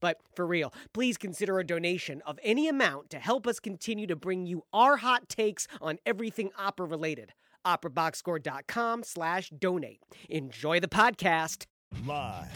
But 0.00 0.18
for 0.34 0.46
real, 0.46 0.72
please 0.92 1.16
consider 1.16 1.58
a 1.58 1.66
donation 1.66 2.22
of 2.26 2.38
any 2.42 2.68
amount 2.68 3.10
to 3.10 3.18
help 3.18 3.46
us 3.46 3.60
continue 3.60 4.06
to 4.06 4.16
bring 4.16 4.46
you 4.46 4.64
our 4.72 4.98
hot 4.98 5.28
takes 5.28 5.66
on 5.80 5.98
everything 6.06 6.50
opera 6.58 6.86
related. 6.86 7.32
OperaBoxScore.com 7.66 9.02
slash 9.02 9.50
donate. 9.50 10.00
Enjoy 10.28 10.80
the 10.80 10.88
podcast. 10.88 11.66
Live 12.06 12.48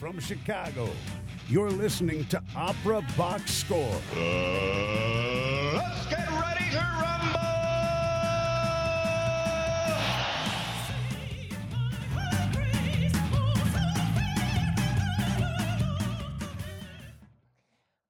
from 0.00 0.18
Chicago, 0.20 0.88
you're 1.48 1.70
listening 1.70 2.24
to 2.26 2.42
Opera 2.56 3.02
Box 3.16 3.52
Score. 3.52 4.00
Uh, 4.16 5.27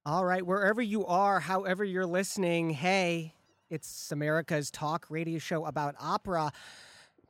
All 0.09 0.25
right, 0.25 0.43
wherever 0.43 0.81
you 0.81 1.05
are, 1.05 1.39
however 1.39 1.85
you're 1.85 2.07
listening, 2.07 2.71
hey, 2.71 3.35
it's 3.69 4.11
America's 4.11 4.71
talk 4.71 5.05
radio 5.11 5.39
show 5.39 5.67
about 5.67 5.97
opera. 6.01 6.51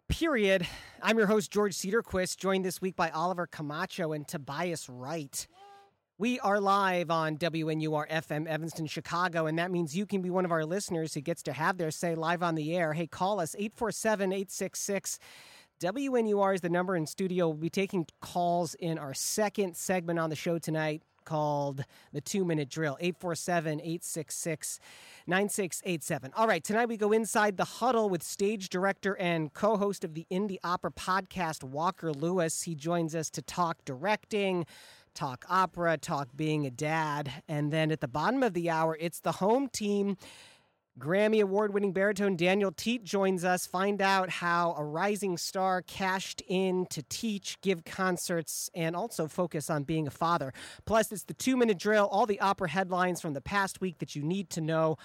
Period. 0.06 0.64
I'm 1.02 1.19
your 1.19 1.27
host, 1.27 1.50
George 1.50 1.75
Cederquist, 1.75 2.36
joined 2.36 2.64
this 2.64 2.80
week 2.80 2.94
by 2.94 3.11
Oliver 3.11 3.48
Camacho 3.48 4.12
and 4.12 4.28
Tobias 4.28 4.89
Wright. 4.89 5.48
We 6.19 6.39
are 6.39 6.61
live 6.61 7.11
on 7.11 7.36
WNUR 7.36 8.08
FM 8.11 8.47
Evanston, 8.47 8.86
Chicago, 8.86 9.47
and 9.47 9.58
that 9.58 9.72
means 9.72 9.97
you 9.97 10.06
can 10.06 10.22
be 10.22 10.30
one 10.30 10.45
of 10.45 10.52
our 10.52 10.64
listeners 10.64 11.14
who 11.14 11.20
gets 11.20 11.42
to 11.42 11.52
have 11.52 11.78
their 11.78 11.91
say 11.91 12.14
live 12.14 12.45
on 12.45 12.55
the 12.55 12.77
air. 12.77 12.92
Hey, 12.92 13.08
call 13.08 13.41
us 13.41 13.56
847 13.56 14.30
866 14.30 15.19
WNUR 15.80 16.55
is 16.56 16.61
the 16.61 16.69
number 16.69 16.97
in 16.97 17.06
studio. 17.06 17.48
We'll 17.48 17.56
be 17.56 17.70
taking 17.70 18.05
calls 18.20 18.74
in 18.74 18.98
our 18.98 19.14
second 19.14 19.77
segment 19.77 20.19
on 20.19 20.28
the 20.28 20.34
show 20.34 20.58
tonight 20.58 21.02
called 21.28 21.84
the 22.14 22.22
two 22.22 22.42
minute 22.42 22.70
drill 22.70 22.96
847 23.00 23.80
866 23.80 24.80
9687. 25.26 26.32
All 26.34 26.48
right, 26.48 26.64
tonight 26.64 26.88
we 26.88 26.96
go 26.96 27.12
inside 27.12 27.58
the 27.58 27.64
huddle 27.64 28.08
with 28.08 28.22
stage 28.22 28.70
director 28.70 29.14
and 29.18 29.52
co 29.52 29.76
host 29.76 30.04
of 30.04 30.14
the 30.14 30.26
Indie 30.30 30.56
Opera 30.64 30.90
podcast, 30.90 31.62
Walker 31.62 32.12
Lewis. 32.12 32.62
He 32.62 32.74
joins 32.74 33.14
us 33.14 33.28
to 33.30 33.42
talk 33.42 33.84
directing. 33.84 34.64
Talk 35.14 35.44
opera, 35.48 35.98
talk 35.98 36.28
being 36.34 36.64
a 36.64 36.70
dad. 36.70 37.42
And 37.48 37.72
then 37.72 37.90
at 37.90 38.00
the 38.00 38.08
bottom 38.08 38.42
of 38.42 38.54
the 38.54 38.70
hour, 38.70 38.96
it's 38.98 39.20
the 39.20 39.32
home 39.32 39.68
team 39.68 40.16
Grammy 40.98 41.41
Award 41.41 41.72
winning 41.72 41.92
baritone 41.92 42.34
Daniel 42.34 42.72
Teadt 42.72 43.04
joins 43.04 43.44
us. 43.44 43.66
Find 43.66 44.02
out 44.02 44.28
how 44.28 44.74
a 44.77 44.84
rising 44.84 45.38
star 45.38 45.80
cashed 45.82 46.42
in 46.48 46.86
to 46.86 47.02
teach, 47.08 47.60
give 47.60 47.84
concerts, 47.84 48.68
and 48.74 48.96
also 48.96 49.28
focus 49.28 49.70
on 49.70 49.84
being 49.84 50.08
a 50.08 50.10
father. 50.10 50.52
Plus, 50.86 51.12
it's 51.12 51.22
the 51.22 51.34
two 51.34 51.56
minute 51.56 51.78
drill, 51.78 52.08
all 52.10 52.27
the 52.27 52.40
opera 52.40 52.68
headlines 52.68 53.20
from 53.20 53.32
the 53.32 53.40
past 53.40 53.80
week 53.80 53.98
that 53.98 54.16
you 54.16 54.22
need 54.22 54.50
to 54.50 54.60
know, 54.60 54.98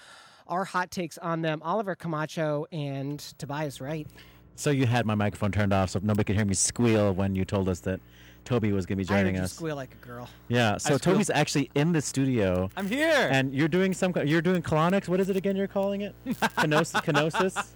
our 0.48 0.64
hot 0.64 0.90
takes 0.90 1.16
on 1.18 1.42
them. 1.42 1.62
Oliver 1.62 1.94
Camacho 1.94 2.66
and 2.72 3.20
Tobias 3.38 3.80
Wright. 3.80 4.08
So 4.56 4.70
you 4.70 4.86
had 4.86 5.06
my 5.06 5.14
microphone 5.14 5.52
turned 5.52 5.72
off 5.72 5.90
so 5.90 6.00
nobody 6.02 6.24
could 6.24 6.36
hear 6.36 6.44
me 6.44 6.54
squeal 6.54 7.12
when 7.12 7.36
you 7.36 7.44
told 7.44 7.68
us 7.68 7.80
that 7.80 8.00
Toby 8.44 8.72
was 8.72 8.86
going 8.86 8.98
to 8.98 9.04
be 9.04 9.10
I 9.10 9.16
heard 9.16 9.22
joining 9.24 9.34
you 9.36 9.42
us. 9.42 9.52
squeal 9.52 9.76
like 9.76 9.94
a 10.02 10.06
girl. 10.06 10.28
Yeah, 10.48 10.76
so. 10.76 10.98
Toby's 10.98 11.30
actually 11.30 11.70
in 11.74 11.92
the 11.92 12.00
studio. 12.02 12.70
I'm 12.76 12.86
here. 12.88 13.28
And 13.30 13.54
you're 13.54 13.68
doing 13.68 13.92
some. 13.94 14.12
You're 14.24 14.42
doing 14.42 14.62
colonics. 14.62 15.08
What 15.08 15.20
is 15.20 15.28
it 15.30 15.36
again? 15.36 15.56
You're 15.56 15.66
calling 15.66 16.02
it 16.02 16.14
Kenos- 16.26 16.92
kenosis. 17.04 17.66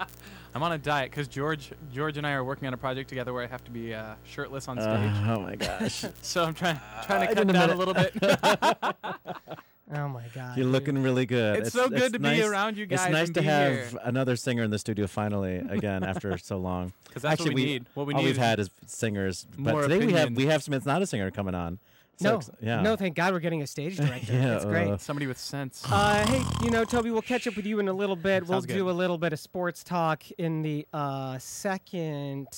I'm 0.54 0.62
on 0.62 0.72
a 0.72 0.78
diet 0.78 1.10
because 1.10 1.28
George, 1.28 1.72
George 1.92 2.16
and 2.16 2.26
I 2.26 2.32
are 2.32 2.42
working 2.42 2.66
on 2.66 2.74
a 2.74 2.78
project 2.78 3.08
together 3.08 3.32
where 3.32 3.44
I 3.44 3.46
have 3.46 3.62
to 3.64 3.70
be 3.70 3.94
uh, 3.94 4.14
shirtless 4.24 4.66
on 4.66 4.76
stage. 4.80 4.88
Uh, 4.88 5.34
oh 5.36 5.40
my 5.40 5.56
gosh, 5.56 6.04
so 6.22 6.44
I'm 6.44 6.54
trying 6.54 6.80
trying 7.04 7.20
to 7.26 7.30
I 7.30 7.34
cut 7.34 7.46
didn't 7.46 7.54
down 7.54 7.70
a 7.70 7.72
admit 7.72 7.78
little 7.78 7.94
bit. 7.94 9.58
Oh 9.94 10.08
my 10.08 10.24
God. 10.34 10.56
you're 10.58 10.66
looking 10.66 11.02
really 11.02 11.24
good. 11.26 11.60
It's 11.60 11.72
so 11.72 11.88
good 11.88 12.12
to 12.12 12.18
be 12.18 12.42
around 12.42 12.76
you 12.76 12.84
guys 12.86 13.00
It's 13.04 13.10
nice 13.10 13.26
and 13.28 13.34
to 13.36 13.40
be 13.40 13.46
have 13.46 13.72
here. 13.90 14.00
another 14.04 14.36
singer 14.36 14.62
in 14.62 14.70
the 14.70 14.78
studio 14.78 15.06
finally 15.06 15.56
again 15.70 16.04
after 16.04 16.36
so 16.38 16.58
long. 16.58 16.92
'Cause 17.12 17.22
that's 17.22 17.24
what 17.24 17.32
actually 17.48 17.54
we 17.54 17.64
need. 17.64 17.86
What 17.94 18.06
we 18.06 18.14
all 18.14 18.20
need 18.20 18.26
we've 18.26 18.34
is 18.34 18.38
had 18.38 18.60
is 18.60 18.70
singers, 18.86 19.46
but 19.58 19.72
more 19.72 19.82
today 19.82 19.98
we 20.04 20.12
have 20.12 20.24
opinions. 20.24 20.36
we 20.36 20.46
have 20.46 20.62
Smith's 20.62 20.84
not 20.86 21.00
a 21.02 21.06
singer 21.06 21.30
coming 21.30 21.54
on. 21.54 21.78
So 22.20 22.30
no, 22.30 22.36
ex- 22.38 22.50
yeah. 22.60 22.80
no, 22.82 22.96
thank 22.96 23.14
God 23.14 23.32
we're 23.32 23.38
getting 23.38 23.62
a 23.62 23.66
stage 23.66 23.96
director. 23.98 24.32
Yeah, 24.32 24.48
That's 24.48 24.64
great. 24.64 24.88
uh, 24.88 24.96
somebody 24.98 25.26
with 25.28 25.38
sense. 25.38 25.84
Uh, 25.88 26.26
hey, 26.26 26.42
you 26.64 26.70
know, 26.72 26.84
Toby, 26.84 27.10
we'll 27.12 27.22
catch 27.22 27.46
up 27.46 27.54
with 27.56 27.64
you 27.64 27.78
in 27.78 27.86
a 27.88 27.92
little 27.92 28.16
bit. 28.16 28.44
we'll 28.48 28.60
good. 28.60 28.74
do 28.74 28.90
a 28.90 28.92
little 28.92 29.18
bit 29.18 29.32
of 29.32 29.38
sports 29.38 29.84
talk 29.84 30.24
in 30.32 30.62
the 30.62 30.84
uh, 30.92 31.38
second 31.38 32.48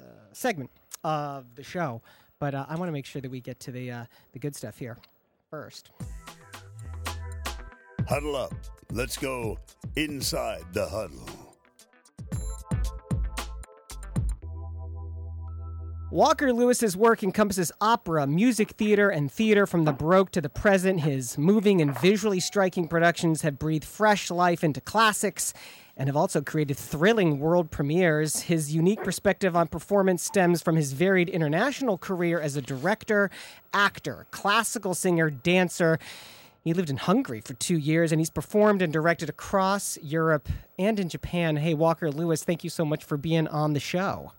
uh, 0.00 0.04
segment 0.32 0.70
of 1.02 1.44
the 1.56 1.62
show. 1.64 2.00
But 2.38 2.54
uh, 2.54 2.66
I 2.68 2.76
want 2.76 2.86
to 2.88 2.92
make 2.92 3.04
sure 3.04 3.20
that 3.20 3.30
we 3.30 3.40
get 3.40 3.58
to 3.60 3.72
the 3.72 3.90
uh, 3.90 4.04
the 4.32 4.38
good 4.38 4.54
stuff 4.54 4.78
here 4.78 4.96
first. 5.50 5.90
Huddle 8.10 8.34
up. 8.34 8.52
Let's 8.90 9.16
go 9.16 9.56
inside 9.94 10.64
the 10.72 10.84
huddle. 10.84 11.28
Walker 16.10 16.52
Lewis's 16.52 16.96
work 16.96 17.22
encompasses 17.22 17.70
opera, 17.80 18.26
music 18.26 18.70
theater, 18.70 19.10
and 19.10 19.30
theater 19.30 19.64
from 19.64 19.84
the 19.84 19.92
Baroque 19.92 20.32
to 20.32 20.40
the 20.40 20.48
present. 20.48 21.02
His 21.02 21.38
moving 21.38 21.80
and 21.80 21.96
visually 22.00 22.40
striking 22.40 22.88
productions 22.88 23.42
have 23.42 23.60
breathed 23.60 23.84
fresh 23.84 24.28
life 24.28 24.64
into 24.64 24.80
classics 24.80 25.54
and 25.96 26.08
have 26.08 26.16
also 26.16 26.42
created 26.42 26.76
thrilling 26.76 27.38
world 27.38 27.70
premieres. 27.70 28.40
His 28.40 28.74
unique 28.74 29.04
perspective 29.04 29.54
on 29.54 29.68
performance 29.68 30.24
stems 30.24 30.62
from 30.62 30.74
his 30.74 30.94
varied 30.94 31.28
international 31.28 31.96
career 31.96 32.40
as 32.40 32.56
a 32.56 32.62
director, 32.62 33.30
actor, 33.72 34.26
classical 34.32 34.94
singer, 34.94 35.30
dancer. 35.30 36.00
He 36.62 36.74
lived 36.74 36.90
in 36.90 36.98
Hungary 36.98 37.40
for 37.40 37.54
two 37.54 37.78
years 37.78 38.12
and 38.12 38.20
he's 38.20 38.30
performed 38.30 38.82
and 38.82 38.92
directed 38.92 39.28
across 39.30 39.96
Europe 40.02 40.48
and 40.78 41.00
in 41.00 41.08
Japan. 41.08 41.56
Hey, 41.56 41.72
Walker 41.74 42.10
Lewis, 42.10 42.44
thank 42.44 42.62
you 42.64 42.70
so 42.70 42.84
much 42.84 43.02
for 43.04 43.16
being 43.16 43.48
on 43.48 43.72
the 43.72 43.80
show. 43.80 44.32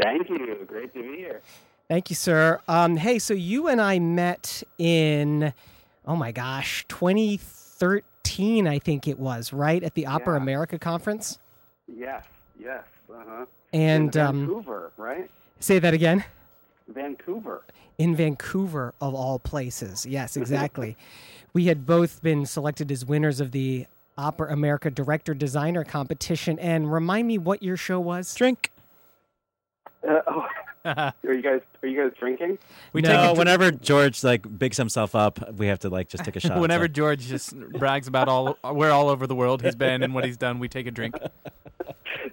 Thank 0.00 0.28
you. 0.30 0.64
Great 0.66 0.94
to 0.94 1.02
be 1.02 1.18
here. 1.18 1.42
Thank 1.88 2.08
you, 2.08 2.16
sir. 2.16 2.60
Um, 2.68 2.96
hey, 2.96 3.18
so 3.18 3.34
you 3.34 3.68
and 3.68 3.80
I 3.80 3.98
met 3.98 4.62
in, 4.78 5.52
oh 6.06 6.16
my 6.16 6.32
gosh, 6.32 6.86
2013, 6.88 8.66
I 8.66 8.78
think 8.78 9.06
it 9.06 9.18
was, 9.18 9.52
right? 9.52 9.82
At 9.82 9.94
the 9.94 10.06
Opera 10.06 10.36
Yeah. 10.36 10.42
America 10.42 10.78
conference? 10.78 11.38
Yes, 11.86 12.24
yes. 12.58 12.84
Uh-huh. 13.12 13.44
And 13.72 14.14
In 14.14 14.22
um, 14.22 14.46
Vancouver, 14.46 14.92
right? 14.96 15.28
say 15.58 15.78
that 15.80 15.92
again. 15.92 16.24
Vancouver. 16.92 17.62
In 17.98 18.14
Vancouver, 18.16 18.94
of 19.00 19.14
all 19.14 19.38
places. 19.38 20.06
Yes, 20.06 20.36
exactly. 20.36 20.96
we 21.52 21.66
had 21.66 21.86
both 21.86 22.22
been 22.22 22.46
selected 22.46 22.90
as 22.90 23.04
winners 23.04 23.40
of 23.40 23.52
the 23.52 23.86
Opera 24.16 24.52
America 24.52 24.90
Director 24.90 25.34
Designer 25.34 25.84
competition. 25.84 26.58
And 26.58 26.92
remind 26.92 27.26
me 27.26 27.38
what 27.38 27.62
your 27.62 27.76
show 27.76 28.00
was? 28.00 28.34
Drink. 28.34 28.70
Uh, 30.06 30.20
oh, 30.26 30.46
are 30.84 31.12
you 31.24 31.42
guys 31.42 31.60
are 31.82 31.88
you 31.88 32.02
guys 32.02 32.12
drinking? 32.18 32.58
we 32.92 33.02
no, 33.02 33.08
take 33.10 33.18
it 33.30 33.34
to- 33.34 33.38
whenever 33.38 33.70
George 33.70 34.22
like 34.24 34.58
bigs 34.58 34.76
himself 34.76 35.14
up, 35.14 35.54
we 35.54 35.66
have 35.66 35.78
to 35.80 35.88
like 35.88 36.08
just 36.08 36.24
take 36.24 36.36
a 36.36 36.40
shot. 36.46 36.58
whenever 36.60 36.84
So- 36.84 36.88
George 36.88 37.20
just 37.26 37.56
brags 37.58 38.06
about 38.08 38.28
all 38.28 38.56
where 38.62 38.90
all 38.90 39.08
over 39.08 39.26
the 39.26 39.34
world 39.34 39.62
he's 39.62 39.74
been 39.76 40.02
and 40.02 40.14
what 40.14 40.24
he's 40.24 40.36
done, 40.36 40.58
we 40.58 40.68
take 40.68 40.86
a 40.86 40.90
drink. 40.90 41.14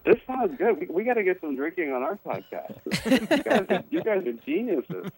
This 0.05 0.17
sounds 0.25 0.57
good. 0.57 0.79
We, 0.79 0.87
we 0.87 1.03
got 1.03 1.15
to 1.15 1.23
get 1.23 1.41
some 1.41 1.55
drinking 1.55 1.91
on 1.91 2.01
our 2.01 2.17
podcast. 2.25 2.77
you, 3.29 3.37
guys 3.43 3.65
are, 3.69 3.83
you 3.89 4.01
guys 4.03 4.25
are 4.25 4.33
geniuses. 4.45 5.11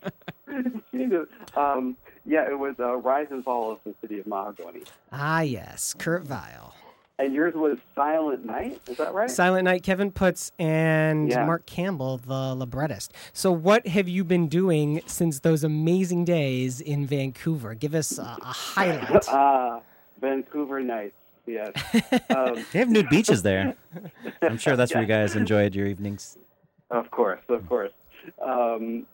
Genius. 0.92 1.28
Um, 1.56 1.96
yeah, 2.26 2.50
it 2.50 2.58
was 2.58 2.76
uh, 2.80 2.96
Rise 2.98 3.28
and 3.30 3.44
Fall 3.44 3.72
of 3.72 3.80
the 3.84 3.94
City 4.02 4.20
of 4.20 4.26
Mahagonny. 4.26 4.88
Ah, 5.12 5.42
yes, 5.42 5.94
Kurt 5.98 6.28
Weill. 6.28 6.74
And 7.19 7.33
yours 7.33 7.54
was 7.54 7.77
Silent 7.95 8.45
Night. 8.45 8.80
Is 8.88 8.95
that 8.98 9.13
right? 9.13 9.30
Silent 9.30 9.66
Night, 9.66 9.83
Kevin 9.83 10.10
Puts, 10.10 10.54
and 10.57 11.30
Yeah. 11.30 11.45
Mark 11.45 11.66
Campbell, 11.66 12.18
the 12.18 12.56
librettist. 12.56 13.12
So, 13.33 13.51
what 13.51 13.86
have 13.88 14.07
you 14.07 14.24
been 14.24 14.48
doing 14.48 15.01
since 15.06 15.39
those 15.42 15.63
amazing 15.66 16.24
days 16.24 16.80
in 16.80 17.06
Vancouver? 17.06 17.74
Give 17.74 17.94
us 17.94 18.18
a, 18.18 18.21
a 18.42 18.45
highlight. 18.45 19.25
Ah, 19.30 19.81
Vancouver 20.21 20.80
Nights. 20.81 21.13
Yes. 21.45 21.71
Um, 22.30 22.66
They 22.71 22.80
have 22.80 22.89
nude 22.89 23.10
beaches 23.10 23.42
there. 23.44 23.75
I'm 24.42 24.57
sure 24.57 24.75
that's 24.77 24.94
where 24.94 25.01
you 25.04 25.07
guys 25.07 25.36
enjoyed 25.36 25.75
your 25.75 25.88
evenings. 25.88 26.38
Of 26.92 27.12
course, 27.12 27.42
of 27.50 27.68
course. 27.68 27.92
Um, 28.42 29.06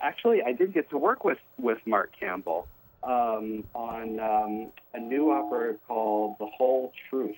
actually, 0.00 0.42
I 0.42 0.52
did 0.52 0.72
get 0.74 0.90
to 0.90 0.98
work 0.98 1.24
with 1.24 1.38
with 1.58 1.78
Mark 1.86 2.10
Campbell 2.18 2.66
um, 3.04 3.64
on 3.74 4.18
um, 4.20 4.72
a 4.94 4.98
new 5.00 5.30
opera 5.30 5.74
called 5.86 6.36
The 6.38 6.46
Whole 6.46 6.92
Truth, 7.10 7.36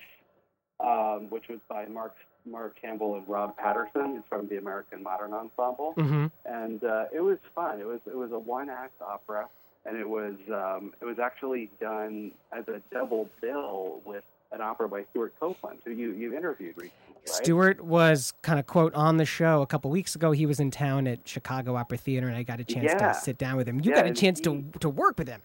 um, 0.79 1.29
which 1.29 1.47
was 1.47 1.59
by 1.67 1.85
Mark 1.85 2.15
Mark 2.45 2.79
Campbell 2.79 3.15
and 3.15 3.27
Rob 3.27 3.57
Paterson. 3.57 4.17
It's 4.17 4.27
from 4.27 4.47
the 4.47 4.57
American 4.57 5.01
Modern 5.03 5.33
Ensemble, 5.33 5.93
hmm 5.93 6.27
and 6.45 6.83
uh, 6.83 7.05
it 7.13 7.21
was 7.21 7.37
fun. 7.53 7.79
It 7.79 7.85
was 7.87 7.99
it 8.05 8.15
was 8.15 8.31
a 8.31 8.39
one 8.39 8.69
act 8.69 9.01
opera, 9.01 9.47
and 9.85 9.97
it 9.97 10.07
was 10.07 10.35
um, 10.49 10.93
it 11.01 11.05
was 11.05 11.17
actually 11.19 11.69
done 11.79 12.31
as 12.51 12.67
a 12.67 12.81
double 12.91 13.29
bill 13.41 14.01
with 14.05 14.23
an 14.51 14.61
opera 14.61 14.87
by 14.87 15.03
Stewart 15.11 15.33
Copeland, 15.39 15.79
who 15.85 15.91
you 15.91 16.11
you 16.11 16.35
interviewed 16.37 16.77
recently, 16.77 16.91
right? 17.15 17.33
Stewart 17.43 17.81
was 17.81 18.33
kind 18.43 18.59
of 18.59 18.67
quote 18.67 18.93
on 18.93 19.17
the 19.17 19.25
show 19.25 19.63
a 19.63 19.65
couple 19.67 19.89
weeks 19.89 20.15
ago. 20.15 20.31
He 20.31 20.45
was 20.45 20.59
in 20.59 20.69
town 20.69 21.07
at 21.07 21.27
Chicago 21.27 21.75
Opera 21.75 21.97
Theater, 21.97 22.27
and 22.27 22.37
I 22.37 22.43
got 22.43 22.59
a 22.59 22.63
chance 22.63 22.85
Yeah. 22.85 23.11
to 23.11 23.19
sit 23.19 23.37
down 23.39 23.57
with 23.57 23.67
him. 23.67 23.79
You 23.79 23.89
Yeah, 23.89 23.95
got 23.97 24.05
a 24.05 24.13
chance 24.13 24.39
to 24.41 24.63
to 24.81 24.87
work 24.89 25.17
with 25.17 25.27
him. 25.27 25.41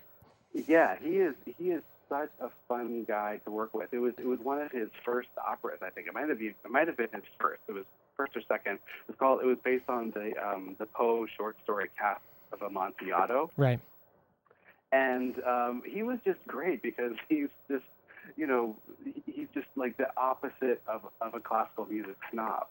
Yeah, 0.68 0.96
he 1.02 1.16
is. 1.16 1.34
He 1.56 1.70
is 1.70 1.82
such 2.10 2.30
a 2.42 2.48
fun 2.68 3.04
guy 3.08 3.40
to 3.44 3.50
work 3.50 3.72
with. 3.72 3.88
It 3.94 3.98
was. 4.00 4.12
It 4.18 4.26
was 4.26 4.40
one 4.40 4.60
of 4.60 4.70
his 4.72 4.88
first 5.04 5.28
operas. 5.48 5.78
I 5.82 5.88
think 5.90 6.06
it 6.08 6.12
might 6.12 6.28
have 6.28 6.38
been. 6.38 6.54
It 6.64 6.70
might 6.70 6.86
have 6.88 6.96
been 6.98 7.08
his 7.14 7.22
first. 7.40 7.62
It 7.68 7.72
was 7.72 7.86
first 8.18 8.36
or 8.36 8.42
second. 8.48 8.74
It 8.74 9.08
was 9.08 9.16
called. 9.18 9.40
It 9.42 9.46
was 9.46 9.58
based 9.64 9.88
on 9.88 10.10
the 10.10 10.32
um, 10.46 10.76
the 10.78 10.86
Poe 10.86 11.26
short 11.36 11.56
story 11.64 11.88
Cask 11.98 12.20
of 12.52 12.60
Amontillado, 12.62 13.50
Right. 13.56 13.78
and 14.92 15.34
um, 15.44 15.82
he 15.86 16.02
was 16.02 16.18
just 16.24 16.44
great 16.46 16.82
because 16.82 17.12
he's 17.28 17.48
just, 17.70 17.84
you 18.36 18.46
know, 18.46 18.76
he's 19.26 19.48
just 19.54 19.68
like 19.76 19.96
the 19.96 20.08
opposite 20.16 20.82
of 20.86 21.02
of 21.20 21.34
a 21.34 21.40
classical 21.40 21.86
music 21.86 22.16
snob. 22.32 22.66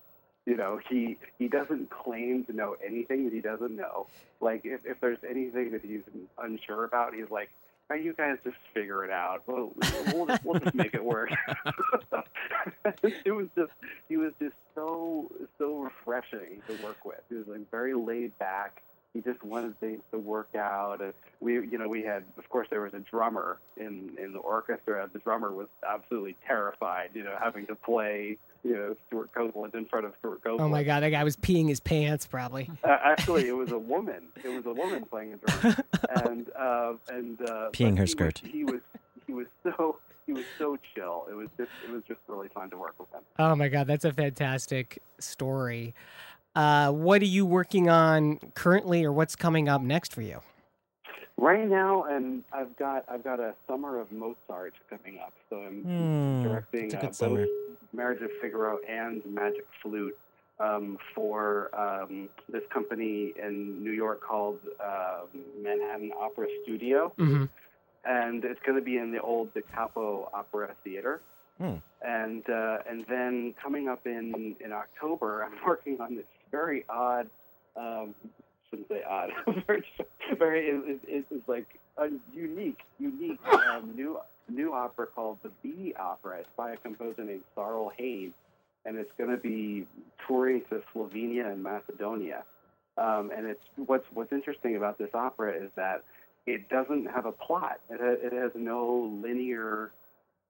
You 0.46 0.56
know, 0.58 0.80
he 0.90 1.18
he 1.38 1.48
doesn't 1.48 1.90
claim 1.90 2.44
to 2.46 2.54
know 2.54 2.76
anything 2.86 3.26
that 3.26 3.34
he 3.34 3.40
doesn't 3.42 3.76
know. 3.76 4.08
Like 4.42 4.62
if 4.66 4.86
if 4.86 5.00
there's 5.00 5.20
anything 5.30 5.72
that 5.72 5.82
he's 5.84 6.02
unsure 6.42 6.86
about, 6.86 7.14
he's 7.14 7.30
like, 7.30 7.50
"Now 7.52 7.59
you 7.96 8.14
guys 8.14 8.38
just 8.44 8.58
figure 8.74 9.04
it 9.04 9.12
out. 9.12 9.44
We'll 9.48 9.72
we'll 10.14 10.26
just, 10.28 10.46
we'll 10.46 10.60
just 10.60 10.76
make 10.76 10.94
it 10.94 11.04
work." 11.04 11.32
it 13.26 13.32
was 13.32 13.48
just 13.56 13.72
he 14.08 14.18
was 14.18 14.32
just 14.40 14.56
so 14.76 15.32
so 15.58 15.80
refreshing 15.80 16.62
to 16.68 16.84
work 16.84 17.04
with. 17.04 17.22
He 17.30 17.36
was 17.36 17.48
like 17.48 17.70
very 17.72 17.94
laid 17.94 18.38
back. 18.40 18.82
He 19.14 19.22
just 19.22 19.44
wanted 19.44 19.80
things 19.80 20.02
to 20.12 20.20
work 20.20 20.54
out. 20.56 21.02
And 21.02 21.14
we, 21.40 21.54
you 21.54 21.80
know, 21.80 21.88
we 21.88 22.04
had, 22.04 22.24
of 22.38 22.48
course, 22.50 22.68
there 22.70 22.82
was 22.82 22.94
a 22.94 23.00
drummer 23.00 23.58
in 23.76 24.12
in 24.20 24.34
the 24.34 24.40
orchestra. 24.40 25.10
The 25.12 25.20
drummer 25.20 25.52
was 25.52 25.68
absolutely 25.88 26.36
terrified, 26.46 27.12
you 27.14 27.24
know, 27.24 27.36
having 27.42 27.66
to 27.68 27.76
play, 27.76 28.38
you 28.64 28.74
know, 28.74 28.96
Stewart 29.08 29.34
Copeland 29.34 29.74
in 29.76 29.86
front 29.86 30.06
of 30.06 30.14
Stewart 30.20 30.44
Copeland. 30.44 30.62
Oh 30.62 30.70
my 30.70 30.84
God, 30.84 31.02
that 31.02 31.10
guy 31.10 31.24
was 31.24 31.38
peeing 31.38 31.68
his 31.70 31.80
pants 31.80 32.28
probably. 32.28 32.70
Uh, 32.84 32.98
actually, 33.04 33.48
it 33.48 33.52
was 33.52 33.72
a 33.72 33.78
woman. 33.78 34.24
It 34.44 34.50
was 34.50 34.66
a 34.66 34.74
woman 34.74 35.04
playing 35.10 35.34
a 35.34 35.38
drum, 35.62 35.76
and 36.10 36.48
uh, 36.58 36.94
and 37.10 37.42
uh, 37.42 37.70
Peeing 37.72 37.98
her 37.98 38.06
he 38.06 38.12
skirt. 38.12 38.42
Was, 38.42 38.52
he 38.52 38.64
was 38.64 38.80
he 39.28 39.34
was 39.34 39.48
so 39.64 39.98
he 40.26 40.34
was 40.34 40.46
so 40.58 40.78
chill. 40.96 41.26
It 41.30 41.34
was 41.34 41.48
just 41.58 41.70
it 41.84 41.90
was 41.90 42.04
just 42.08 42.20
really 42.28 42.48
fun 42.50 42.70
to 42.70 42.78
work 42.78 42.96
with 43.00 43.12
him. 43.12 43.22
Oh 43.38 43.56
my 43.56 43.68
God, 43.68 43.88
that's 43.88 44.06
a 44.06 44.14
fantastic 44.14 45.02
story. 45.20 45.94
Uh, 46.56 46.92
what 46.92 47.22
are 47.22 47.26
you 47.26 47.46
working 47.46 47.90
on 47.90 48.40
currently, 48.56 49.04
or 49.04 49.12
what's 49.12 49.36
coming 49.36 49.70
up 49.70 49.82
next 49.82 50.14
for 50.14 50.22
you? 50.22 50.40
Right 51.38 51.68
now, 51.68 52.04
and 52.04 52.44
I've 52.52 52.76
got 52.78 53.06
I've 53.10 53.24
got 53.24 53.40
a 53.40 53.54
summer 53.68 54.00
of 54.00 54.12
Mozart 54.12 54.74
coming 54.90 55.20
up, 55.20 55.34
so 55.50 55.58
I'm 55.58 55.84
Hmm, 55.84 56.44
directing 56.44 56.86
it's 56.86 56.94
a 56.96 56.98
uh, 56.98 57.02
good 57.02 57.08
both 57.08 57.16
summer. 57.18 57.48
Marriage 57.94 58.22
of 58.22 58.30
Figaro 58.42 58.80
and 58.88 59.22
Magic 59.26 59.68
Flute 59.82 60.18
um, 60.60 60.98
for 61.16 61.70
um, 61.78 62.30
this 62.52 62.64
company 62.74 63.34
in 63.42 63.84
New 63.84 63.92
York 63.92 64.22
called 64.22 64.60
um 64.80 65.28
Manhattan 65.62 66.12
Opera 66.20 66.48
Studio. 66.64 67.14
hmm 67.18 67.46
and 68.06 68.44
it's 68.46 68.60
going 68.66 68.78
to 68.78 68.84
be 68.84 68.98
in 68.98 69.12
the 69.12 69.20
old 69.20 69.54
Da 69.54 69.62
Capo 69.74 70.30
Opera 70.34 70.76
Theater. 70.84 71.22
Hmm. 71.58 71.76
And 72.02 72.50
uh, 72.50 72.78
and 72.90 73.06
then 73.10 73.54
coming 73.62 73.90
up 73.90 74.06
in 74.08 74.56
in 74.64 74.72
October, 74.72 75.44
I'm 75.44 75.58
working 75.68 76.00
on 76.00 76.16
this 76.16 76.26
very 76.52 76.86
odd, 76.90 77.30
um, 77.76 78.16
shouldn't 78.70 78.88
say 78.88 79.04
odd, 79.08 79.32
very 79.68 79.84
very 80.38 80.68
it, 80.68 81.00
it, 81.06 81.26
it's 81.30 81.50
like 81.50 81.68
a 81.98 82.08
unique 82.34 82.80
unique 82.98 83.40
um, 83.52 83.92
new 83.94 84.18
new 84.50 84.74
opera 84.74 85.08
called 85.08 85.40
the 85.44 85.50
Bee 85.64 85.94
Opera. 85.98 86.40
It's 86.40 86.50
by 86.56 86.72
a 86.72 86.78
composer 86.78 87.24
named 87.24 87.44
Sarl 87.56 87.92
Hayes, 87.98 88.32
and 88.86 88.98
it's 88.98 89.12
going 89.18 89.30
to 89.30 89.38
be 89.38 89.86
touring 90.28 90.62
to 90.70 90.82
Slovenia 90.94 91.52
and 91.52 91.64
Macedonia. 91.64 92.44
Um, 92.98 93.32
and 93.36 93.48
it's 93.48 93.64
what's 93.78 94.06
what's 94.14 94.34
interesting 94.34 94.76
about 94.76 94.98
this 94.98 95.10
opera 95.14 95.54
is 95.54 95.72
that 95.76 96.04
it 96.46 96.70
doesn't 96.70 97.06
have 97.06 97.26
a 97.26 97.32
plot. 97.32 97.80
It 97.90 98.02
has, 98.02 98.18
it 98.22 98.34
has 98.34 98.52
no 98.56 99.12
linear 99.22 99.92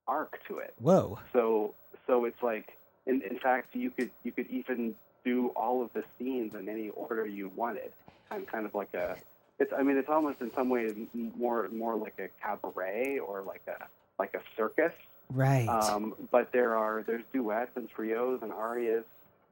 arc 0.07 0.39
to 0.47 0.57
it. 0.57 0.73
Whoa. 0.79 1.19
So 1.33 1.75
so 2.07 2.25
it's 2.25 2.41
like 2.41 2.75
in 3.05 3.21
in 3.21 3.37
fact 3.37 3.75
you 3.75 3.91
could 3.91 4.09
you 4.23 4.31
could 4.31 4.47
even 4.49 4.95
do 5.23 5.49
all 5.49 5.83
of 5.83 5.93
the 5.93 6.03
scenes 6.17 6.55
in 6.55 6.69
any 6.69 6.89
order 6.89 7.25
you 7.25 7.51
wanted. 7.55 7.91
Kind 8.29 8.47
kind 8.47 8.65
of 8.65 8.73
like 8.73 8.93
a 8.93 9.17
it's 9.59 9.73
I 9.77 9.83
mean 9.83 9.97
it's 9.97 10.09
almost 10.09 10.41
in 10.41 10.51
some 10.55 10.69
ways 10.69 10.93
more 11.13 11.67
more 11.69 11.95
like 11.95 12.19
a 12.19 12.29
cabaret 12.41 13.19
or 13.19 13.41
like 13.41 13.63
a 13.67 13.85
like 14.17 14.33
a 14.33 14.41
circus. 14.55 14.93
Right. 15.31 15.67
Um, 15.67 16.15
but 16.31 16.51
there 16.51 16.75
are 16.75 17.03
there's 17.05 17.23
duets 17.31 17.71
and 17.75 17.89
trios 17.89 18.39
and 18.41 18.51
arias, 18.51 19.05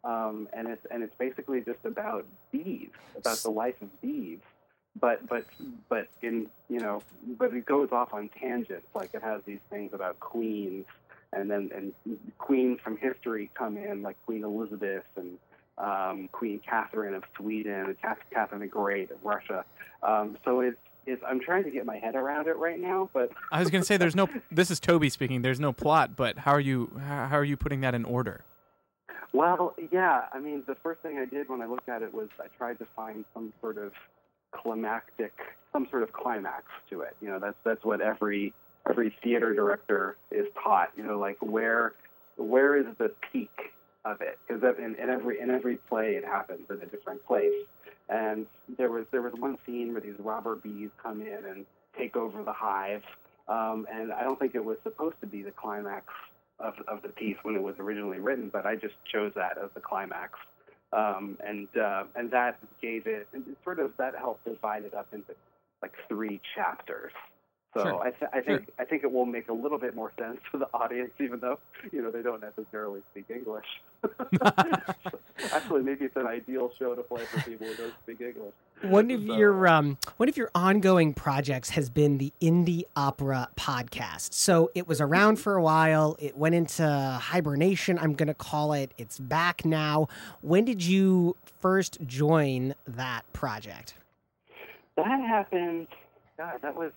um, 0.03 0.47
and 0.53 0.67
it's 0.67 0.85
and 0.89 1.03
it's 1.03 1.15
basically 1.15 1.61
just 1.61 1.83
about 1.83 2.25
bees, 2.51 2.89
about 3.15 3.37
the 3.37 3.51
life 3.51 3.79
of 3.81 4.01
bees. 4.01 4.39
But 4.99 5.27
but 5.27 5.45
but 5.89 6.07
in 6.21 6.47
you 6.69 6.79
know, 6.79 7.03
but 7.37 7.53
it 7.53 7.65
goes 7.65 7.89
off 7.91 8.13
on 8.13 8.29
tangents. 8.29 8.87
Like 8.95 9.13
it 9.13 9.21
has 9.21 9.41
these 9.45 9.59
things 9.69 9.93
about 9.93 10.19
queens, 10.19 10.85
and 11.33 11.51
then 11.51 11.69
and 11.75 11.93
queens 12.39 12.79
from 12.83 12.97
history 12.97 13.51
come 13.53 13.77
in, 13.77 14.01
like 14.01 14.17
Queen 14.25 14.43
Elizabeth 14.43 15.05
and 15.15 15.37
um, 15.77 16.29
Queen 16.31 16.59
Catherine 16.67 17.13
of 17.13 17.23
Sweden, 17.37 17.95
Catherine 18.31 18.61
the 18.61 18.67
Great 18.67 19.11
of 19.11 19.17
Russia. 19.23 19.65
Um, 20.03 20.37
so 20.43 20.61
it's 20.61 20.77
it's 21.05 21.23
I'm 21.25 21.39
trying 21.39 21.63
to 21.63 21.71
get 21.71 21.85
my 21.85 21.97
head 21.97 22.15
around 22.15 22.47
it 22.47 22.57
right 22.57 22.79
now, 22.79 23.09
but 23.13 23.31
I 23.51 23.59
was 23.59 23.69
going 23.69 23.81
to 23.81 23.85
say 23.85 23.97
there's 23.97 24.15
no. 24.15 24.27
This 24.51 24.69
is 24.69 24.79
Toby 24.79 25.09
speaking. 25.09 25.41
There's 25.41 25.59
no 25.59 25.73
plot, 25.73 26.15
but 26.15 26.39
how 26.39 26.51
are 26.51 26.59
you? 26.59 26.99
How 26.99 27.27
how 27.27 27.37
are 27.37 27.45
you 27.45 27.57
putting 27.57 27.81
that 27.81 27.95
in 27.95 28.05
order? 28.05 28.41
Well, 29.33 29.75
yeah. 29.91 30.25
I 30.33 30.39
mean, 30.39 30.63
the 30.67 30.75
first 30.75 31.01
thing 31.01 31.17
I 31.17 31.25
did 31.25 31.49
when 31.49 31.61
I 31.61 31.65
looked 31.65 31.89
at 31.89 32.01
it 32.01 32.13
was 32.13 32.29
I 32.39 32.47
tried 32.57 32.79
to 32.79 32.87
find 32.95 33.25
some 33.33 33.53
sort 33.61 33.77
of 33.77 33.93
climactic, 34.51 35.33
some 35.71 35.87
sort 35.89 36.03
of 36.03 36.13
climax 36.13 36.63
to 36.89 37.01
it. 37.01 37.15
You 37.21 37.29
know, 37.29 37.39
that's 37.39 37.57
that's 37.63 37.83
what 37.83 38.01
every 38.01 38.53
every 38.89 39.15
theater 39.23 39.53
director 39.53 40.17
is 40.31 40.47
taught. 40.61 40.91
You 40.97 41.03
know, 41.03 41.19
like 41.19 41.37
where 41.41 41.93
where 42.35 42.75
is 42.75 42.85
the 42.97 43.11
peak 43.31 43.73
of 44.05 44.21
it? 44.21 44.39
Because 44.47 44.63
in, 44.77 44.95
in 44.95 45.09
every 45.09 45.39
in 45.39 45.49
every 45.49 45.77
play 45.89 46.15
it 46.15 46.25
happens 46.25 46.61
in 46.69 46.77
a 46.81 46.85
different 46.85 47.25
place. 47.25 47.53
And 48.09 48.45
there 48.77 48.89
was 48.89 49.05
there 49.11 49.21
was 49.21 49.33
one 49.37 49.57
scene 49.65 49.91
where 49.91 50.01
these 50.01 50.19
robber 50.19 50.55
bees 50.55 50.89
come 51.01 51.21
in 51.21 51.45
and 51.45 51.65
take 51.97 52.15
over 52.15 52.43
the 52.43 52.53
hive. 52.53 53.03
Um, 53.47 53.87
and 53.91 54.11
I 54.11 54.23
don't 54.23 54.37
think 54.39 54.55
it 54.55 54.63
was 54.63 54.77
supposed 54.83 55.15
to 55.21 55.27
be 55.27 55.41
the 55.41 55.51
climax 55.51 56.05
of, 56.59 56.73
of 56.87 57.01
the 57.01 57.09
piece 57.09 57.37
when 57.43 57.55
it 57.55 57.61
was 57.61 57.75
originally 57.79 58.19
written, 58.19 58.49
but 58.51 58.65
I 58.65 58.75
just 58.75 58.95
chose 59.11 59.31
that 59.35 59.57
as 59.57 59.69
the 59.73 59.79
climax, 59.79 60.39
um, 60.91 61.37
and 61.45 61.67
uh, 61.77 62.05
and 62.15 62.31
that 62.31 62.59
gave 62.81 63.07
it 63.07 63.27
and 63.33 63.43
sort 63.63 63.79
of 63.79 63.91
that 63.97 64.15
helped 64.15 64.45
divide 64.45 64.83
it 64.83 64.93
up 64.93 65.07
into 65.13 65.33
like 65.81 65.93
three 66.07 66.41
chapters. 66.55 67.11
So 67.77 67.83
Sure. 67.83 68.01
I, 68.01 68.11
th- 68.11 68.31
I 68.33 68.41
think 68.41 68.69
I 68.79 68.85
think 68.85 69.03
it 69.03 69.11
will 69.11 69.25
make 69.25 69.49
a 69.49 69.53
little 69.53 69.77
bit 69.77 69.95
more 69.95 70.11
sense 70.19 70.37
to 70.51 70.57
the 70.57 70.67
audience, 70.73 71.11
even 71.19 71.39
though 71.39 71.59
you 71.91 72.01
know 72.01 72.11
they 72.11 72.21
don't 72.21 72.41
necessarily 72.41 73.01
speak 73.11 73.25
English. 73.29 73.65
Actually, 75.53 75.83
maybe 75.83 76.05
it's 76.05 76.15
an 76.15 76.25
ideal 76.27 76.71
show 76.79 76.95
to 76.95 77.03
play 77.03 77.23
for 77.25 77.39
people 77.41 77.67
who 77.67 77.75
don't 77.75 77.93
speak 78.03 78.21
English. 78.21 78.53
One 78.81 79.09
of 79.11 79.25
So- 79.25 79.35
your 79.37 79.67
um, 79.67 79.97
one 80.17 80.27
of 80.29 80.37
your 80.37 80.49
ongoing 80.55 81.13
projects 81.13 81.69
has 81.71 81.89
been 81.89 82.17
the 82.17 82.33
Indie 82.41 82.83
Opera 82.95 83.49
podcast. 83.55 84.33
So 84.33 84.71
it 84.75 84.87
was 84.87 84.99
around 85.01 85.37
for 85.37 85.55
a 85.55 85.61
while. 85.61 86.15
It 86.19 86.37
went 86.37 86.55
into 86.55 86.83
hibernation. 87.21 87.97
I'm 87.99 88.13
going 88.13 88.27
to 88.27 88.33
call 88.33 88.73
it. 88.73 88.91
It's 88.97 89.19
back 89.19 89.65
now. 89.65 90.07
When 90.41 90.65
did 90.65 90.83
you 90.83 91.35
first 91.61 91.99
join 92.05 92.75
that 92.87 93.31
project? 93.33 93.93
That 94.95 95.05
happened. 95.21 95.87
God, 96.37 96.59
that 96.61 96.75
was 96.75 96.91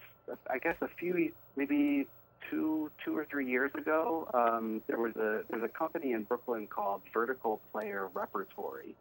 I 0.50 0.58
guess 0.58 0.76
a 0.80 0.88
few, 0.88 1.32
maybe 1.56 2.06
two, 2.50 2.90
two 3.04 3.16
or 3.16 3.24
three 3.24 3.48
years 3.48 3.70
ago. 3.74 4.28
Um, 4.34 4.82
there 4.86 4.98
was 4.98 5.14
a 5.16 5.42
there's 5.48 5.62
a 5.62 5.68
company 5.68 6.12
in 6.12 6.24
Brooklyn 6.24 6.66
called 6.66 7.02
Vertical 7.12 7.60
Player 7.72 8.08
Repertory, 8.12 8.94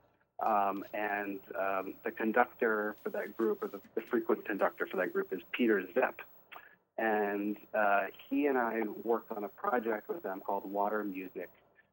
um, 0.45 0.83
and 0.93 1.39
um, 1.59 1.93
the 2.03 2.11
conductor 2.11 2.95
for 3.03 3.09
that 3.11 3.35
group, 3.37 3.63
or 3.63 3.67
the, 3.67 3.79
the 3.95 4.01
frequent 4.01 4.45
conductor 4.45 4.87
for 4.87 4.97
that 4.97 5.13
group, 5.13 5.31
is 5.33 5.39
Peter 5.51 5.83
Zepp. 5.93 6.21
And 6.97 7.55
uh, 7.73 8.07
he 8.29 8.47
and 8.47 8.57
I 8.57 8.81
worked 9.03 9.31
on 9.31 9.45
a 9.45 9.47
project 9.47 10.09
with 10.09 10.21
them 10.21 10.41
called 10.45 10.69
Water 10.69 11.03
Music, 11.03 11.49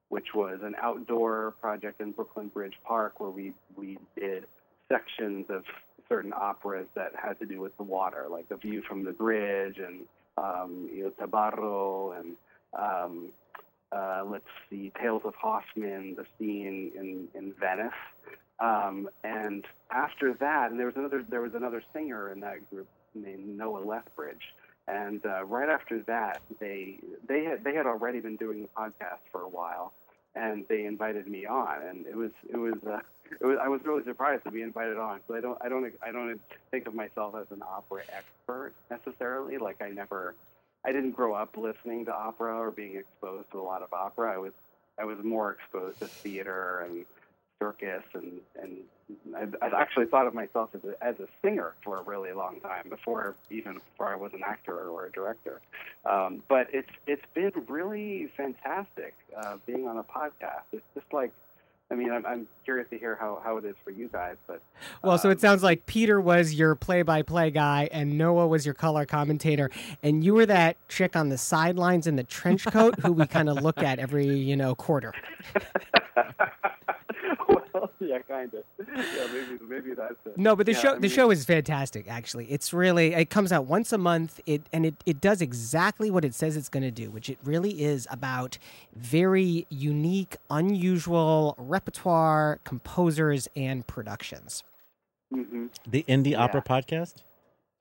which 0.08 0.34
was 0.34 0.58
an 0.62 0.74
outdoor 0.82 1.54
project 1.60 2.00
in 2.00 2.10
Brooklyn 2.10 2.48
Bridge 2.48 2.74
Park 2.84 3.20
where 3.20 3.30
we 3.30 3.52
we 3.76 3.98
did 4.18 4.46
sections 4.88 5.46
of 5.48 5.64
certain 6.08 6.32
operas 6.32 6.86
that 6.94 7.12
had 7.14 7.38
to 7.40 7.46
do 7.46 7.60
with 7.60 7.76
the 7.76 7.82
water, 7.82 8.26
like 8.30 8.48
The 8.48 8.56
View 8.56 8.82
from 8.82 9.04
the 9.04 9.12
Bridge 9.12 9.78
and 9.78 10.02
um, 10.38 10.88
Il 10.94 11.10
Tabarro 11.10 12.18
and 12.18 12.36
um, 12.78 13.30
uh, 13.92 14.24
let's 14.26 14.44
see, 14.68 14.92
Tales 15.00 15.22
of 15.24 15.34
Hoffman, 15.36 16.16
the 16.16 16.26
scene 16.38 16.92
in 16.94 17.28
in 17.34 17.52
Venice. 17.58 17.92
Um, 18.58 19.08
and 19.22 19.64
after 19.90 20.34
that, 20.34 20.70
and 20.70 20.78
there 20.78 20.86
was 20.86 20.96
another 20.96 21.24
there 21.28 21.42
was 21.42 21.54
another 21.54 21.82
singer 21.92 22.32
in 22.32 22.40
that 22.40 22.68
group 22.70 22.88
named 23.14 23.56
Noah 23.56 23.84
Lethbridge. 23.84 24.54
And 24.88 25.24
uh, 25.26 25.44
right 25.44 25.68
after 25.68 26.00
that, 26.02 26.40
they 26.60 26.98
they 27.28 27.44
had 27.44 27.64
they 27.64 27.74
had 27.74 27.86
already 27.86 28.20
been 28.20 28.36
doing 28.36 28.62
the 28.62 28.68
podcast 28.68 29.20
for 29.30 29.42
a 29.42 29.48
while, 29.48 29.92
and 30.34 30.64
they 30.68 30.84
invited 30.84 31.26
me 31.26 31.46
on, 31.46 31.82
and 31.82 32.06
it 32.06 32.16
was 32.16 32.32
it 32.48 32.56
was. 32.56 32.74
Uh, 32.86 33.00
was, 33.40 33.58
I 33.62 33.68
was 33.68 33.80
really 33.84 34.04
surprised 34.04 34.44
to 34.44 34.50
be 34.50 34.62
invited 34.62 34.96
on. 34.96 35.20
So 35.28 35.34
I 35.34 35.40
don't, 35.40 35.58
I 35.62 35.68
don't, 35.68 35.92
I 36.02 36.12
don't 36.12 36.40
think 36.70 36.86
of 36.86 36.94
myself 36.94 37.34
as 37.40 37.46
an 37.50 37.62
opera 37.62 38.02
expert 38.12 38.72
necessarily. 38.90 39.58
Like 39.58 39.82
I 39.82 39.90
never, 39.90 40.34
I 40.84 40.92
didn't 40.92 41.12
grow 41.12 41.34
up 41.34 41.56
listening 41.56 42.04
to 42.06 42.14
opera 42.14 42.58
or 42.58 42.70
being 42.70 42.96
exposed 42.96 43.50
to 43.52 43.60
a 43.60 43.62
lot 43.62 43.82
of 43.82 43.92
opera. 43.92 44.32
I 44.32 44.38
was, 44.38 44.52
I 44.98 45.04
was 45.04 45.18
more 45.22 45.52
exposed 45.52 45.98
to 46.00 46.06
theater 46.06 46.86
and 46.88 47.04
circus, 47.58 48.02
and 48.14 48.40
and 48.60 48.76
I, 49.34 49.66
I 49.66 49.80
actually 49.80 50.06
thought 50.06 50.26
of 50.26 50.34
myself 50.34 50.70
as 50.74 50.80
a, 50.84 51.04
as 51.04 51.18
a 51.20 51.28
singer 51.42 51.74
for 51.82 51.98
a 51.98 52.02
really 52.02 52.32
long 52.32 52.60
time 52.60 52.88
before 52.88 53.34
even 53.50 53.74
before 53.74 54.12
I 54.12 54.16
was 54.16 54.32
an 54.34 54.42
actor 54.44 54.88
or 54.88 55.06
a 55.06 55.12
director. 55.12 55.60
Um, 56.04 56.42
but 56.48 56.68
it's 56.72 56.90
it's 57.06 57.24
been 57.34 57.52
really 57.68 58.28
fantastic 58.36 59.14
uh, 59.36 59.56
being 59.66 59.86
on 59.86 59.98
a 59.98 60.04
podcast. 60.04 60.64
It's 60.72 60.86
just 60.94 61.12
like 61.12 61.32
I 61.90 61.94
mean, 61.94 62.10
I'm, 62.10 62.26
I'm 62.26 62.48
curious 62.64 62.88
to 62.90 62.98
hear 62.98 63.14
how, 63.14 63.40
how 63.44 63.58
it 63.58 63.64
is 63.64 63.76
for 63.84 63.90
you 63.90 64.08
guys, 64.08 64.36
but 64.48 64.60
Well, 65.04 65.18
so 65.18 65.28
um, 65.28 65.32
it 65.32 65.40
sounds 65.40 65.62
like 65.62 65.86
Peter 65.86 66.20
was 66.20 66.54
your 66.54 66.74
play-by-play 66.74 67.52
guy, 67.52 67.88
and 67.92 68.18
Noah 68.18 68.48
was 68.48 68.64
your 68.64 68.74
color 68.74 69.06
commentator, 69.06 69.70
and 70.02 70.24
you 70.24 70.34
were 70.34 70.46
that 70.46 70.76
chick 70.88 71.14
on 71.14 71.28
the 71.28 71.38
sidelines 71.38 72.08
in 72.08 72.16
the 72.16 72.24
trench 72.24 72.64
coat 72.66 72.98
who 73.00 73.12
we 73.12 73.26
kind 73.26 73.48
of 73.48 73.62
look 73.62 73.78
at 73.78 74.00
every 74.00 74.26
you 74.26 74.56
know 74.56 74.74
quarter. 74.74 75.12
well, 77.74 77.90
yeah, 78.00 78.18
kind 78.20 78.52
of. 78.54 78.64
Yeah, 78.78 79.26
maybe 79.32 79.58
maybe 79.68 79.94
that's 79.94 80.14
it. 80.24 80.36
No, 80.36 80.56
but 80.56 80.66
the 80.66 80.72
Yeah, 80.72 80.78
show 80.80 80.94
I 80.94 80.98
the 80.98 81.08
show 81.08 81.30
is 81.30 81.44
fantastic. 81.44 82.06
Actually, 82.08 82.46
it's 82.46 82.72
really 82.72 83.14
it 83.14 83.30
comes 83.30 83.52
out 83.52 83.66
once 83.66 83.92
a 83.92 83.98
month. 83.98 84.40
It 84.46 84.62
and 84.72 84.84
it 84.86 84.94
it 85.06 85.20
does 85.20 85.40
exactly 85.40 86.10
what 86.10 86.24
it 86.24 86.34
says 86.34 86.56
it's 86.56 86.68
going 86.68 86.82
to 86.82 86.90
do, 86.90 87.10
which 87.10 87.28
it 87.30 87.38
really 87.44 87.82
is 87.84 88.06
about 88.10 88.58
very 88.94 89.66
unique, 89.68 90.36
unusual 90.50 91.54
repertoire, 91.58 92.60
composers, 92.64 93.48
and 93.56 93.86
productions. 93.86 94.64
Mhm. 95.34 95.70
The 95.88 96.04
indie 96.08 96.32
Yeah. 96.32 96.42
opera 96.44 96.62
podcast. 96.62 97.22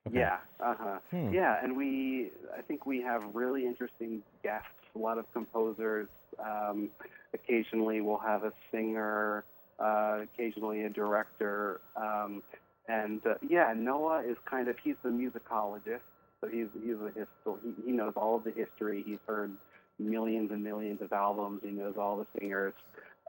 Okay. 0.08 0.20
Yeah, 0.20 0.38
uh 0.60 0.74
huh. 0.78 0.98
Hmm. 1.10 1.32
Yeah, 1.32 1.58
and 1.62 1.76
we, 1.76 2.30
I 2.56 2.62
think 2.62 2.86
we 2.86 3.00
have 3.02 3.22
really 3.34 3.66
interesting 3.66 4.22
guests. 4.44 4.68
A 4.94 4.98
lot 4.98 5.18
of 5.18 5.30
composers. 5.32 6.06
Um, 6.38 6.90
occasionally, 7.34 8.00
we'll 8.00 8.18
have 8.18 8.44
a 8.44 8.52
singer. 8.70 9.44
Uh, 9.78 10.20
occasionally, 10.22 10.84
a 10.84 10.88
director. 10.88 11.80
Um, 11.96 12.42
and 12.88 13.20
uh, 13.26 13.34
yeah, 13.46 13.74
Noah 13.76 14.22
is 14.22 14.36
kind 14.48 14.68
of 14.68 14.76
he's 14.78 14.96
the 15.02 15.10
musicologist. 15.10 16.00
So 16.40 16.48
he's 16.48 16.68
he's 16.82 16.94
a 16.94 17.10
histor- 17.10 17.58
he, 17.84 17.92
knows 17.92 18.14
all 18.16 18.36
of 18.36 18.44
the 18.44 18.52
history. 18.52 19.02
He's 19.04 19.18
heard 19.26 19.52
millions 19.98 20.50
and 20.50 20.62
millions 20.62 21.02
of 21.02 21.12
albums. 21.12 21.60
He 21.64 21.70
knows 21.70 21.94
all 21.98 22.16
the 22.16 22.26
singers. 22.38 22.74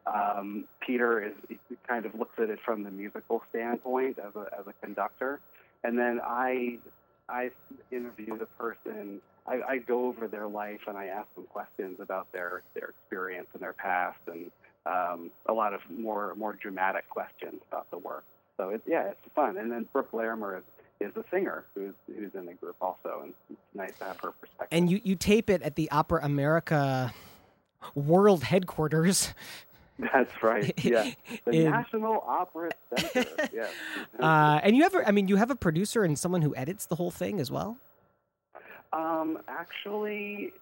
Um, 0.05 0.65
Peter 0.79 1.33
is 1.49 1.57
kind 1.87 2.05
of 2.05 2.15
looks 2.15 2.39
at 2.39 2.49
it 2.49 2.59
from 2.63 2.83
the 2.83 2.91
musical 2.91 3.43
standpoint 3.49 4.19
as 4.19 4.35
a 4.35 4.47
as 4.57 4.67
a 4.67 4.73
conductor, 4.85 5.41
and 5.83 5.97
then 5.97 6.21
I 6.23 6.79
I 7.27 7.51
interview 7.91 8.37
the 8.37 8.45
person. 8.45 9.21
I, 9.45 9.61
I 9.67 9.77
go 9.77 10.07
over 10.07 10.27
their 10.27 10.47
life 10.47 10.81
and 10.87 10.97
I 10.97 11.05
ask 11.05 11.33
them 11.35 11.45
questions 11.45 11.99
about 11.99 12.31
their 12.31 12.63
their 12.73 12.89
experience 12.89 13.47
and 13.53 13.61
their 13.61 13.73
past, 13.73 14.19
and 14.27 14.51
um, 14.87 15.31
a 15.47 15.53
lot 15.53 15.73
of 15.73 15.81
more 15.89 16.33
more 16.35 16.53
dramatic 16.53 17.09
questions 17.09 17.61
about 17.69 17.89
the 17.91 17.97
work. 17.97 18.23
So 18.57 18.69
it, 18.69 18.81
yeah, 18.87 19.09
it's 19.09 19.33
fun. 19.35 19.57
And 19.57 19.71
then 19.71 19.87
Brooke 19.93 20.13
Larimer 20.13 20.57
is, 20.57 20.63
is 21.07 21.13
the 21.13 21.23
singer 21.29 21.65
who's 21.75 21.93
who's 22.07 22.33
in 22.33 22.45
the 22.45 22.53
group 22.53 22.75
also, 22.81 23.21
and 23.23 23.33
it's 23.49 23.59
nice 23.75 23.97
to 23.99 24.05
have 24.05 24.19
her 24.21 24.31
perspective. 24.31 24.67
And 24.71 24.89
you 24.89 25.01
you 25.03 25.15
tape 25.15 25.49
it 25.49 25.61
at 25.61 25.75
the 25.75 25.89
Opera 25.91 26.21
America 26.23 27.13
World 27.95 28.43
headquarters. 28.43 29.33
That's 29.99 30.43
right. 30.43 30.73
Yeah, 30.83 31.11
the 31.45 31.51
In- 31.51 31.71
National 31.71 32.23
Opera 32.27 32.71
Center. 32.95 33.25
yes. 33.53 33.71
Uh, 34.19 34.59
and 34.63 34.75
you 34.75 34.83
have, 34.83 34.93
a, 34.93 35.07
I 35.07 35.11
mean, 35.11 35.27
you 35.27 35.37
have 35.37 35.49
a 35.49 35.55
producer 35.55 36.03
and 36.03 36.17
someone 36.17 36.43
who 36.43 36.55
edits 36.55 36.85
the 36.85 36.95
whole 36.95 37.09
thing 37.09 37.39
as 37.39 37.49
well. 37.49 37.77
Um, 38.93 39.39
actually, 39.47 40.53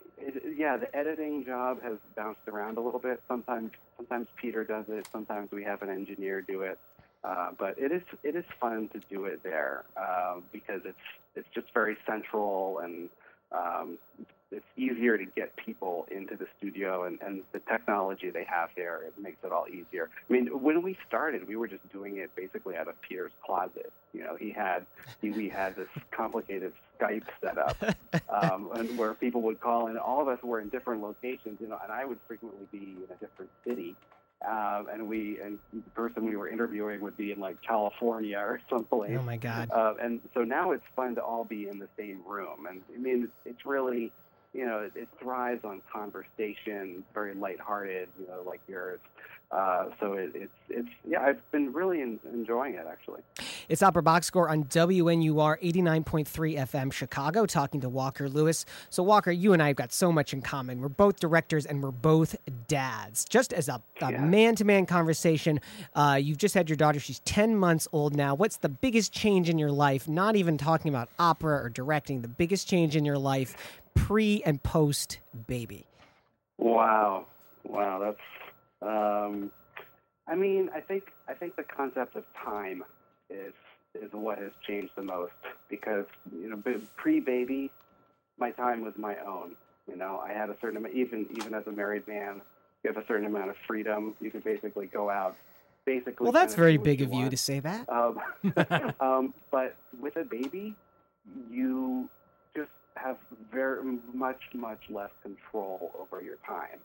yeah, 0.58 0.78
the 0.78 0.94
editing 0.96 1.44
job 1.46 1.82
has 1.84 1.98
bounced 2.16 2.48
around 2.48 2.78
a 2.78 2.82
little 2.82 3.00
bit. 3.00 3.22
Sometimes, 3.28 3.72
sometimes 3.98 4.28
Peter 4.36 4.64
does 4.64 4.86
it. 4.90 5.08
Sometimes 5.12 5.52
we 5.52 5.64
have 5.64 5.82
an 5.82 5.90
engineer 5.90 6.42
do 6.42 6.62
it. 6.62 6.80
Uh, 7.24 7.50
but 7.58 7.78
it 7.80 7.92
is 7.92 8.04
it 8.24 8.36
is 8.36 8.46
fun 8.60 8.88
to 8.90 9.00
do 9.10 9.26
it 9.26 9.42
there 9.42 9.84
uh, 9.98 10.36
because 10.52 10.82
it's 10.86 10.98
it's 11.36 11.48
just 11.56 11.74
very 11.74 11.98
central 12.06 12.80
and 12.80 13.10
um, 13.52 13.98
it's 14.56 14.66
easier 14.78 15.18
to 15.18 15.26
get 15.26 15.56
people 15.58 16.08
into 16.10 16.36
the 16.36 16.48
studio 16.58 17.04
and, 17.04 17.20
and 17.22 17.42
the 17.52 17.60
technology 17.60 18.30
they 18.30 18.46
have 18.46 18.70
there 18.76 19.02
it 19.04 19.14
makes 19.22 19.44
it 19.44 19.52
all 19.52 19.66
easier. 19.68 20.10
I 20.30 20.34
mean, 20.34 20.48
when 20.62 20.82
we 20.82 20.98
started, 21.08 21.48
we 21.48 21.56
were 21.56 21.68
just 21.68 21.88
doing 21.92 22.18
it 22.18 22.34
basically 22.36 22.78
out 22.78 22.88
of 22.88 23.00
Peter's 23.02 23.34
closet. 23.46 23.92
You 24.14 24.24
know, 24.24 24.36
he 24.36 24.52
had 24.52 24.86
he, 25.22 25.32
we 25.32 25.50
had 25.50 25.76
this 25.76 25.90
complicated 26.12 26.74
Skype 26.98 27.26
setup 27.42 27.78
um, 28.30 28.70
and 28.76 28.98
where 28.98 29.14
people 29.14 29.42
would 29.44 29.60
call 29.60 29.88
in. 29.88 29.98
All 29.98 30.22
of 30.22 30.28
us 30.28 30.42
were 30.42 30.62
in 30.62 30.70
different 30.70 31.02
locations, 31.02 31.60
you 31.60 31.68
know, 31.68 31.80
and 31.84 31.92
I 31.92 32.06
would 32.06 32.20
frequently 32.28 32.68
be 32.72 32.96
in 32.98 33.08
a 33.12 33.20
different 33.20 33.52
city. 33.68 33.96
Um, 34.46 34.88
and 34.92 35.08
we 35.08 35.40
and 35.40 35.58
the 35.74 35.90
person 35.92 36.26
we 36.26 36.36
were 36.36 36.48
interviewing 36.48 37.02
would 37.02 37.18
be 37.18 37.32
in 37.32 37.40
like 37.40 37.62
California 37.62 38.38
or 38.38 38.62
someplace. 38.70 39.18
Oh 39.20 39.24
my 39.24 39.38
God. 39.38 39.72
Uh, 39.72 39.94
and 40.00 40.22
so 40.34 40.44
now 40.44 40.72
it's 40.72 40.84
fun 40.96 41.16
to 41.16 41.22
all 41.22 41.46
be 41.46 41.68
in 41.68 41.80
the 41.80 41.88
same 41.98 42.22
room. 42.28 42.68
And 42.70 42.82
I 42.94 42.98
mean, 43.00 43.24
it's, 43.24 43.34
it's 43.46 43.66
really, 43.66 44.12
you 44.56 44.66
know, 44.66 44.80
it, 44.80 44.94
it 44.96 45.10
thrives 45.20 45.66
on 45.66 45.82
conversation, 45.92 47.04
very 47.14 47.34
lighthearted, 47.34 48.08
you 48.20 48.28
know, 48.28 48.42
like 48.46 48.62
yours. 48.68 49.00
Uh, 49.52 49.86
so 50.00 50.14
it, 50.14 50.32
it's, 50.34 50.52
it's, 50.70 50.90
yeah, 51.08 51.22
I've 51.22 51.52
been 51.52 51.72
really 51.72 52.02
en- 52.02 52.20
enjoying 52.34 52.74
it 52.74 52.86
actually. 52.90 53.22
It's 53.70 53.84
Opera 53.84 54.02
Box 54.02 54.26
Score 54.26 54.50
on 54.50 54.64
WNUR 54.66 55.62
89.3 55.62 56.26
FM 56.26 56.92
Chicago, 56.92 57.46
talking 57.46 57.82
to 57.82 57.90
Walker 57.90 58.28
Lewis. 58.28 58.66
So, 58.90 59.04
Walker, 59.04 59.32
you 59.32 59.54
and 59.54 59.62
I 59.62 59.68
have 59.68 59.76
got 59.76 59.94
so 59.94 60.12
much 60.12 60.34
in 60.34 60.42
common. 60.42 60.82
We're 60.82 60.90
both 60.90 61.20
directors 61.20 61.66
and 61.66 61.82
we're 61.84 61.92
both 61.92 62.36
dads. 62.68 63.26
Just 63.26 63.54
as 63.54 63.70
a 63.70 63.82
man 64.20 64.56
to 64.56 64.66
man 64.66 64.86
conversation, 64.86 65.60
uh, 65.94 66.20
you've 66.22 66.38
just 66.40 66.56
had 66.56 66.70
your 66.70 66.78
daughter. 66.78 67.00
She's 67.00 67.20
10 67.20 67.56
months 67.56 67.88
old 67.92 68.16
now. 68.16 68.36
What's 68.36 68.58
the 68.58 68.70
biggest 68.70 69.14
change 69.14 69.50
in 69.50 69.60
your 69.60 69.72
life? 69.72 70.08
Not 70.08 70.36
even 70.36 70.58
talking 70.58 70.90
about 70.90 71.10
opera 71.20 71.64
or 71.64 71.70
directing, 71.70 72.22
the 72.22 72.28
biggest 72.28 72.68
change 72.68 72.96
in 72.96 73.06
your 73.06 73.18
life 73.18 73.56
pre 73.96 74.44
and 74.44 74.62
post 74.62 75.20
baby. 75.48 75.86
Wow, 76.58 77.26
wow, 77.64 78.00
that's. 78.00 78.20
Um, 78.82 79.52
I 80.28 80.36
mean, 80.36 80.70
I 80.76 80.80
think 80.80 81.12
I 81.28 81.34
think 81.34 81.56
the 81.56 81.64
concept 81.64 82.16
of 82.16 82.24
time 82.34 82.84
is 83.30 83.54
is 83.94 84.12
what 84.12 84.38
has 84.38 84.52
changed 84.68 84.92
the 84.96 85.04
most 85.04 85.34
because 85.70 86.06
you 86.32 86.50
know, 86.50 86.62
pre 86.96 87.20
baby, 87.20 87.72
my 88.38 88.52
time 88.52 88.82
was 88.82 88.94
my 88.98 89.16
own. 89.26 89.56
You 89.90 89.96
know, 89.96 90.22
I 90.24 90.34
had 90.34 90.50
a 90.50 90.56
certain 90.62 90.78
amount. 90.78 90.96
Even 90.96 91.28
even 91.38 91.54
as 91.54 91.68
a 91.68 91.72
married 91.72 92.08
man, 92.08 92.42
you 92.84 92.92
have 92.94 93.02
a 93.02 93.06
certain 93.08 93.26
amount 93.26 93.50
of 93.50 93.56
freedom. 93.68 94.16
You 94.22 94.32
can 94.32 94.42
basically 94.42 94.88
go 94.88 95.10
out. 95.10 95.36
Basically, 95.86 96.24
Well, 96.24 96.32
that's 96.32 96.56
very 96.56 96.78
big 96.78 97.00
you 97.00 97.06
of 97.06 97.14
you 97.14 97.30
to 97.30 97.38
say 97.38 97.60
that. 97.60 97.88
Um, 97.88 98.20
um, 99.00 99.34
but 99.52 99.76
with 100.00 100.16
a 100.16 100.24
baby, 100.24 100.74
you 101.52 102.10
have 102.96 103.18
very 103.52 104.00
much, 104.14 104.42
much 104.54 104.90
less 104.90 105.12
control 105.22 105.92
over 106.00 106.24
your 106.24 106.38
time. 106.46 106.80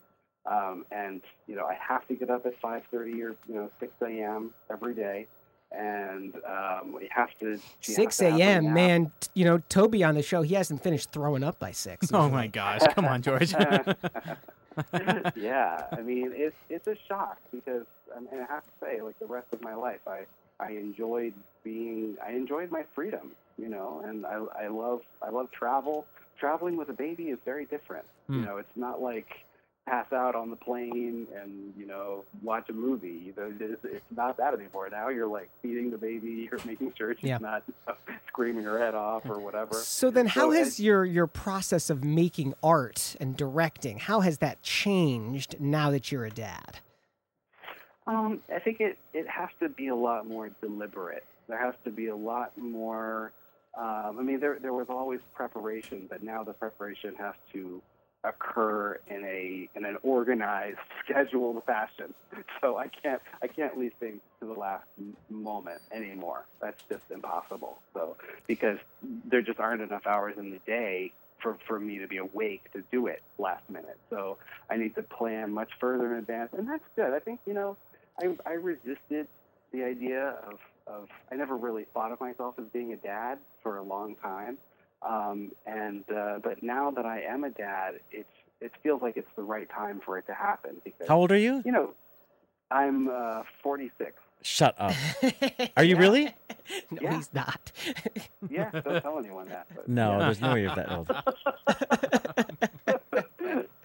Um, 0.46 0.86
and 0.90 1.22
you 1.46 1.54
know, 1.54 1.66
I 1.66 1.74
have 1.74 2.06
to 2.08 2.14
get 2.14 2.30
up 2.30 2.46
at 2.46 2.60
5:30 2.60 2.92
or 2.94 3.04
you 3.12 3.36
know 3.48 3.70
6 3.78 3.92
a.m. 4.02 4.54
every 4.70 4.94
day, 4.94 5.26
and 5.70 6.34
um, 6.46 6.92
we 6.92 7.08
have 7.14 7.28
to. 7.40 7.58
she 7.80 7.92
6 7.92 8.16
to 8.16 8.30
have 8.30 8.32
her 8.32 8.38
a.m. 8.38 8.72
Man, 8.72 9.12
you 9.34 9.44
know, 9.44 9.58
Toby 9.68 10.02
on 10.02 10.14
the 10.14 10.22
show, 10.22 10.42
he 10.42 10.54
hasn't 10.54 10.82
finished 10.82 11.12
throwing 11.12 11.44
up 11.44 11.58
by 11.58 11.72
6. 11.72 12.08
Oh 12.12 12.30
my 12.30 12.46
gosh! 12.46 12.80
Come 12.94 13.04
on, 13.04 13.20
George. 13.20 13.52
yeah, 15.36 15.84
I 15.92 16.00
mean 16.00 16.32
it's 16.34 16.56
it's 16.68 16.86
a 16.86 16.96
shock 17.06 17.38
because 17.52 17.86
I, 18.16 18.20
mean, 18.20 18.28
I 18.32 18.52
have 18.52 18.64
to 18.64 18.72
say, 18.80 19.02
like 19.02 19.18
the 19.18 19.26
rest 19.26 19.52
of 19.52 19.62
my 19.62 19.74
life, 19.74 20.00
I 20.06 20.24
I 20.58 20.70
enjoyed 20.72 21.34
being 21.64 22.16
I 22.26 22.32
enjoyed 22.32 22.70
my 22.70 22.84
freedom, 22.94 23.32
you 23.60 23.68
know, 23.68 24.02
and 24.04 24.24
I 24.26 24.64
I 24.64 24.68
love 24.68 25.00
I 25.22 25.30
love 25.30 25.50
travel. 25.50 26.06
Traveling 26.38 26.76
with 26.76 26.88
a 26.88 26.94
baby 26.94 27.24
is 27.24 27.38
very 27.44 27.66
different. 27.66 28.06
You 28.28 28.36
Hmm. 28.36 28.44
know, 28.44 28.56
it's 28.56 28.76
not 28.76 29.02
like 29.02 29.28
pass 29.86 30.12
out 30.12 30.34
on 30.36 30.50
the 30.50 30.56
plane 30.56 31.26
and 31.34 31.72
you 31.76 31.84
know 31.86 32.24
watch 32.42 32.68
a 32.70 32.72
movie. 32.72 33.08
You 33.26 33.34
know, 33.36 33.52
it's, 33.60 33.84
it's 33.84 34.04
not 34.16 34.36
that 34.38 34.54
anymore. 34.54 34.88
Now 34.90 35.08
you're 35.08 35.26
like 35.26 35.50
feeding 35.62 35.90
the 35.90 35.98
baby, 35.98 36.48
you're 36.50 36.60
making 36.64 36.92
sure 36.96 37.14
she's 37.14 37.24
Yeah. 37.24 37.38
not 37.40 37.62
you 37.68 37.74
know, 37.86 37.94
screaming 38.28 38.64
her 38.64 38.78
head 38.78 38.94
off 38.94 39.28
or 39.28 39.38
whatever. 39.38 39.74
So 39.74 40.10
then, 40.10 40.26
how 40.26 40.50
So 40.50 40.50
has 40.52 40.66
as- 40.68 40.80
your 40.80 41.04
your 41.04 41.26
process 41.26 41.90
of 41.90 42.02
making 42.04 42.54
art 42.62 43.16
and 43.20 43.36
directing? 43.36 43.98
How 43.98 44.20
has 44.20 44.38
that 44.38 44.62
changed 44.62 45.60
now 45.60 45.90
that 45.90 46.10
you're 46.10 46.24
a 46.24 46.30
dad? 46.30 46.78
Um, 48.06 48.40
I 48.54 48.58
think 48.58 48.80
it, 48.80 48.98
it 49.12 49.28
has 49.28 49.50
to 49.60 49.68
be 49.68 49.88
a 49.88 49.94
lot 49.94 50.26
more 50.26 50.48
deliberate. 50.60 51.24
There 51.48 51.58
has 51.58 51.74
to 51.84 51.90
be 51.90 52.06
a 52.08 52.16
lot 52.16 52.56
more. 52.58 53.32
Um, 54.10 54.18
I 54.18 54.22
mean, 54.22 54.40
there 54.40 54.58
there 54.60 54.72
was 54.72 54.86
always 54.88 55.20
preparation, 55.34 56.06
but 56.08 56.22
now 56.22 56.42
the 56.42 56.52
preparation 56.52 57.14
has 57.16 57.34
to 57.52 57.80
occur 58.24 58.98
in 59.08 59.24
a 59.24 59.68
in 59.74 59.84
an 59.84 59.96
organized, 60.02 60.78
scheduled 61.04 61.62
fashion. 61.64 62.12
So 62.60 62.76
I 62.76 62.88
can't 62.88 63.22
I 63.42 63.46
can't 63.46 63.78
leave 63.78 63.92
things 64.00 64.20
to 64.40 64.46
the 64.46 64.52
last 64.52 64.84
moment 65.28 65.80
anymore. 65.92 66.44
That's 66.60 66.82
just 66.88 67.04
impossible. 67.10 67.78
So 67.94 68.16
because 68.46 68.78
there 69.24 69.42
just 69.42 69.60
aren't 69.60 69.82
enough 69.82 70.06
hours 70.06 70.36
in 70.38 70.50
the 70.50 70.60
day 70.66 71.12
for 71.38 71.56
for 71.66 71.78
me 71.78 71.98
to 71.98 72.08
be 72.08 72.18
awake 72.18 72.70
to 72.72 72.82
do 72.90 73.06
it 73.06 73.22
last 73.38 73.68
minute. 73.70 73.98
So 74.10 74.38
I 74.68 74.76
need 74.76 74.94
to 74.96 75.02
plan 75.02 75.52
much 75.52 75.70
further 75.78 76.12
in 76.12 76.18
advance, 76.18 76.50
and 76.56 76.68
that's 76.68 76.84
good. 76.96 77.12
I 77.12 77.20
think 77.20 77.40
you 77.46 77.54
know 77.54 77.76
I, 78.20 78.36
I 78.44 78.52
resisted 78.52 79.28
the 79.72 79.84
idea 79.84 80.34
of, 80.46 80.58
of, 80.86 81.08
I 81.30 81.36
never 81.36 81.56
really 81.56 81.84
thought 81.94 82.12
of 82.12 82.20
myself 82.20 82.54
as 82.58 82.64
being 82.72 82.92
a 82.92 82.96
dad 82.96 83.38
for 83.62 83.76
a 83.76 83.82
long 83.82 84.14
time. 84.16 84.58
Um, 85.02 85.52
and, 85.66 86.04
uh, 86.14 86.38
but 86.42 86.62
now 86.62 86.90
that 86.90 87.06
I 87.06 87.22
am 87.22 87.44
a 87.44 87.50
dad, 87.50 88.00
it's, 88.12 88.28
it 88.60 88.72
feels 88.82 89.00
like 89.02 89.16
it's 89.16 89.30
the 89.36 89.42
right 89.42 89.68
time 89.70 90.00
for 90.04 90.18
it 90.18 90.26
to 90.26 90.34
happen 90.34 90.76
because, 90.84 91.08
How 91.08 91.16
old 91.18 91.32
are 91.32 91.38
you? 91.38 91.62
you 91.64 91.72
know, 91.72 91.92
I'm, 92.70 93.08
uh, 93.08 93.42
46. 93.62 94.12
Shut 94.42 94.74
up. 94.78 94.94
Are 95.76 95.84
you 95.84 95.96
Yeah. 95.96 96.00
really? 96.00 96.24
no, 96.90 96.98
Yeah. 97.02 97.16
he's 97.16 97.28
not. 97.34 97.72
Yeah, 98.50 98.70
don't 98.70 99.02
tell 99.02 99.18
anyone 99.18 99.48
that. 99.48 99.66
But 99.74 99.86
No, 99.88 100.12
yeah. 100.12 100.18
there's 100.18 100.40
no 100.40 100.52
way 100.54 100.62
you're 100.62 100.74
that 100.74 100.90
old. 100.90 101.08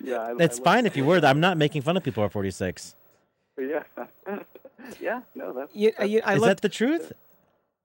yeah, 0.02 0.22
I, 0.22 0.34
That's 0.36 0.60
I 0.60 0.64
fine 0.64 0.86
if 0.86 0.96
you 0.96 1.04
were. 1.06 1.18
I'm 1.18 1.40
not 1.42 1.58
making 1.58 1.82
fun 1.82 1.98
of 1.98 2.04
people 2.04 2.22
who 2.24 2.28
are 2.28 2.30
46. 2.30 2.96
Yeah. 3.60 3.84
yeah, 5.02 5.22
no, 5.36 5.54
that's, 5.54 5.76
You, 5.76 5.92
you, 6.06 6.22
I 6.26 6.36
Is 6.36 6.42
love 6.42 6.50
that 6.50 6.62
the 6.62 6.70
truth? 6.70 7.12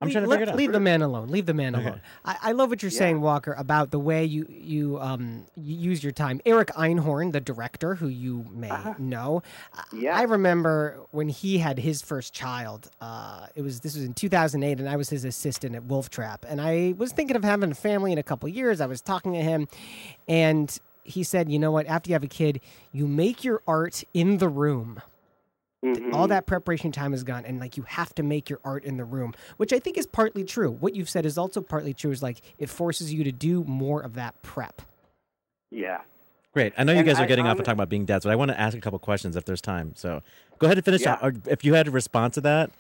I'm 0.02 0.06
leave, 0.08 0.12
trying 0.14 0.24
to 0.24 0.30
let- 0.30 0.36
figure 0.38 0.42
it 0.44 0.52
out. 0.52 0.56
Leave 0.56 0.72
the 0.72 0.80
man 0.80 1.02
alone. 1.02 1.28
Leave 1.28 1.44
the 1.44 1.52
man 1.52 1.76
Okay. 1.76 1.86
alone. 1.88 2.00
I, 2.24 2.36
I 2.42 2.52
love 2.52 2.70
what 2.70 2.82
you're 2.82 2.90
Yeah. 2.90 2.98
saying, 3.00 3.20
Walker, 3.20 3.52
about 3.52 3.90
the 3.90 3.98
way 3.98 4.24
you 4.24 4.46
you 4.48 4.98
um 4.98 5.44
you 5.58 5.76
use 5.76 6.02
your 6.02 6.12
time. 6.12 6.40
Eric 6.46 6.68
Einhorn, 6.68 7.32
the 7.32 7.40
director, 7.40 7.96
who 7.96 8.08
you 8.08 8.46
may 8.50 8.70
Uh-huh. 8.70 8.94
know, 8.98 9.42
I- 9.74 9.84
Yeah. 9.94 10.16
I 10.18 10.22
remember 10.22 11.00
when 11.10 11.28
he 11.28 11.58
had 11.58 11.78
his 11.80 12.00
first 12.00 12.32
child. 12.32 12.90
Uh, 13.02 13.48
it 13.54 13.60
was 13.60 13.80
this 13.80 13.94
was 13.94 14.04
in 14.04 14.14
2008, 14.14 14.80
and 14.80 14.88
I 14.88 14.96
was 14.96 15.10
his 15.10 15.26
assistant 15.26 15.74
at 15.74 15.84
Wolf 15.84 16.08
Trap, 16.08 16.46
and 16.48 16.62
I 16.62 16.94
was 16.96 17.12
thinking 17.12 17.36
of 17.36 17.44
having 17.44 17.70
a 17.70 17.74
family 17.74 18.10
in 18.12 18.16
a 18.16 18.22
couple 18.22 18.48
years. 18.48 18.80
I 18.80 18.86
was 18.86 19.02
talking 19.02 19.34
to 19.34 19.42
him, 19.42 19.68
and 20.28 20.78
he 21.04 21.22
said, 21.22 21.50
"You 21.50 21.58
know 21.58 21.72
what? 21.72 21.86
After 21.86 22.08
you 22.08 22.14
have 22.14 22.24
a 22.24 22.26
kid, 22.28 22.62
you 22.90 23.06
make 23.06 23.44
your 23.44 23.60
art 23.66 24.02
in 24.14 24.38
the 24.38 24.48
room." 24.48 25.02
Mhm. 25.84 26.12
all 26.12 26.28
that 26.28 26.46
preparation 26.46 26.92
time 26.92 27.14
is 27.14 27.24
gone 27.24 27.44
and 27.46 27.58
like 27.58 27.76
you 27.78 27.84
have 27.84 28.14
to 28.16 28.22
make 28.22 28.50
your 28.50 28.58
art 28.64 28.84
in 28.84 28.98
the 28.98 29.04
room 29.04 29.32
which 29.56 29.72
i 29.72 29.78
think 29.78 29.96
is 29.96 30.06
partly 30.06 30.44
true 30.44 30.70
what 30.70 30.94
you've 30.94 31.08
said 31.08 31.24
is 31.24 31.38
also 31.38 31.62
partly 31.62 31.94
true 31.94 32.10
is 32.10 32.22
like 32.22 32.42
it 32.58 32.68
forces 32.68 33.12
you 33.14 33.24
to 33.24 33.32
do 33.32 33.64
more 33.64 34.00
of 34.02 34.12
that 34.14 34.40
prep 34.42 34.82
Yeah. 35.70 36.00
Great. 36.52 36.72
I 36.76 36.82
know 36.82 36.90
you 36.92 36.98
And 36.98 37.06
guys 37.06 37.20
are 37.20 37.22
I- 37.22 37.26
getting 37.26 37.44
off 37.46 37.50
I'm- 37.50 37.58
and 37.58 37.64
talking 37.64 37.78
about 37.78 37.88
being 37.88 38.04
dads, 38.04 38.24
but 38.24 38.32
I 38.32 38.34
want 38.36 38.50
to 38.50 38.58
ask 38.60 38.76
a 38.76 38.80
couple 38.80 38.98
questions 38.98 39.36
if 39.36 39.44
there's 39.44 39.60
time. 39.60 39.92
So 39.94 40.20
go 40.58 40.66
ahead 40.66 40.76
and 40.78 40.84
finish 40.84 41.02
Yeah. 41.02 41.16
out. 41.22 41.34
If 41.46 41.64
you 41.64 41.74
had 41.74 41.86
a 41.86 41.92
response 41.92 42.34
to 42.34 42.40
that, 42.40 42.70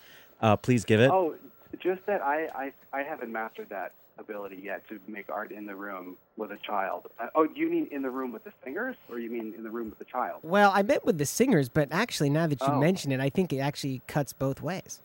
uh, 0.42 0.56
please 0.56 0.84
give 0.84 0.98
it. 1.00 1.08
Oh, 1.08 1.36
just 1.78 2.04
that 2.06 2.20
I, 2.20 2.48
I, 2.52 2.72
I 2.92 3.02
haven't 3.04 3.30
mastered 3.30 3.68
that 3.68 3.92
ability 4.20 4.60
yet 4.62 4.86
to 4.88 5.00
make 5.08 5.28
art 5.30 5.50
in 5.50 5.66
the 5.66 5.74
room 5.74 6.16
with 6.36 6.50
a 6.52 6.56
child. 6.58 7.10
Uh, 7.18 7.26
oh, 7.34 7.46
do 7.46 7.58
you 7.58 7.68
mean 7.68 7.88
in 7.90 8.02
the 8.02 8.10
room 8.10 8.30
with 8.32 8.44
the 8.44 8.52
singers, 8.62 8.96
or 9.10 9.18
you 9.18 9.30
mean 9.30 9.54
in 9.56 9.64
the 9.64 9.70
room 9.70 9.90
with 9.90 9.98
the 9.98 10.04
child? 10.04 10.40
well 10.42 10.70
i 10.74 10.82
meant 10.82 11.04
with 11.04 11.18
the 11.18 11.26
singers 11.26 11.68
but 11.68 11.88
actually 11.90 12.30
now 12.30 12.46
that 12.46 12.60
you 12.60 12.68
Oh. 12.68 12.78
mention 12.78 13.10
it 13.12 13.20
i 13.20 13.28
think 13.30 13.52
it 13.52 13.58
actually 13.58 14.00
cuts 14.06 14.32
both 14.32 14.60
ways 14.62 15.00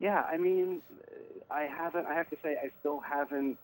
Yeah, 0.00 0.22
I 0.32 0.36
mean, 0.36 0.80
I 1.50 1.62
haven't. 1.62 2.06
I 2.06 2.14
have 2.14 2.30
to 2.30 2.36
say, 2.42 2.50
I 2.66 2.70
still 2.80 3.00
haven't 3.00 3.58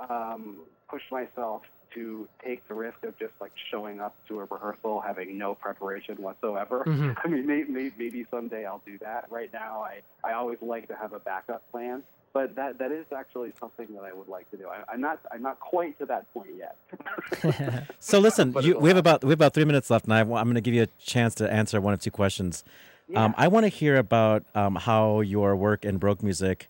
um, 0.00 0.58
pushed 0.88 1.10
myself 1.12 1.62
to 1.94 2.26
take 2.44 2.66
the 2.68 2.74
risk 2.74 2.98
of 3.04 3.16
just 3.18 3.32
like 3.40 3.52
showing 3.70 4.00
up 4.00 4.14
to 4.28 4.40
a 4.40 4.44
rehearsal 4.44 5.00
having 5.00 5.36
no 5.38 5.54
preparation 5.54 6.16
whatsoever. 6.16 6.84
Mhm. 6.86 7.14
I 7.24 7.28
mean, 7.28 7.46
maybe, 7.46 7.70
maybe, 7.70 7.92
maybe 7.98 8.26
someday 8.30 8.64
I'll 8.64 8.82
do 8.86 8.96
that. 8.98 9.26
Right 9.30 9.52
now, 9.52 9.84
I, 9.92 10.00
I 10.28 10.32
always 10.32 10.58
like 10.62 10.88
to 10.88 10.96
have 10.96 11.12
a 11.12 11.18
backup 11.20 11.62
plan. 11.70 12.02
But 12.34 12.56
that 12.56 12.78
that 12.78 12.90
is 12.92 13.06
actually 13.16 13.52
something 13.58 13.86
that 13.94 14.02
I 14.02 14.12
would 14.12 14.28
like 14.28 14.50
to 14.50 14.56
do. 14.56 14.68
I, 14.68 14.82
I'm 14.92 15.00
not 15.00 15.20
I'm 15.32 15.40
not 15.40 15.60
quite 15.60 15.96
to 16.00 16.06
that 16.06 16.30
point 16.34 16.50
yet. 16.58 16.76
So 18.00 18.18
listen, 18.18 18.54
you, 18.60 18.78
we 18.78 18.90
have 18.90 18.98
about 18.98 19.24
we 19.24 19.30
have 19.30 19.38
about 19.38 19.54
three 19.54 19.64
minutes 19.64 19.88
left, 19.88 20.04
and 20.04 20.12
I, 20.12 20.20
am 20.20 20.28
going 20.28 20.54
to 20.54 20.60
give 20.60 20.74
you 20.74 20.82
a 20.82 20.88
chance 21.00 21.34
to 21.36 21.50
answer 21.50 21.80
one 21.80 21.94
of 21.94 22.00
two 22.00 22.10
questions. 22.10 22.64
Um, 23.14 23.34
I 23.36 23.48
want 23.48 23.64
to 23.64 23.68
hear 23.68 23.96
about 23.96 24.44
um, 24.54 24.76
how 24.76 25.20
your 25.20 25.54
work 25.54 25.84
in 25.84 25.98
Baroque 25.98 26.22
music, 26.22 26.68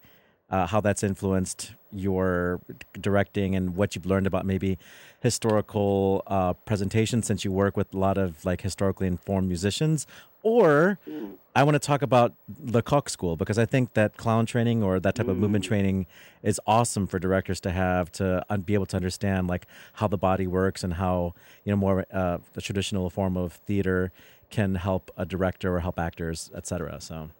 uh, 0.50 0.66
how 0.66 0.80
that's 0.80 1.02
influenced 1.02 1.72
your 1.92 2.60
directing 3.00 3.54
and 3.56 3.76
what 3.76 3.94
you've 3.94 4.06
learned 4.06 4.26
about 4.26 4.44
maybe 4.44 4.78
historical 5.22 6.22
uh, 6.26 6.52
presentation 6.52 7.22
since 7.22 7.44
you 7.44 7.50
work 7.52 7.76
with 7.76 7.92
a 7.94 7.96
lot 7.98 8.18
of 8.18 8.44
like 8.44 8.60
historically 8.60 9.06
informed 9.06 9.48
musicians. 9.48 10.06
Or 10.42 10.98
Mm. 11.08 11.36
I 11.56 11.62
want 11.62 11.74
to 11.76 11.78
talk 11.78 12.02
about 12.02 12.34
the 12.48 12.72
Lecoq 12.82 13.08
School 13.08 13.36
because 13.36 13.58
I 13.58 13.64
think 13.64 13.94
that 13.94 14.16
clown 14.16 14.44
training 14.44 14.82
or 14.82 14.98
that 15.00 15.14
type 15.14 15.28
of 15.28 15.36
movement 15.38 15.64
Mm. 15.64 15.68
training 15.68 16.06
is 16.42 16.60
awesome 16.66 17.06
for 17.06 17.18
directors 17.18 17.60
to 17.60 17.70
have 17.70 18.10
to 18.12 18.44
un- 18.50 18.62
be 18.62 18.74
able 18.74 18.86
to 18.86 18.96
understand 18.96 19.46
like 19.46 19.66
how 19.94 20.08
the 20.08 20.18
body 20.18 20.46
works 20.46 20.82
and 20.84 20.94
how 20.94 21.32
you 21.64 21.72
know 21.72 21.76
more 21.76 22.04
uh, 22.12 22.38
the 22.52 22.60
traditional 22.60 23.08
form 23.08 23.36
of 23.36 23.52
theater 23.68 24.10
can 24.50 24.74
help 24.74 25.10
a 25.16 25.24
director 25.24 25.74
or 25.76 25.80
help 25.80 25.98
actors, 25.98 26.50
etc. 26.54 27.00
So 27.00 27.30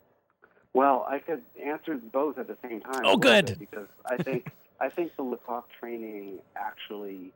Well, 0.74 1.06
I 1.08 1.18
could 1.20 1.42
answer 1.64 1.94
both 1.96 2.36
at 2.38 2.48
the 2.48 2.56
same 2.62 2.80
time. 2.80 3.02
Oh, 3.04 3.16
good. 3.16 3.56
Because 3.58 3.86
I 4.04 4.22
think 4.22 4.50
I 4.80 4.88
think 4.88 5.14
the 5.16 5.22
Lecoq 5.22 5.64
training 5.80 6.40
actually 6.56 7.32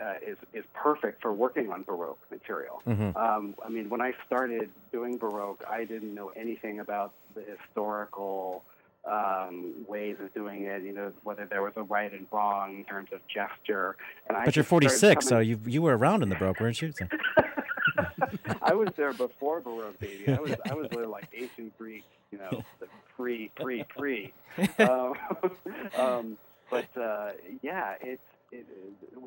uh, 0.00 0.14
is 0.24 0.36
is 0.52 0.64
perfect 0.74 1.22
for 1.22 1.32
working 1.32 1.72
on 1.72 1.82
Baroque 1.82 2.20
material. 2.30 2.82
Mhm. 2.86 3.16
Um, 3.16 3.54
I 3.64 3.68
mean, 3.70 3.88
when 3.88 4.00
I 4.02 4.12
started 4.26 4.70
doing 4.92 5.16
Baroque, 5.16 5.64
I 5.68 5.84
didn't 5.84 6.14
know 6.14 6.28
anything 6.36 6.78
about 6.80 7.12
the 7.34 7.42
historical 7.42 8.62
um, 9.10 9.72
ways 9.88 10.16
of 10.22 10.32
doing 10.34 10.64
it. 10.64 10.82
You 10.82 10.92
know, 10.92 11.12
whether 11.24 11.46
there 11.46 11.62
was 11.62 11.72
a 11.76 11.82
right 11.84 12.12
and 12.12 12.26
wrong 12.30 12.76
in 12.76 12.84
terms 12.84 13.08
of 13.12 13.26
gesture. 13.28 13.96
And 14.28 14.36
I 14.36 14.44
but 14.44 14.54
you're 14.56 14.62
just 14.62 14.68
started 14.68 14.88
46, 14.90 15.26
so 15.26 15.38
you 15.38 15.58
you 15.64 15.80
were 15.80 15.96
around 15.96 16.22
in 16.22 16.28
the 16.28 16.36
Baroque, 16.36 16.60
weren't 16.60 16.82
you? 16.82 16.92
So- 16.92 17.06
I 18.62 18.74
was 18.74 18.90
there 18.96 19.12
before 19.14 19.60
Baroque, 19.60 19.98
baby. 19.98 20.28
I 20.32 20.38
was 20.38 20.54
I 20.70 20.74
was 20.74 20.88
there 20.90 21.06
like 21.06 21.28
ancient 21.34 21.76
Greek, 21.78 22.04
you 22.30 22.38
know, 22.38 22.64
the 22.80 22.86
pre 23.16 23.50
pre 23.54 23.84
pre. 23.84 24.32
Um, 24.78 25.14
um, 25.98 26.38
but 26.70 26.88
uh, 26.96 27.32
yeah, 27.62 27.94
it's 28.00 28.22
it, 28.52 28.66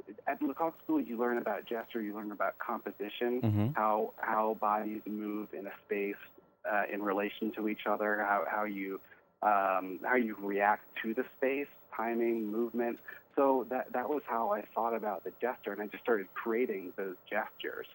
it, 0.07 0.15
at 0.27 0.41
Lecoq 0.41 0.73
School 0.83 0.99
you 0.99 1.17
learn 1.17 1.37
about 1.37 1.65
gesture, 1.65 2.01
you 2.01 2.15
learn 2.15 2.31
about 2.31 2.57
composition, 2.59 3.41
Mhm. 3.41 3.75
how 3.75 4.13
how 4.17 4.57
bodies 4.59 5.01
move 5.05 5.49
in 5.53 5.67
a 5.67 5.71
space 5.85 6.15
uh, 6.71 6.83
in 6.91 7.01
relation 7.03 7.51
to 7.51 7.67
each 7.69 7.87
other, 7.87 8.23
how 8.27 8.45
how 8.49 8.63
you 8.63 8.99
um, 9.43 9.99
how 10.03 10.15
you 10.15 10.35
react 10.39 10.83
to 11.01 11.13
the 11.13 11.25
space, 11.37 11.67
timing, 11.95 12.51
movement. 12.51 12.99
So 13.35 13.65
that 13.69 13.91
that 13.93 14.09
was 14.09 14.21
how 14.27 14.51
I 14.51 14.61
thought 14.75 14.93
about 14.95 15.23
the 15.23 15.31
gesture, 15.41 15.71
and 15.71 15.81
I 15.81 15.87
just 15.87 16.03
started 16.03 16.27
creating 16.33 16.93
those 16.97 17.15
gestures. 17.29 17.87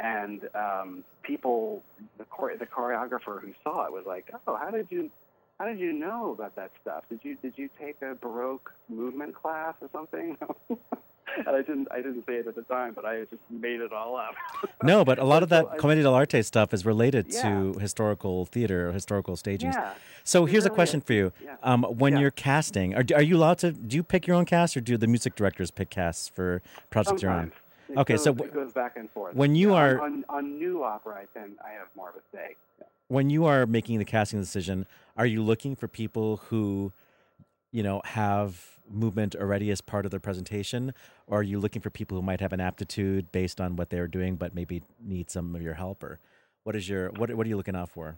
And 0.00 0.48
um, 0.54 1.04
people, 1.22 1.82
the 2.18 2.24
chore- 2.36 2.56
the 2.58 2.66
choreographer 2.66 3.40
who 3.40 3.52
saw 3.62 3.86
it 3.86 3.92
was 3.92 4.04
like, 4.06 4.30
"Oh, 4.46 4.56
how 4.56 4.70
did 4.70 4.88
you, 4.90 5.10
how 5.58 5.66
did 5.66 5.78
you 5.78 5.92
know 5.92 6.32
about 6.32 6.56
that 6.56 6.72
stuff? 6.82 7.04
Did 7.08 7.20
you 7.22 7.36
did 7.40 7.54
you 7.56 7.68
take 7.80 8.02
a 8.02 8.14
Baroque 8.16 8.72
movement 8.88 9.34
class 9.34 9.74
or 9.80 9.88
something?" 9.92 10.36
and 10.68 11.48
I 11.48 11.62
didn't 11.62 11.88
I 11.92 11.96
didn't 11.98 12.26
say 12.26 12.34
it 12.34 12.46
at 12.48 12.56
the 12.56 12.62
time, 12.62 12.92
but 12.94 13.04
I 13.04 13.20
just 13.20 13.40
made 13.50 13.80
it 13.80 13.92
all 13.92 14.16
up. 14.16 14.34
No, 14.82 15.04
but 15.04 15.18
a 15.18 15.24
lot 15.24 15.42
of 15.44 15.48
that 15.50 15.66
I- 15.72 15.76
commedia 15.78 16.04
dell'arte 16.04 16.44
stuff 16.44 16.74
is 16.74 16.84
related 16.84 17.26
Yeah. 17.30 17.42
to 17.42 17.78
historical 17.78 18.44
theater, 18.46 18.90
historical 18.92 19.36
staging. 19.36 19.72
yeah. 19.72 19.94
So 20.24 20.44
here's 20.44 20.66
a 20.66 20.70
question 20.70 21.00
is. 21.00 21.06
for 21.06 21.12
you. 21.12 21.32
Yeah. 21.42 21.56
Um, 21.62 21.84
when 21.84 22.14
Yeah. 22.14 22.20
you're 22.20 22.30
casting, 22.32 22.94
are, 22.94 23.04
are 23.14 23.22
you 23.22 23.36
allowed 23.36 23.58
to? 23.58 23.70
Do 23.72 23.96
you 23.96 24.02
pick 24.02 24.26
your 24.26 24.36
own 24.36 24.44
cast, 24.44 24.76
or 24.76 24.80
do 24.80 24.96
the 24.96 25.06
music 25.06 25.36
directors 25.36 25.70
pick 25.70 25.88
casts 25.90 26.28
for 26.28 26.60
projects 26.90 27.22
you're 27.22 27.30
on? 27.30 27.52
It 27.88 27.98
Okay, 27.98 28.14
goes, 28.14 28.24
so 28.24 28.30
it 28.32 28.52
goes 28.54 28.72
back 28.72 28.96
and 28.96 29.10
forth. 29.10 29.34
when 29.36 29.54
you 29.54 29.74
are- 29.74 30.00
on, 30.00 30.24
on 30.28 30.58
new 30.58 30.82
opera, 30.82 31.16
I 31.22 31.38
tend 31.38 31.58
I 31.64 31.70
have 31.72 31.88
more 31.96 32.10
of 32.10 32.16
a 32.16 32.20
say. 32.32 32.56
When 33.08 33.28
you 33.30 33.44
are 33.44 33.66
making 33.66 33.98
the 33.98 34.04
casting 34.04 34.40
decision, 34.40 34.86
are 35.16 35.26
you 35.26 35.42
looking 35.42 35.76
for 35.76 35.88
people 35.88 36.38
who 36.48 36.92
you 37.70 37.82
know, 37.82 38.00
have 38.04 38.78
movement 38.88 39.34
already 39.34 39.68
as 39.72 39.80
part 39.80 40.04
of 40.04 40.12
their 40.12 40.20
presentation, 40.20 40.94
or 41.26 41.40
are 41.40 41.42
you 41.42 41.58
looking 41.58 41.82
for 41.82 41.90
people 41.90 42.16
who 42.16 42.22
might 42.22 42.40
have 42.40 42.52
an 42.52 42.60
aptitude 42.60 43.32
based 43.32 43.60
on 43.60 43.74
what 43.74 43.90
they're 43.90 44.06
doing, 44.06 44.36
but 44.36 44.54
maybe 44.54 44.80
need 45.00 45.28
some 45.28 45.56
of 45.56 45.60
your 45.62 45.74
help? 45.74 46.04
Or 46.04 46.20
what 46.62 46.76
is 46.76 46.88
your 46.88 47.08
what 47.10 47.34
what 47.34 47.44
are 47.44 47.48
you 47.48 47.56
looking 47.56 47.74
out 47.74 47.90
for? 47.90 48.16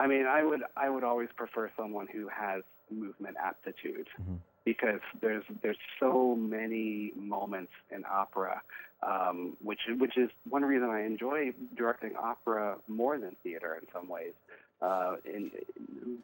I 0.00 0.08
mean, 0.08 0.26
I 0.26 0.42
would 0.42 0.62
I 0.76 0.90
would 0.90 1.04
always 1.04 1.28
prefer 1.36 1.70
someone 1.76 2.08
who 2.12 2.26
has 2.26 2.64
movement 2.90 3.36
aptitude 3.40 4.08
Mhm. 4.20 4.40
Because 4.64 5.00
there's 5.20 5.44
there's 5.62 5.78
so 5.98 6.36
many 6.36 7.12
moments 7.16 7.72
in 7.90 8.04
opera, 8.10 8.62
um, 9.02 9.56
which 9.62 9.80
which 9.98 10.16
is 10.16 10.30
one 10.48 10.62
reason 10.62 10.88
I 10.90 11.04
enjoy 11.04 11.52
directing 11.76 12.12
opera 12.16 12.76
more 12.88 13.18
than 13.18 13.36
theater 13.42 13.78
in 13.80 13.86
some 13.92 14.08
ways. 14.08 14.32
Uh, 14.80 15.16
and 15.24 15.50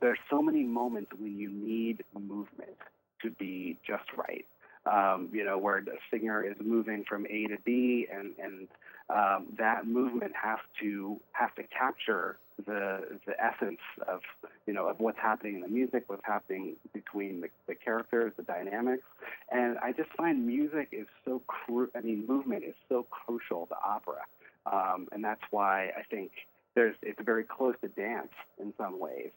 there's 0.00 0.18
so 0.28 0.42
many 0.42 0.64
moments 0.64 1.12
when 1.18 1.38
you 1.38 1.50
need 1.50 2.02
movement 2.18 2.76
to 3.22 3.30
be 3.30 3.78
just 3.86 4.04
right. 4.16 4.46
Um, 4.86 5.28
you 5.32 5.44
know, 5.44 5.58
where 5.58 5.82
the 5.82 5.96
singer 6.10 6.42
is 6.42 6.56
moving 6.64 7.04
from 7.06 7.26
A 7.26 7.46
to 7.48 7.58
B, 7.64 8.06
and 8.12 8.32
and 8.42 8.68
um, 9.10 9.46
that 9.58 9.86
movement 9.86 10.32
has 10.40 10.58
to 10.80 11.18
have 11.32 11.54
to 11.54 11.62
capture 11.64 12.38
the 12.66 13.18
the 13.26 13.34
essence 13.42 13.80
of 14.06 14.20
you 14.66 14.72
know 14.72 14.86
of 14.88 15.00
what's 15.00 15.18
happening 15.18 15.56
in 15.56 15.60
the 15.62 15.68
music, 15.68 16.04
what's 16.08 16.24
happening 16.24 16.76
between 16.92 17.40
the, 17.40 17.48
the 17.66 17.74
characters, 17.74 18.32
the 18.36 18.42
dynamics, 18.42 19.04
and 19.50 19.78
I 19.78 19.92
just 19.92 20.10
find 20.16 20.46
music 20.46 20.88
is 20.92 21.06
so 21.24 21.40
cru- 21.46 21.90
I 21.96 22.00
mean, 22.00 22.26
movement 22.26 22.64
is 22.64 22.74
so 22.88 23.06
crucial 23.10 23.66
to 23.66 23.76
opera, 23.84 24.22
um, 24.66 25.08
and 25.12 25.24
that's 25.24 25.42
why 25.50 25.90
I 25.96 26.02
think 26.10 26.30
there's 26.74 26.96
it's 27.02 27.20
very 27.24 27.44
close 27.44 27.74
to 27.82 27.88
dance 27.88 28.32
in 28.60 28.74
some 28.76 28.98
ways. 28.98 29.30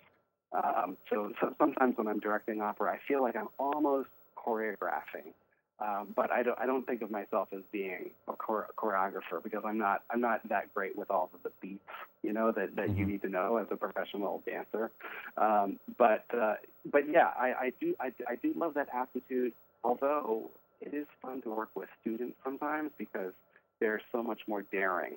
Um, 0.54 0.98
so, 1.10 1.32
so 1.40 1.56
sometimes 1.58 1.98
when 1.98 2.08
I'm 2.08 2.20
directing 2.20 2.62
opera, 2.62 2.92
I 2.92 3.00
feel 3.08 3.22
like 3.22 3.36
I'm 3.36 3.48
almost 3.58 4.10
choreographing. 4.36 5.34
Um, 5.82 6.10
but 6.16 6.32
I 6.32 6.44
don't, 6.44 6.60
I 6.60 6.68
don't 6.68 6.86
think 6.86 7.02
of 7.02 7.10
myself 7.10 7.48
as 7.54 7.62
being 7.72 8.12
a 8.28 8.34
chore- 8.46 8.68
choreographer 8.78 9.42
because 9.42 9.64
I'm 9.66 9.80
not, 9.80 10.04
I'm 10.12 10.22
not 10.22 10.48
that 10.50 10.72
great 10.76 10.96
with 10.96 11.10
all 11.10 11.32
of 11.34 11.42
the 11.42 11.50
beats, 11.60 11.82
you 12.22 12.34
know, 12.34 12.52
that, 12.52 12.76
that 12.76 12.90
you 12.96 13.06
Mhm. 13.06 13.10
need 13.10 13.22
to 13.24 13.30
know 13.30 13.58
as 13.58 13.66
a 13.72 13.76
professional 13.76 14.44
dancer. 14.46 14.92
Um, 15.38 15.80
but, 15.98 16.26
uh, 16.38 16.56
but 16.86 17.10
yeah, 17.10 17.32
I, 17.36 17.48
I 17.54 17.74
do, 17.82 17.96
I, 18.00 18.14
I 18.28 18.36
do 18.36 18.54
love 18.56 18.76
that 18.76 18.90
aptitude. 18.94 19.54
Although 19.84 20.52
it 20.82 20.94
is 20.94 21.08
fun 21.20 21.42
to 21.42 21.50
work 21.50 21.70
with 21.74 21.90
students 22.02 22.38
sometimes 22.44 22.92
because 23.00 23.34
they're 23.80 24.02
so 24.12 24.22
much 24.22 24.42
more 24.48 24.62
daring, 24.62 25.16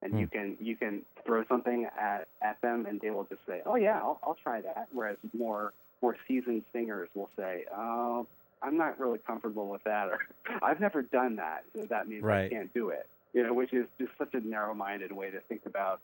and 0.00 0.18
you 0.18 0.26
can, 0.26 0.56
you 0.60 0.76
can 0.76 1.02
throw 1.26 1.44
something 1.44 1.86
at, 1.98 2.28
at 2.40 2.58
them 2.62 2.86
and 2.86 3.00
they 3.02 3.10
will 3.10 3.24
just 3.24 3.44
say, 3.46 3.60
oh 3.66 3.74
yeah, 3.76 3.98
I'll, 3.98 4.18
I'll 4.22 4.38
try 4.42 4.62
that. 4.62 4.88
Whereas 4.92 5.18
more, 5.36 5.74
more 6.00 6.16
seasoned 6.26 6.64
singers 6.72 7.10
will 7.14 7.30
say, 7.36 7.64
oh, 7.74 8.26
I'm 8.62 8.76
not 8.76 8.98
really 8.98 9.18
comfortable 9.18 9.68
with 9.68 9.84
that, 9.84 10.08
or 10.08 10.18
I've 10.62 10.80
never 10.80 11.02
done 11.02 11.36
that, 11.36 11.64
so 11.74 11.82
that 11.86 12.08
means 12.08 12.24
I 12.24 12.48
can't 12.48 12.72
do 12.74 12.88
it. 12.90 13.08
You 13.34 13.42
know, 13.42 13.52
which 13.52 13.72
is 13.74 13.86
just 13.98 14.12
such 14.16 14.32
a 14.34 14.40
narrow-minded 14.40 15.12
way 15.12 15.30
to 15.30 15.40
think 15.40 15.62
about 15.66 16.00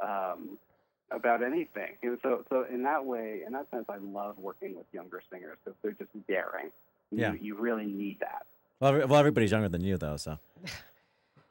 um, 0.00 0.58
about 1.10 1.42
anything. 1.42 1.92
And 2.02 2.18
so, 2.22 2.44
so 2.50 2.64
in 2.70 2.82
that 2.82 3.04
way, 3.06 3.40
in 3.46 3.52
that 3.52 3.70
sense, 3.70 3.86
I 3.88 3.96
love 3.98 4.36
working 4.38 4.74
with 4.76 4.86
younger 4.92 5.22
singers 5.30 5.56
because 5.64 5.76
they're 5.82 5.92
just 5.92 6.10
daring. 6.26 6.70
You, 7.10 7.18
Yeah. 7.20 7.32
you 7.40 7.54
really 7.56 7.86
need 7.86 8.18
that. 8.20 8.44
Well, 8.80 8.90
every- 8.94 9.04
well, 9.06 9.20
everybody's 9.20 9.50
younger 9.52 9.68
than 9.68 9.82
you 9.82 9.96
though, 9.96 10.16
so 10.16 10.38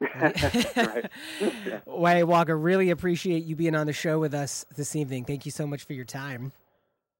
right. 0.00 1.10
Yeah. 1.40 1.80
Way 1.86 2.22
Walker, 2.24 2.56
really 2.56 2.90
appreciate 2.90 3.44
you 3.44 3.56
being 3.56 3.74
on 3.74 3.86
the 3.86 3.92
show 3.92 4.18
with 4.18 4.34
us 4.34 4.64
this 4.76 4.94
evening. 4.94 5.24
Thank 5.24 5.46
you 5.46 5.52
so 5.52 5.66
much 5.66 5.84
for 5.84 5.94
your 5.94 6.04
time. 6.04 6.52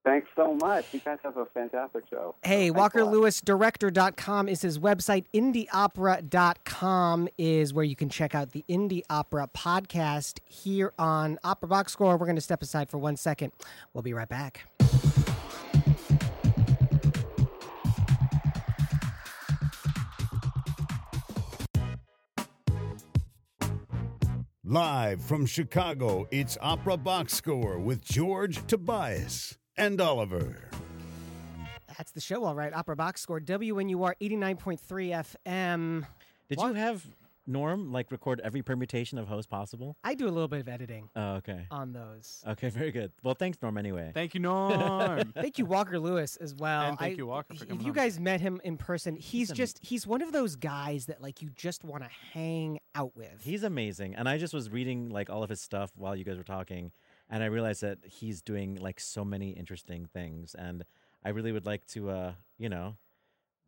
Thanks 0.04 0.28
so 0.36 0.54
much. 0.54 0.92
You 0.92 1.00
guys 1.00 1.18
have 1.24 1.38
a 1.38 1.46
fantastic 1.46 2.04
show. 2.10 2.34
Hey, 2.42 2.68
Thanks 2.70 2.76
a 2.76 2.78
lot. 2.78 2.92
WalkerLewisDirector.com 2.92 4.48
is 4.50 4.60
his 4.60 4.78
website. 4.78 5.24
IndieOpera.com 5.32 7.28
is 7.38 7.72
where 7.72 7.84
you 7.86 7.96
can 7.96 8.10
check 8.10 8.34
out 8.34 8.52
the 8.52 8.64
Indie 8.68 9.00
Opera 9.08 9.48
podcast 9.54 10.40
here 10.44 10.92
on 10.98 11.38
Opera 11.42 11.68
Box 11.68 11.92
Score. 11.92 12.18
We're 12.18 12.26
going 12.26 12.36
to 12.36 12.42
step 12.42 12.62
aside 12.62 12.90
for 12.90 12.98
one 12.98 13.16
second. 13.16 13.52
We'll 13.94 14.02
be 14.02 14.12
right 14.12 14.28
back. 14.28 14.66
Live 24.66 25.22
from 25.22 25.46
Chicago, 25.46 26.26
it's 26.30 26.58
Opera 26.60 26.96
Box 26.96 27.34
Score 27.34 27.78
with 27.78 28.02
George 28.02 28.66
Tobias 28.66 29.56
and 29.76 30.00
Oliver. 30.00 30.68
That's 31.96 32.12
the 32.12 32.20
show, 32.20 32.44
all 32.44 32.54
right. 32.54 32.72
Opera 32.72 32.96
Box 32.96 33.20
Score, 33.20 33.40
WNUR 33.40 34.14
89.3 34.20 34.78
FM. 35.46 36.06
did 36.48 36.58
What? 36.58 36.68
you 36.68 36.74
have 36.74 37.06
Norm 37.46 37.92
like 37.92 38.10
record 38.10 38.40
every 38.42 38.62
permutation 38.62 39.16
of 39.18 39.28
host 39.28 39.48
possible? 39.48 39.96
I 40.02 40.14
do 40.14 40.24
a 40.26 40.30
little 40.32 40.48
bit 40.48 40.60
of 40.60 40.68
editing 40.68 41.08
Oh, 41.14 41.34
okay. 41.34 41.66
on 41.70 41.92
those. 41.92 42.42
Okay, 42.48 42.68
very 42.70 42.90
good. 42.90 43.12
Well, 43.22 43.34
thanks, 43.34 43.58
Norm. 43.62 43.78
Anyway, 43.78 44.10
Thank 44.12 44.34
you, 44.34 44.40
Norm. 44.40 45.32
Thank 45.36 45.58
you, 45.58 45.66
Walker 45.66 46.00
Lewis, 46.00 46.36
as 46.36 46.52
well. 46.54 46.82
And 46.88 46.98
thank 46.98 47.12
I- 47.14 47.16
you, 47.16 47.26
Walker, 47.26 47.54
for 47.54 47.64
If 47.64 47.82
you 47.82 47.88
on. 47.88 47.92
guys 47.92 48.18
met 48.18 48.40
him 48.40 48.60
in 48.64 48.76
person, 48.76 49.14
he's 49.14 49.50
am- 49.50 49.56
just, 49.56 49.78
he's 49.84 50.04
one 50.06 50.20
of 50.22 50.32
those 50.32 50.56
guys 50.56 51.06
that, 51.06 51.20
like, 51.22 51.42
you 51.42 51.50
just 51.54 51.84
want 51.84 52.02
to 52.02 52.10
hang 52.32 52.80
out 52.96 53.14
with. 53.14 53.40
he's 53.44 53.62
amazing, 53.62 54.14
and 54.16 54.28
I 54.28 54.36
just 54.38 54.54
was 54.54 54.68
reading 54.70 55.10
like 55.10 55.30
all 55.30 55.42
of 55.44 55.50
his 55.50 55.60
stuff 55.60 55.92
while 55.96 56.16
you 56.16 56.24
guys 56.24 56.38
were 56.38 56.42
talking, 56.44 56.90
and 57.30 57.42
I 57.42 57.46
realized 57.46 57.82
that 57.82 57.98
he's 58.04 58.42
doing 58.42 58.76
like 58.76 59.00
so 59.00 59.24
many 59.24 59.50
interesting 59.50 60.06
things, 60.06 60.54
and 60.54 60.84
I 61.24 61.30
really 61.30 61.52
would 61.52 61.66
like 61.66 61.86
to, 61.88 62.10
uh, 62.10 62.32
you 62.58 62.68
know, 62.68 62.96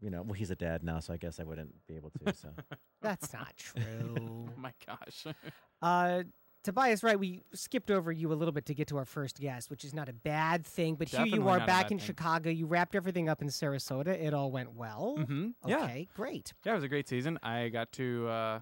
you 0.01 0.11
know, 0.11 0.23
well, 0.23 0.35
he's 0.35 0.51
a 0.51 0.57
dad 0.57 0.83
now, 0.83 1.01
so 1.01 1.13
I 1.13 1.17
guess 1.17 1.41
I 1.41 1.45
wouldn't 1.45 1.75
be 1.87 1.97
able 1.97 2.11
to. 2.25 2.35
So 2.35 2.51
That's 3.03 3.33
not 3.33 3.57
true. 3.57 3.83
oh 4.21 4.61
my 4.61 4.73
gosh. 4.87 5.27
uh, 5.83 6.25
Tobias, 6.63 7.05
right? 7.05 7.19
We 7.19 7.43
skipped 7.55 7.93
over 7.93 8.11
you 8.11 8.33
a 8.33 8.35
little 8.35 8.51
bit 8.51 8.67
to 8.67 8.75
get 8.75 8.89
to 8.89 8.97
our 8.97 9.05
first 9.05 9.39
guest, 9.39 9.71
which 9.71 9.85
is 9.85 9.95
not 9.95 10.09
a 10.09 10.13
bad 10.13 10.67
thing. 10.67 10.97
But 10.97 11.09
here 11.09 11.25
you 11.25 11.49
are 11.49 11.61
back 11.61 11.93
in 11.93 11.99
thing. 11.99 12.07
Chicago. 12.07 12.51
You 12.51 12.67
wrapped 12.67 12.97
everything 12.97 13.29
up 13.29 13.41
in 13.41 13.49
Sarasota. 13.49 14.09
It 14.09 14.35
all 14.35 14.51
went 14.51 14.75
well. 14.75 15.15
Mm-hmm. 15.17 15.49
Yeah. 15.65 15.85
Okay, 15.85 16.09
great. 16.17 16.53
Yeah, 16.65 16.73
it 16.73 16.75
was 16.75 16.85
a 16.85 16.89
great 16.89 17.09
season. 17.09 17.39
I 17.43 17.69
got 17.69 17.93
to 17.93 18.27
uh, 18.29 18.61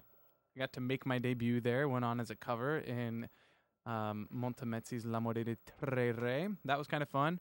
I 0.55 0.59
got 0.59 0.71
to 0.73 0.81
make 0.81 1.05
my 1.07 1.17
debut 1.17 1.59
there. 1.59 1.89
Went 1.89 2.05
on 2.05 2.19
as 2.19 2.29
a 2.29 2.35
cover 2.35 2.77
in 2.77 3.27
um, 3.85 4.27
Montemezzi's 4.35 5.05
L'amore 5.05 5.43
dei 5.43 5.57
Tre 5.79 6.11
Re. 6.11 6.47
That 6.65 6.77
was 6.77 6.87
kind 6.87 7.03
of 7.03 7.09
fun. 7.09 7.39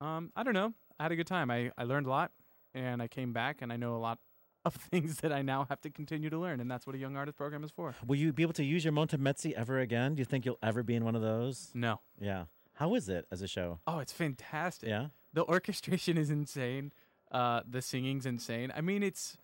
Um, 0.00 0.32
I 0.36 0.42
don't 0.42 0.54
know. 0.54 0.72
I 0.98 1.04
had 1.04 1.12
a 1.12 1.16
good 1.16 1.26
time. 1.26 1.50
I, 1.50 1.70
I 1.76 1.84
learned 1.84 2.06
a 2.06 2.10
lot, 2.10 2.30
and 2.74 3.02
I 3.02 3.08
came 3.08 3.32
back, 3.32 3.62
and 3.62 3.72
I 3.72 3.76
know 3.76 3.96
a 3.96 3.98
lot 3.98 4.18
of 4.64 4.74
things 4.90 5.18
that 5.18 5.32
I 5.32 5.42
now 5.42 5.66
have 5.68 5.80
to 5.82 5.90
continue 5.90 6.30
to 6.30 6.38
learn, 6.38 6.60
and 6.60 6.70
that's 6.70 6.86
what 6.86 6.94
a 6.94 6.98
young 6.98 7.16
artist 7.16 7.36
program 7.36 7.64
is 7.64 7.70
for. 7.70 7.94
will 8.06 8.16
you 8.16 8.32
be 8.32 8.42
able 8.42 8.52
to 8.54 8.64
use 8.64 8.84
your 8.84 8.92
Montemezzi 8.92 9.52
ever 9.52 9.78
again? 9.80 10.14
Do 10.14 10.20
you 10.20 10.24
think 10.24 10.44
you'll 10.46 10.58
ever 10.62 10.82
be 10.82 10.94
in 10.94 11.04
one 11.04 11.14
of 11.16 11.22
those? 11.22 11.70
No. 11.74 12.00
Yeah. 12.20 12.44
How 12.74 12.94
is 12.94 13.08
it 13.08 13.26
as 13.32 13.42
a 13.42 13.48
show? 13.48 13.80
Oh, 13.86 13.98
it's 13.98 14.12
fantastic. 14.12 14.88
Yeah. 14.88 15.08
The 15.34 15.44
orchestration 15.44 16.16
is 16.16 16.30
insane. 16.30 16.92
Uh, 17.30 17.60
the 17.68 17.82
singing's 17.82 18.24
insane. 18.24 18.72
I 18.74 18.80
mean, 18.80 19.02
it's 19.02 19.36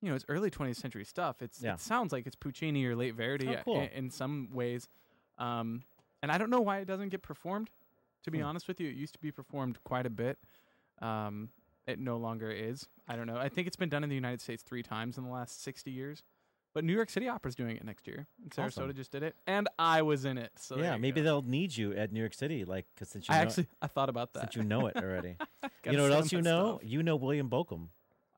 you 0.00 0.08
know, 0.08 0.14
it's 0.14 0.24
early 0.28 0.48
20th 0.48 0.76
century 0.76 1.04
stuff. 1.04 1.42
It's 1.42 1.60
Yeah. 1.60 1.74
it 1.74 1.80
sounds 1.80 2.12
like 2.12 2.24
it's 2.26 2.36
Puccini 2.36 2.84
or 2.86 2.94
late 2.94 3.16
Verdi 3.16 3.48
Oh, 3.48 3.56
cool. 3.64 3.80
i- 3.80 3.90
in, 3.92 4.10
some 4.10 4.48
ways. 4.52 4.88
Um, 5.38 5.82
and 6.22 6.30
I 6.32 6.38
don't 6.38 6.50
know 6.50 6.60
why 6.60 6.78
it 6.78 6.84
doesn't 6.86 7.08
get 7.10 7.22
performed. 7.22 7.70
To 8.24 8.30
be 8.30 8.38
Hmm. 8.38 8.44
honest 8.46 8.66
with 8.68 8.80
you, 8.80 8.88
it 8.88 8.96
used 8.96 9.12
to 9.14 9.20
be 9.20 9.30
performed 9.30 9.78
quite 9.84 10.04
a 10.04 10.10
bit. 10.10 10.38
Um, 11.00 11.50
it 11.86 11.98
no 11.98 12.16
longer 12.16 12.50
is. 12.50 12.86
I 13.06 13.16
don't 13.16 13.26
know. 13.26 13.36
I 13.38 13.48
think 13.48 13.66
it's 13.66 13.76
been 13.76 13.88
done 13.88 14.02
in 14.02 14.10
the 14.10 14.14
United 14.16 14.40
States 14.40 14.62
three 14.62 14.82
times 14.82 15.16
in 15.16 15.24
the 15.24 15.30
last 15.30 15.62
60 15.62 15.90
years. 15.90 16.22
But 16.74 16.84
New 16.84 16.92
York 16.92 17.08
City 17.08 17.28
Opera's 17.28 17.54
doing 17.54 17.76
it 17.76 17.84
next 17.84 18.06
year. 18.06 18.26
And 18.42 18.50
Sarasota 18.50 18.66
Awesome. 18.82 18.94
just 18.94 19.10
did 19.10 19.22
it, 19.22 19.34
and 19.46 19.68
I 19.78 20.02
was 20.02 20.24
in 20.26 20.36
it. 20.36 20.50
So 20.56 20.78
yeah, 20.78 20.96
maybe 20.98 21.20
go. 21.20 21.24
they'll 21.24 21.42
need 21.42 21.76
you 21.76 21.92
at 21.94 22.12
New 22.12 22.20
York 22.20 22.34
City, 22.34 22.64
like 22.66 22.86
because 22.94 23.08
since 23.08 23.26
you 23.28 23.34
I 23.34 23.38
know 23.38 23.44
actually 23.48 23.66
I 23.80 23.86
thought 23.86 24.10
about 24.10 24.34
that. 24.34 24.40
since 24.40 24.56
you 24.56 24.62
know 24.64 24.86
it 24.86 24.96
already. 25.02 25.36
You 25.84 25.96
know 25.96 26.02
what 26.02 26.12
else 26.12 26.30
you 26.30 26.42
know? 26.42 26.78
stuff. 26.78 26.90
You 26.90 27.02
know 27.02 27.16
William 27.16 27.48
Bolcom. 27.48 27.88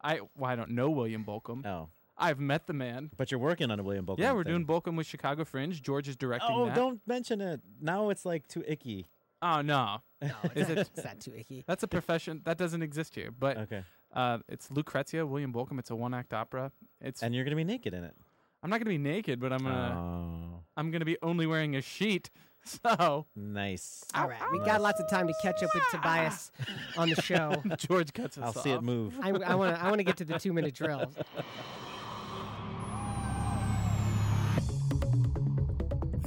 I 0.03 0.21
well, 0.37 0.51
I 0.51 0.55
don't 0.55 0.71
know 0.71 0.91
William 0.91 1.25
Bolcom. 1.25 1.67
Oh, 1.67 1.89
I've 2.21 2.39
met 2.39 2.67
the 2.67 2.73
man. 2.73 3.11
but 3.17 3.31
you're 3.31 3.41
working 3.41 3.71
on 3.71 3.81
a 3.81 3.83
William 3.83 4.07
Bokum. 4.07 4.19
yeah, 4.19 4.33
we're 4.33 4.45
thing. 4.45 4.65
doing 4.65 4.67
Bolcom 4.67 4.97
with 4.97 5.07
Chicago 5.07 5.45
Fringe. 5.45 5.81
George 5.83 6.09
is 6.09 6.17
directing 6.17 6.51
Oh, 6.53 6.67
that. 6.67 6.75
don't 6.75 7.01
mention 7.07 7.41
it. 7.41 7.61
Now 7.81 8.11
it's 8.11 8.25
like 8.25 8.47
too 8.47 8.63
icky. 8.67 9.09
Oh 9.43 9.63
no, 9.63 10.03
No, 10.21 10.29
Is 10.55 10.69
it's, 10.69 10.77
not, 10.77 10.79
it's 10.95 11.05
not 11.05 11.21
too 11.21 11.33
icky. 11.35 11.65
that's 11.67 11.83
a 11.83 11.89
profession 11.89 12.43
that 12.45 12.59
doesn't 12.59 12.83
exist 12.83 13.15
here. 13.15 13.31
But 13.31 13.57
Okay, 13.57 13.83
uh, 14.15 14.39
it's 14.49 14.71
Lucrezia, 14.71 15.25
William 15.25 15.51
Bolcom. 15.53 15.79
It's 15.79 15.89
a 15.91 15.97
one-act 15.97 16.35
opera. 16.35 16.73
It's 17.01 17.23
and 17.23 17.35
you're 17.35 17.45
gonna 17.45 17.57
be 17.57 17.65
naked 17.65 17.95
in 17.95 18.05
it. 18.05 18.15
I'm 18.63 18.69
not 18.69 18.81
gonna 18.81 18.91
be 18.91 18.99
naked, 18.99 19.41
but 19.41 19.51
I'm 19.53 19.61
gonna 19.63 19.97
Oh, 19.99 20.61
I'm 20.77 20.91
gonna 20.91 21.07
be 21.07 21.17
only 21.23 21.47
wearing 21.47 21.75
a 21.77 21.81
sheet. 21.83 22.29
So 22.63 23.25
nice. 23.35 24.05
All 24.15 24.29
right, 24.29 24.39
we 24.53 24.59
got 24.59 24.83
lots 24.83 25.01
of 25.01 25.09
time 25.09 25.27
to 25.27 25.33
catch 25.41 25.63
up 25.63 25.71
with 25.75 25.83
Tobias 25.91 26.53
on 26.99 27.09
the 27.09 27.17
show. 27.23 27.63
George 27.79 28.13
cuts 28.13 28.37
us 28.37 28.43
I'll 28.45 28.51
off. 28.51 28.63
see 28.63 28.71
it 28.73 28.83
move. 28.83 29.15
I 29.23 29.33
want 29.33 29.75
to 29.75 29.83
I 29.83 29.87
want 29.87 29.97
to 29.97 30.05
get 30.05 30.19
to 30.19 30.27
the 30.27 30.39
two 30.39 30.53
minute 30.53 30.75
drill. 30.75 31.11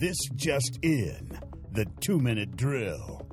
This 0.03 0.17
just 0.35 0.79
in 0.81 1.39
the 1.71 1.85
two 2.01 2.19
minute 2.19 2.57
drill. 2.57 3.25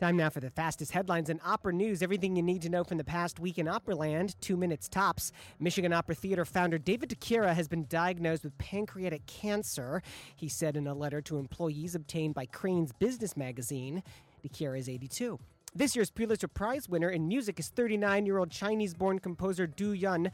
Time 0.00 0.16
now 0.16 0.30
for 0.30 0.40
the 0.40 0.48
fastest 0.48 0.92
headlines 0.92 1.28
in 1.28 1.38
opera 1.44 1.74
news. 1.74 2.00
Everything 2.00 2.34
you 2.34 2.42
need 2.42 2.62
to 2.62 2.70
know 2.70 2.82
from 2.82 2.96
the 2.96 3.04
past 3.04 3.38
week 3.38 3.58
in 3.58 3.66
Operaland, 3.66 4.34
two 4.40 4.56
minutes 4.56 4.88
tops. 4.88 5.32
Michigan 5.58 5.92
Opera 5.92 6.14
Theater 6.14 6.46
founder 6.46 6.78
David 6.78 7.10
DiChiera 7.10 7.52
has 7.52 7.68
been 7.68 7.84
diagnosed 7.90 8.42
with 8.42 8.56
pancreatic 8.56 9.26
cancer, 9.26 10.02
he 10.34 10.48
said 10.48 10.78
in 10.78 10.86
a 10.86 10.94
letter 10.94 11.20
to 11.20 11.36
employees 11.36 11.94
obtained 11.94 12.32
by 12.34 12.46
Crain's 12.46 12.92
Business 12.92 13.36
magazine. 13.36 14.02
DiChiera 14.42 14.78
is 14.78 14.88
82. 14.88 15.38
This 15.72 15.94
year's 15.94 16.10
Pulitzer 16.10 16.48
Prize 16.48 16.88
winner 16.88 17.10
in 17.10 17.28
music 17.28 17.60
is 17.60 17.68
39 17.68 18.26
year 18.26 18.38
old 18.38 18.50
Chinese 18.50 18.92
born 18.92 19.20
composer 19.20 19.68
Du 19.68 19.92
Yun, 19.92 20.32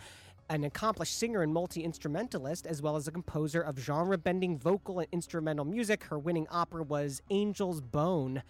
an 0.48 0.64
accomplished 0.64 1.18
singer 1.18 1.42
and 1.42 1.52
multi 1.52 1.82
instrumentalist, 1.82 2.66
as 2.66 2.82
well 2.82 2.96
as 2.96 3.08
a 3.08 3.12
composer 3.12 3.60
of 3.60 3.78
genre 3.78 4.18
bending 4.18 4.58
vocal 4.58 5.00
and 5.00 5.08
instrumental 5.12 5.64
music. 5.64 6.04
Her 6.04 6.18
winning 6.18 6.46
opera 6.50 6.82
was 6.82 7.22
Angel's 7.30 7.80
Bone. 7.80 8.42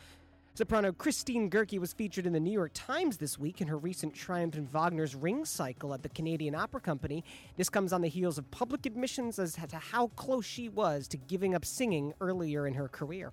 Soprano 0.54 0.90
Christine 0.90 1.50
Goerke 1.50 1.78
was 1.78 1.92
featured 1.92 2.26
in 2.26 2.32
the 2.32 2.40
New 2.40 2.52
York 2.52 2.70
Times 2.72 3.18
this 3.18 3.38
week 3.38 3.60
in 3.60 3.68
her 3.68 3.76
recent 3.76 4.14
triumph 4.14 4.56
in 4.56 4.66
Wagner's 4.66 5.14
Ring 5.14 5.44
Cycle 5.44 5.92
at 5.92 6.02
the 6.02 6.08
Canadian 6.08 6.54
Opera 6.54 6.80
Company. 6.80 7.22
This 7.58 7.68
comes 7.68 7.92
on 7.92 8.00
the 8.00 8.08
heels 8.08 8.38
of 8.38 8.50
public 8.50 8.86
admissions 8.86 9.38
as 9.38 9.52
to 9.54 9.76
how 9.76 10.06
close 10.16 10.46
she 10.46 10.70
was 10.70 11.08
to 11.08 11.18
giving 11.18 11.54
up 11.54 11.66
singing 11.66 12.14
earlier 12.22 12.66
in 12.66 12.72
her 12.72 12.88
career. 12.88 13.32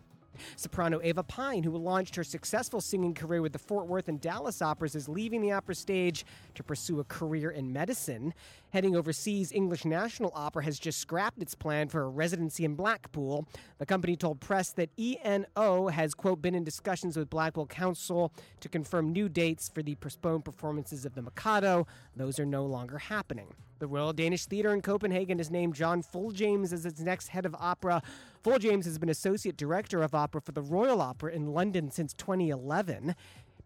Soprano 0.55 0.99
Ava 1.03 1.23
Pine, 1.23 1.63
who 1.63 1.77
launched 1.77 2.15
her 2.15 2.23
successful 2.23 2.81
singing 2.81 3.13
career 3.13 3.41
with 3.41 3.53
the 3.53 3.59
Fort 3.59 3.87
Worth 3.87 4.07
and 4.07 4.19
Dallas 4.19 4.61
operas, 4.61 4.95
is 4.95 5.09
leaving 5.09 5.41
the 5.41 5.51
opera 5.51 5.75
stage 5.75 6.25
to 6.55 6.63
pursue 6.63 6.99
a 6.99 7.03
career 7.03 7.51
in 7.51 7.71
medicine. 7.73 8.33
Heading 8.71 8.95
overseas, 8.95 9.51
English 9.51 9.85
National 9.85 10.31
Opera 10.33 10.63
has 10.63 10.79
just 10.79 10.99
scrapped 10.99 11.41
its 11.41 11.55
plan 11.55 11.89
for 11.89 12.01
a 12.01 12.09
residency 12.09 12.65
in 12.65 12.75
Blackpool. 12.75 13.47
The 13.77 13.85
company 13.85 14.15
told 14.15 14.39
press 14.39 14.71
that 14.71 14.89
ENO 14.97 15.87
has, 15.89 16.13
quote, 16.13 16.41
been 16.41 16.55
in 16.55 16.63
discussions 16.63 17.15
with 17.15 17.29
Blackpool 17.29 17.67
Council 17.67 18.33
to 18.61 18.69
confirm 18.69 19.11
new 19.11 19.29
dates 19.29 19.69
for 19.69 19.83
the 19.83 19.95
postponed 19.95 20.45
performances 20.45 21.05
of 21.05 21.13
The 21.13 21.21
Mikado. 21.21 21.85
Those 22.15 22.39
are 22.39 22.45
no 22.45 22.65
longer 22.65 22.97
happening. 22.97 23.53
The 23.79 23.87
Royal 23.87 24.13
Danish 24.13 24.45
Theatre 24.45 24.73
in 24.73 24.81
Copenhagen 24.81 25.39
has 25.39 25.51
named 25.51 25.75
John 25.75 26.01
Fulljames 26.01 26.71
as 26.71 26.85
its 26.85 27.01
next 27.01 27.27
head 27.27 27.45
of 27.45 27.53
opera. 27.59 28.01
Fulljames 28.43 28.83
has 28.83 28.99
been 28.99 29.07
associate 29.07 29.55
director 29.55 30.03
of 30.03 30.13
opera 30.13 30.41
for 30.41 30.51
the 30.51 30.61
Royal 30.61 30.99
Opera 30.99 31.31
in 31.31 31.53
London 31.53 31.89
since 31.89 32.13
2011. 32.13 33.15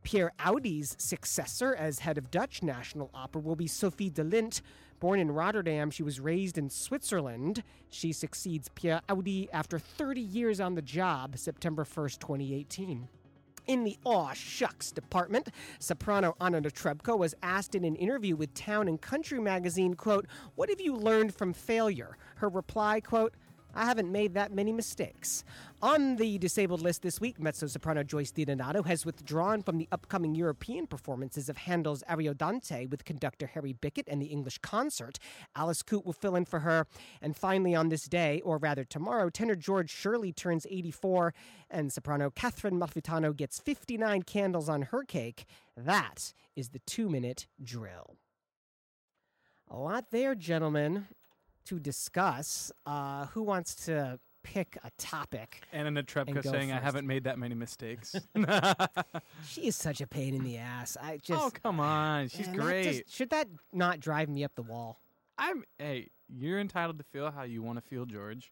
Pierre 0.03 0.31
Audi's 0.39 0.95
successor 0.99 1.73
as 1.73 1.99
head 1.99 2.15
of 2.15 2.29
Dutch 2.29 2.61
National 2.61 3.09
Opera 3.11 3.41
will 3.41 3.55
be 3.55 3.65
Sophie 3.65 4.11
de 4.11 4.23
Lint. 4.23 4.61
Born 4.99 5.19
in 5.19 5.31
Rotterdam, 5.31 5.89
she 5.89 6.03
was 6.03 6.19
raised 6.19 6.59
in 6.59 6.69
Switzerland. 6.69 7.63
She 7.89 8.13
succeeds 8.13 8.69
Pierre 8.75 9.01
Audi 9.09 9.49
after 9.51 9.79
30 9.79 10.21
years 10.21 10.59
on 10.59 10.75
the 10.75 10.83
job, 10.83 11.39
September 11.39 11.83
1st, 11.83 12.19
2018. 12.19 13.09
In 13.65 13.83
the 13.83 13.97
aw 14.05 14.31
shucks 14.33 14.91
department, 14.91 15.49
soprano 15.79 16.35
Anna 16.39 16.61
Netrebko 16.61 17.17
was 17.17 17.33
asked 17.41 17.73
in 17.73 17.83
an 17.83 17.95
interview 17.95 18.35
with 18.35 18.53
Town 18.53 18.87
and 18.87 19.01
Country 19.01 19.41
magazine, 19.41 19.95
quote, 19.95 20.27
"What 20.53 20.69
have 20.69 20.79
you 20.79 20.95
learned 20.95 21.33
from 21.33 21.51
failure?" 21.51 22.15
Her 22.35 22.47
reply, 22.47 23.01
quote, 23.01 23.33
I 23.77 23.85
haven't 23.85 24.11
made 24.11 24.33
that 24.33 24.51
many 24.51 24.73
mistakes. 24.73 25.43
On 25.83 26.15
the 26.15 26.39
disabled 26.39 26.81
list 26.81 27.03
this 27.03 27.21
week, 27.21 27.39
mezzo 27.39 27.67
soprano 27.67 28.01
Joyce 28.01 28.31
DiDonato 28.31 28.83
has 28.87 29.05
withdrawn 29.05 29.61
from 29.61 29.77
the 29.77 29.87
upcoming 29.91 30.33
European 30.33 30.87
performances 30.87 31.47
of 31.47 31.57
Handel's 31.57 32.03
Ariodante 32.09 32.89
with 32.89 33.05
conductor 33.05 33.45
Harry 33.45 33.73
Bicket 33.73 34.05
and 34.07 34.19
the 34.19 34.25
English 34.25 34.57
Concert. 34.57 35.19
Alice 35.55 35.83
Coote 35.83 36.07
will 36.07 36.13
fill 36.13 36.35
in 36.35 36.45
for 36.45 36.61
her. 36.61 36.87
And 37.21 37.37
finally, 37.37 37.75
on 37.75 37.89
this 37.89 38.07
day, 38.07 38.41
or 38.43 38.57
rather 38.57 38.83
tomorrow, 38.83 39.29
tenor 39.29 39.55
George 39.55 39.91
Shirley 39.91 40.33
turns 40.33 40.65
84, 40.67 41.35
and 41.69 41.93
soprano 41.93 42.31
Catherine 42.31 42.79
Malfitano 42.79 43.35
gets 43.35 43.59
59 43.59 44.23
candles 44.23 44.69
on 44.69 44.81
her 44.83 45.03
cake. 45.03 45.45
That 45.75 46.33
is 46.55 46.69
the 46.69 46.79
two 46.79 47.09
minute 47.09 47.45
drill. 47.63 48.15
A 49.69 49.77
lot 49.77 50.09
there, 50.09 50.33
gentlemen 50.33 51.05
to 51.67 51.79
discuss. 51.79 52.71
Uh, 52.85 53.25
who 53.27 53.43
wants 53.43 53.75
to 53.85 54.19
pick 54.43 54.77
a 54.83 54.91
topic? 54.97 55.61
Anna 55.73 55.91
Netrebko 56.01 56.43
saying, 56.43 56.71
I 56.71 56.79
haven't 56.79 57.05
made 57.07 57.25
that 57.25 57.37
many 57.37 57.55
mistakes. 57.55 58.15
She 59.47 59.67
is 59.67 59.75
such 59.75 60.01
a 60.01 60.07
pain 60.07 60.33
in 60.35 60.43
the 60.43 60.57
ass. 60.57 60.97
I 61.01 61.17
just. 61.17 61.41
oh, 61.41 61.49
come 61.63 61.79
on. 61.79 62.27
She's 62.29 62.47
Man, 62.47 62.57
that 62.57 62.61
great. 62.63 62.83
just- 62.83 63.15
should 63.15 63.29
that 63.31 63.47
not 63.73 63.99
drive 63.99 64.29
me 64.29 64.43
up 64.43 64.53
the 64.55 64.61
wall? 64.61 64.99
I'm 65.37 65.63
hey, 65.77 66.09
you're 66.27 66.59
entitled 66.59 66.97
to 66.97 67.03
feel 67.03 67.31
how 67.31 67.43
you 67.43 67.61
want 67.61 67.77
to 67.77 67.87
feel, 67.87 68.05
George. 68.05 68.51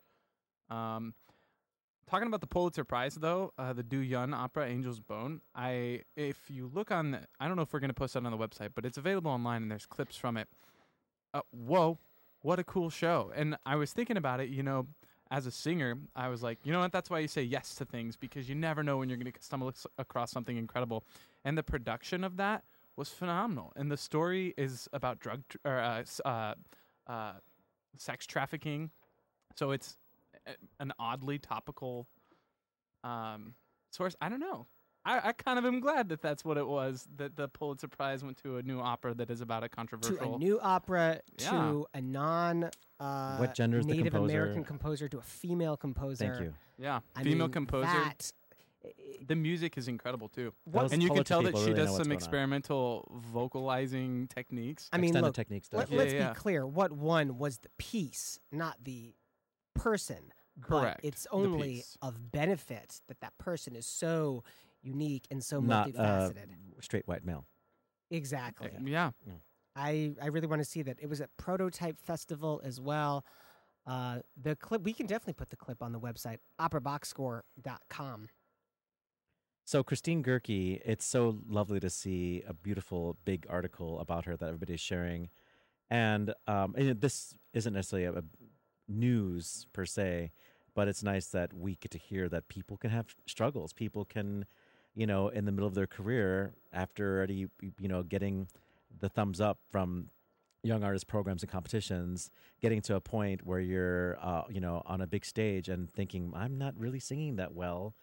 Um, 0.69 1.13
talking 2.07 2.27
about 2.27 2.41
the 2.41 2.47
Pulitzer 2.47 2.83
Prize 2.83 3.15
though, 3.15 3.53
uh, 3.57 3.73
the 3.73 3.83
Du 3.83 3.97
Yun 3.99 4.33
opera 4.33 4.67
Angel's 4.67 4.99
Bone. 4.99 5.41
I 5.55 6.01
if 6.15 6.49
you 6.49 6.69
look 6.73 6.91
on, 6.91 7.11
the, 7.11 7.21
I 7.39 7.47
don't 7.47 7.55
know 7.55 7.63
if 7.63 7.73
we're 7.73 7.79
gonna 7.79 7.93
post 7.93 8.13
that 8.13 8.23
on 8.25 8.31
the 8.31 8.37
website, 8.37 8.69
but 8.75 8.85
it's 8.85 8.97
available 8.97 9.31
online 9.31 9.61
and 9.63 9.71
there's 9.71 9.85
clips 9.85 10.15
from 10.15 10.37
it. 10.37 10.47
Uh, 11.33 11.41
whoa, 11.51 11.97
what 12.45 12.59
a 12.59 12.63
cool 12.63 12.91
show! 12.91 13.31
And 13.35 13.57
I 13.65 13.75
was 13.75 13.91
thinking 13.91 14.17
about 14.17 14.39
it, 14.39 14.49
you 14.49 14.63
know. 14.63 14.87
As 15.31 15.47
a 15.47 15.51
singer, 15.51 15.97
I 16.15 16.29
was 16.29 16.43
like, 16.43 16.59
you 16.63 16.71
know 16.71 16.81
what? 16.81 16.91
That's 16.91 17.09
why 17.09 17.17
you 17.17 17.27
say 17.27 17.41
yes 17.41 17.73
to 17.75 17.85
things 17.85 18.15
because 18.15 18.47
you 18.47 18.53
never 18.53 18.83
know 18.83 18.97
when 18.97 19.09
you're 19.09 19.17
going 19.17 19.31
to 19.31 19.41
stumble 19.41 19.73
across 19.97 20.29
something 20.29 20.55
incredible. 20.55 21.03
And 21.43 21.57
the 21.57 21.63
production 21.63 22.23
of 22.23 22.37
that 22.37 22.63
was 22.95 23.09
phenomenal. 23.09 23.73
And 23.75 23.91
the 23.91 23.97
story 23.97 24.53
is 24.55 24.87
about 24.93 25.19
drug 25.19 25.41
or 25.65 25.79
uh, 25.79 26.03
uh, 26.23 26.53
uh, 27.07 27.33
sex 27.97 28.27
trafficking. 28.27 28.91
So 29.55 29.71
it's 29.71 29.97
an 30.79 30.93
oddly 30.99 31.39
topical 31.39 32.07
um, 33.03 33.55
source. 33.89 34.15
I 34.21 34.29
don't 34.29 34.39
know. 34.39 34.67
I, 35.05 35.29
I 35.29 35.31
kind 35.33 35.59
of 35.59 35.65
am 35.65 35.79
glad 35.79 36.09
that 36.09 36.21
that's 36.21 36.43
what 36.43 36.57
it 36.57 36.67
was. 36.67 37.07
That 37.17 37.35
the 37.35 37.47
Pulitzer 37.47 37.87
Prize 37.87 38.23
went 38.23 38.37
to 38.43 38.57
a 38.57 38.63
new 38.63 38.79
opera 38.79 39.13
that 39.13 39.29
is 39.29 39.41
about 39.41 39.63
a 39.63 39.69
controversial 39.69 40.15
To 40.15 40.19
controversial. 40.23 40.35
a 40.47 40.49
new 40.49 40.59
opera, 40.61 41.21
Yeah. 41.39 41.49
to 41.51 41.85
a 41.93 42.01
non. 42.01 42.69
Uh, 42.99 43.37
What 43.37 43.53
gender 43.53 43.77
is 43.79 43.85
the 43.85 43.93
Native 43.93 44.13
composer? 44.13 44.33
American 44.33 44.63
composer 44.63 45.07
to 45.09 45.17
a 45.19 45.21
female 45.21 45.77
composer. 45.77 46.25
Thank 46.27 46.41
you. 46.41 46.53
yeah, 46.77 47.01
I 47.15 47.23
female 47.23 47.47
mean, 47.47 47.51
composer. 47.53 47.87
That, 47.87 48.31
the 49.27 49.35
music 49.35 49.77
is 49.77 49.87
incredible 49.87 50.29
too, 50.29 50.53
Those 50.67 50.91
and 50.93 51.01
you 51.01 51.09
can 51.09 51.23
tell 51.23 51.41
that 51.43 51.55
she 51.57 51.63
really 51.63 51.73
does 51.73 51.89
some 51.89 51.97
going 52.03 52.09
on. 52.11 52.15
experimental 52.15 53.11
vocalizing 53.31 54.27
techniques. 54.27 54.89
I 54.93 54.97
mean, 54.97 55.05
Extended 55.09 55.27
look, 55.27 55.35
technique 55.35 55.65
stuff. 55.65 55.89
let, 55.91 56.07
us 56.07 56.13
yeah. 56.13 56.29
be 56.29 56.35
clear. 56.35 56.65
What 56.67 56.91
won 56.91 57.37
was 57.39 57.57
the 57.59 57.69
piece, 57.77 58.39
not 58.51 58.83
the 58.83 59.15
person. 59.73 60.31
Correct. 60.61 60.99
But 61.01 61.07
it's 61.07 61.27
only 61.31 61.83
of 62.01 62.31
benefit 62.31 63.01
that 63.07 63.19
that 63.21 63.37
person 63.37 63.75
is 63.75 63.85
so 63.85 64.43
unique 64.85 65.25
and 65.31 65.43
so 65.43 65.59
Not 65.59 65.89
uh, 65.95 66.29
multifaceted. 66.29 66.47
straight 66.81 67.07
white 67.07 67.25
male. 67.25 67.45
exactly. 68.11 68.71
yeah, 68.85 69.11
I, 69.75 70.13
I 70.21 70.27
really 70.27 70.47
want 70.47 70.61
to 70.61 70.65
see 70.65 70.81
that. 70.83 70.97
It 71.01 71.09
was 71.09 71.19
a 71.19 71.27
prototype 71.37 71.99
festival 71.99 72.61
as 72.63 72.79
well. 72.79 73.25
Uh, 73.85 74.19
the 74.41 74.55
clip 74.55 74.81
we 74.83 74.93
can 74.93 75.05
definitely 75.05 75.33
put 75.33 75.49
the 75.49 75.55
clip 75.55 75.83
on 75.83 75.91
the 75.91 75.99
website 75.99 76.37
operaboxscore.com. 76.59 78.29
So 79.67 79.83
Christine 79.83 80.23
Goerke, 80.23 80.79
it's 80.85 81.05
so 81.05 81.39
lovely 81.49 81.79
to 81.79 81.89
see 81.89 82.43
a 82.47 82.53
beautiful 82.53 83.17
big 83.25 83.47
article 83.49 83.99
about 83.99 84.25
her 84.25 84.37
that 84.37 84.45
everybody's 84.45 84.79
sharing, 84.79 85.29
and 85.89 86.33
um, 86.47 86.75
and 86.77 87.01
this 87.01 87.35
isn't 87.53 87.73
necessarily 87.73 88.05
a, 88.05 88.19
a 88.19 88.23
news 88.87 89.65
per 89.73 89.85
se, 89.85 90.31
but 90.75 90.87
it's 90.87 91.01
nice 91.01 91.27
that 91.27 91.51
we 91.53 91.75
get 91.77 91.89
to 91.91 91.97
hear 91.97 92.29
that 92.29 92.47
people 92.47 92.77
can 92.77 92.91
have 92.91 93.15
struggles. 93.25 93.73
People 93.73 94.05
can, 94.05 94.45
you 94.95 95.05
know, 95.05 95.29
in 95.29 95.45
the 95.45 95.51
middle 95.51 95.67
of 95.67 95.75
their 95.75 95.87
career, 95.87 96.53
after 96.73 97.17
already 97.17 97.47
you 97.79 97.87
know 97.87 98.03
getting 98.03 98.47
the 98.99 99.09
thumbs 99.09 99.41
up 99.41 99.59
from 99.69 100.09
young 100.63 100.83
artist 100.83 101.07
programs 101.07 101.43
and 101.43 101.51
competitions, 101.51 102.31
getting 102.61 102.81
to 102.81 102.95
a 102.95 103.01
point 103.01 103.45
where 103.45 103.59
you're, 103.59 104.17
uh, 104.19 104.41
you 104.49 104.59
know, 104.59 104.81
on 104.87 104.99
a 104.99 105.05
big 105.05 105.23
stage 105.23 105.69
and 105.69 105.93
thinking, 105.93 106.33
I'm 106.35 106.57
not 106.57 106.73
really 106.75 106.99
singing 106.99 107.35
that 107.35 107.53
well 107.53 107.93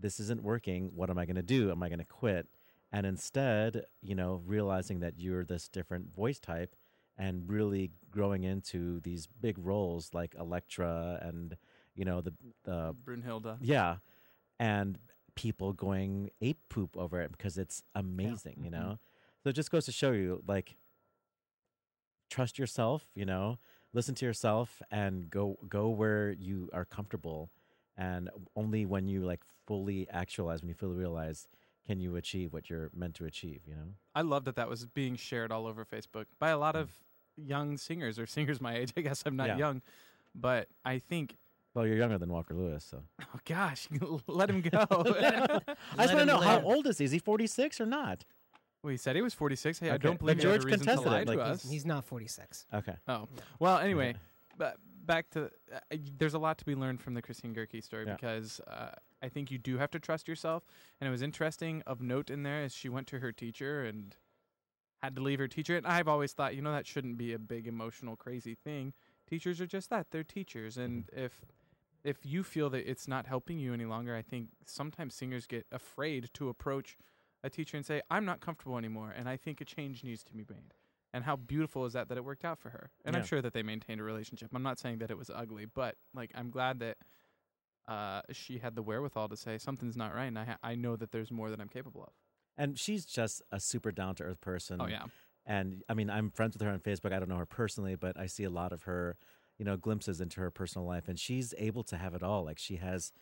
this 0.00 0.20
isn't 0.20 0.42
working. 0.42 0.90
What 0.94 1.10
am 1.10 1.18
I 1.18 1.26
going 1.26 1.36
to 1.36 1.42
do? 1.42 1.70
Am 1.70 1.82
I 1.82 1.88
going 1.88 1.98
to 1.98 2.04
quit? 2.04 2.46
And 2.92 3.04
instead, 3.04 3.84
you 4.00 4.14
know, 4.14 4.42
realizing 4.46 5.00
that 5.00 5.14
you're 5.18 5.44
this 5.44 5.68
different 5.68 6.14
voice 6.14 6.38
type 6.38 6.74
and 7.16 7.48
really 7.48 7.90
growing 8.10 8.44
into 8.44 9.00
these 9.00 9.26
big 9.26 9.58
roles 9.58 10.10
like 10.14 10.34
Electra 10.38 11.18
and, 11.20 11.56
you 11.94 12.04
know, 12.04 12.20
the, 12.20 12.32
the, 12.64 12.94
Brunhilde. 13.04 13.58
yeah. 13.60 13.96
And 14.60 14.98
people 15.38 15.72
going 15.72 16.30
ape 16.40 16.58
poop 16.68 16.96
over 16.96 17.20
it 17.20 17.30
because 17.30 17.56
it's 17.58 17.82
amazing, 17.94 18.56
you 18.64 18.70
Mhm. 18.70 18.72
know? 18.72 18.98
So 19.42 19.50
it 19.50 19.52
just 19.54 19.70
goes 19.70 19.84
to 19.86 19.92
show 19.92 20.10
you, 20.10 20.42
like, 20.46 20.76
trust 22.30 22.58
yourself, 22.58 23.08
you 23.14 23.24
know, 23.24 23.58
listen 23.92 24.14
to 24.16 24.26
yourself 24.26 24.82
and 24.90 25.30
go, 25.30 25.56
go 25.68 25.88
where 25.88 26.32
you 26.32 26.68
are 26.72 26.84
comfortable 26.84 27.50
and 27.96 28.28
only 28.54 28.84
when 28.84 29.08
you 29.08 29.24
like 29.24 29.42
fully 29.66 30.08
actualize 30.10 30.60
when 30.60 30.68
you 30.68 30.74
fully 30.74 30.96
realize 30.96 31.48
can 31.86 32.00
you 32.00 32.16
achieve 32.16 32.52
what 32.52 32.68
you're 32.70 32.90
meant 32.94 33.14
to 33.14 33.24
achieve 33.24 33.60
you 33.66 33.74
know 33.74 33.88
I 34.14 34.22
love 34.22 34.44
that 34.44 34.56
that 34.56 34.68
was 34.68 34.86
being 34.86 35.16
shared 35.16 35.50
all 35.50 35.66
over 35.66 35.84
Facebook 35.84 36.26
by 36.38 36.50
a 36.50 36.58
lot 36.58 36.74
Mm. 36.74 36.80
of 36.82 36.90
young 37.36 37.76
singers 37.76 38.18
or 38.18 38.26
singers 38.36 38.60
my 38.60 38.74
age. 38.76 38.92
I 38.96 39.00
guess 39.02 39.22
I'm 39.26 39.36
not 39.36 39.48
Yeah. 39.48 39.58
young, 39.58 39.82
but 40.34 40.68
I 40.84 40.98
think 40.98 41.36
Well, 41.74 41.86
you're 41.86 41.96
younger 41.96 42.18
than 42.18 42.30
Walker 42.32 42.54
Lewis, 42.54 42.84
so 42.84 43.02
Oh 43.22 43.38
gosh, 43.44 43.88
let 44.26 44.50
him 44.50 44.62
go. 44.62 44.78
I 44.90 44.96
just 44.96 45.68
want 45.96 46.10
to 46.10 46.18
him 46.20 46.26
know 46.26 46.38
how 46.40 46.60
old 46.62 46.86
is 46.86 46.98
he? 46.98 47.04
Is 47.04 47.12
he 47.12 47.18
46 47.18 47.80
or 47.80 47.86
not? 47.86 48.24
well, 48.82 48.90
he 48.92 48.96
said 48.96 49.16
he 49.16 49.22
was 49.22 49.34
46. 49.34 49.80
Hey, 49.80 49.90
I 49.90 49.94
Okay, 49.94 50.02
don't 50.06 50.18
believe 50.18 50.36
he 50.36 50.42
George 50.42 50.56
has 50.56 50.64
a 50.64 50.66
reason 50.66 50.80
to 50.80 50.86
contested 50.86 51.12
lie 51.12 51.20
it, 51.20 51.24
to 51.26 51.30
like, 51.32 51.40
us. 51.40 51.62
He's, 51.62 51.70
he's 51.72 51.86
not 51.86 52.04
46. 52.04 52.66
Okay. 52.74 52.94
Oh 53.06 53.28
well. 53.58 53.78
Anyway, 53.78 54.14
but 54.56 54.76
back 55.04 55.30
to 55.30 55.50
uh, 55.74 55.96
there's 56.18 56.34
a 56.34 56.38
lot 56.38 56.58
to 56.58 56.64
be 56.64 56.74
learned 56.74 57.00
from 57.00 57.14
the 57.14 57.22
Christine 57.22 57.54
Goerke 57.54 57.82
story 57.82 58.04
Yeah. 58.06 58.14
because 58.14 58.60
uh, 58.66 58.90
I 59.22 59.28
think 59.28 59.50
you 59.50 59.58
do 59.58 59.78
have 59.78 59.90
to 59.92 59.98
trust 59.98 60.28
yourself. 60.28 60.64
And 61.00 61.08
it 61.08 61.10
was 61.10 61.22
interesting 61.22 61.82
of 61.86 62.00
note 62.00 62.30
in 62.30 62.42
there 62.44 62.62
is 62.62 62.74
she 62.74 62.88
went 62.88 63.06
to 63.08 63.18
her 63.20 63.32
teacher 63.32 63.84
and 63.84 64.14
had 65.02 65.14
to 65.16 65.22
leave 65.22 65.38
her 65.38 65.48
teacher. 65.48 65.76
And 65.76 65.86
I've 65.86 66.08
always 66.08 66.32
thought, 66.32 66.54
you 66.54 66.62
know, 66.62 66.72
that 66.72 66.86
shouldn't 66.86 67.16
be 67.18 67.32
a 67.32 67.38
big 67.38 67.66
emotional 67.66 68.16
crazy 68.16 68.54
thing. 68.54 68.92
Teachers 69.28 69.60
are 69.60 69.66
just 69.66 69.90
that; 69.90 70.06
they're 70.10 70.24
teachers, 70.24 70.78
and 70.78 71.04
if 71.12 71.44
if 72.04 72.24
you 72.24 72.42
feel 72.42 72.70
that 72.70 72.88
it's 72.90 73.08
not 73.08 73.26
helping 73.26 73.58
you 73.58 73.72
any 73.74 73.84
longer, 73.84 74.14
I 74.16 74.22
think 74.22 74.48
sometimes 74.64 75.14
singers 75.14 75.46
get 75.46 75.66
afraid 75.72 76.30
to 76.34 76.48
approach 76.48 76.96
a 77.42 77.50
teacher 77.50 77.76
and 77.76 77.84
say, 77.86 78.02
"I'm 78.10 78.24
not 78.24 78.40
comfortable 78.40 78.78
anymore," 78.78 79.12
and 79.16 79.28
I 79.28 79.36
think 79.36 79.60
a 79.60 79.64
change 79.64 80.02
needs 80.04 80.24
to 80.24 80.32
be 80.32 80.44
made. 80.48 80.74
And 81.12 81.24
how 81.24 81.36
beautiful 81.36 81.86
is 81.86 81.94
that 81.94 82.08
that 82.08 82.18
it 82.18 82.24
worked 82.24 82.44
out 82.44 82.58
for 82.58 82.70
her? 82.70 82.90
And 83.04 83.16
I'm 83.16 83.24
sure 83.24 83.40
that 83.40 83.52
they 83.54 83.62
maintained 83.62 84.00
a 84.00 84.04
relationship. 84.04 84.50
I'm 84.54 84.62
not 84.62 84.78
saying 84.78 84.98
that 84.98 85.10
it 85.10 85.16
was 85.16 85.30
ugly, 85.30 85.64
but 85.64 85.96
like 86.14 86.30
I'm 86.34 86.50
glad 86.50 86.80
that 86.80 86.98
uh, 87.86 88.20
she 88.32 88.58
had 88.58 88.74
the 88.74 88.82
wherewithal 88.82 89.28
to 89.30 89.36
say 89.36 89.56
something's 89.56 89.96
not 89.96 90.14
right, 90.14 90.26
and 90.26 90.38
I 90.38 90.44
ha- 90.44 90.58
I 90.62 90.74
know 90.74 90.96
that 90.96 91.10
there's 91.10 91.30
more 91.30 91.50
that 91.50 91.60
I'm 91.60 91.68
capable 91.68 92.02
of. 92.02 92.12
And 92.56 92.78
she's 92.78 93.06
just 93.06 93.40
a 93.50 93.60
super 93.60 93.92
down 93.92 94.16
to 94.16 94.24
earth 94.24 94.40
person. 94.40 94.80
Oh 94.80 94.86
yeah, 94.86 95.04
And 95.46 95.82
I 95.88 95.94
mean, 95.94 96.10
I'm 96.10 96.30
friends 96.30 96.54
with 96.54 96.62
her 96.62 96.70
on 96.70 96.80
Facebook. 96.80 97.12
I 97.12 97.18
don't 97.18 97.28
know 97.28 97.38
her 97.38 97.46
personally, 97.46 97.94
but 97.94 98.18
I 98.18 98.26
see 98.26 98.44
a 98.44 98.50
lot 98.50 98.72
of 98.72 98.82
her, 98.82 99.16
you 99.58 99.64
know, 99.64 99.76
glimpses 99.76 100.20
into 100.20 100.40
her 100.40 100.50
personal 100.50 100.86
life, 100.86 101.08
and 101.08 101.18
she's 101.18 101.52
able 101.58 101.82
to 101.84 101.96
have 101.96 102.14
it 102.14 102.22
all. 102.22 102.44
Like 102.44 102.58
she 102.58 102.76
has, 102.76 103.12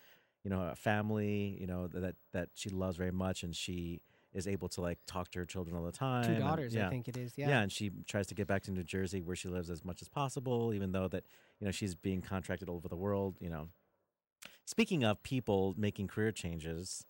you 0.43 0.49
know, 0.49 0.61
a 0.61 0.75
family, 0.75 1.57
you 1.59 1.67
know, 1.67 1.87
that 1.87 2.15
that 2.33 2.49
she 2.53 2.69
loves 2.69 2.95
very 2.97 3.11
much, 3.11 3.43
and 3.43 3.55
she 3.55 4.01
is 4.33 4.47
able 4.47 4.69
to 4.69 4.81
like 4.81 4.99
talk 5.07 5.31
to 5.31 5.39
her 5.39 5.45
children 5.45 5.75
all 5.75 5.83
the 5.83 5.91
time. 5.91 6.23
Two 6.25 6.31
and- 6.33 6.41
daughters, 6.41 6.75
yeah. 6.75 6.87
I 6.87 6.89
think 6.89 7.07
it 7.07 7.17
is. 7.17 7.33
Yeah. 7.37 7.49
Yeah. 7.49 7.61
and 7.61 7.71
she 7.71 7.91
tries 8.05 8.27
to 8.27 8.35
get 8.35 8.47
back 8.47 8.61
to 8.63 8.71
New 8.71 8.83
Jersey 8.83 9.21
where 9.21 9.35
she 9.35 9.47
lives 9.47 9.69
as 9.69 9.83
much 9.83 10.01
as 10.01 10.09
possible, 10.09 10.73
even 10.73 10.91
though 10.91 11.07
that 11.07 11.23
you 11.59 11.65
know 11.65 11.71
she's 11.71 11.95
being 11.95 12.21
contracted 12.21 12.69
all 12.69 12.75
over 12.75 12.87
the 12.87 12.97
world. 12.97 13.37
You 13.39 13.49
know, 13.49 13.69
speaking 14.65 15.03
of 15.03 15.23
people 15.23 15.73
making 15.77 16.07
career 16.07 16.31
changes, 16.31 17.05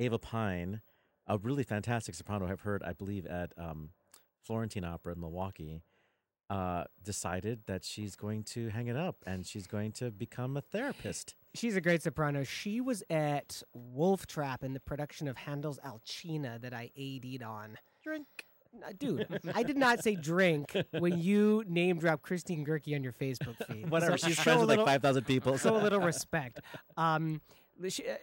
Ava 0.00 0.18
Pine, 0.18 0.80
a 1.26 1.38
really 1.38 1.62
fantastic 1.62 2.14
soprano 2.16 2.48
I've 2.48 2.62
heard, 2.62 2.82
I 2.82 2.92
believe 2.94 3.26
at 3.26 3.52
um, 3.56 3.90
Florentine 4.42 4.84
Opera 4.84 5.12
in 5.12 5.20
Milwaukee, 5.20 5.82
uh, 6.52 6.84
decided 7.02 7.60
that 7.66 7.82
she's 7.82 8.14
going 8.14 8.42
to 8.44 8.68
hang 8.68 8.86
it 8.88 8.96
up 8.96 9.16
and 9.26 9.46
she's 9.46 9.66
going 9.66 9.90
to 9.92 10.10
become 10.10 10.56
a 10.56 10.60
therapist. 10.60 11.34
She's 11.54 11.76
a 11.76 11.80
great 11.80 12.02
soprano. 12.02 12.44
She 12.44 12.80
was 12.80 13.02
at 13.08 13.62
Wolf 13.74 14.26
Trap 14.26 14.62
in 14.62 14.74
the 14.74 14.80
production 14.80 15.28
of 15.28 15.36
Handel's 15.38 15.78
Alcina 15.84 16.58
that 16.60 16.74
I 16.74 16.90
AD'd 16.96 17.42
on. 17.42 17.78
Drink. 18.04 18.26
Uh, 18.86 18.92
Dude, 18.98 19.26
I 19.54 19.62
did 19.62 19.76
not 19.76 20.02
say 20.02 20.14
drink 20.14 20.74
when 20.98 21.18
you 21.20 21.62
name 21.66 21.98
drop 21.98 22.22
Christine 22.22 22.64
Goerke 22.64 22.94
on 22.94 23.02
your 23.02 23.12
Facebook 23.12 23.56
feed. 23.66 23.90
Whatever. 23.90 24.16
So 24.16 24.28
she's 24.28 24.36
show 24.36 24.42
friends 24.44 24.62
a 24.62 24.66
with 24.66 24.78
like 24.78 24.86
five 24.86 25.02
thousand 25.02 25.24
people. 25.24 25.58
so 25.58 25.76
a 25.76 25.82
little 25.82 26.00
respect. 26.00 26.60
Um, 26.96 27.40
she- 27.44 27.61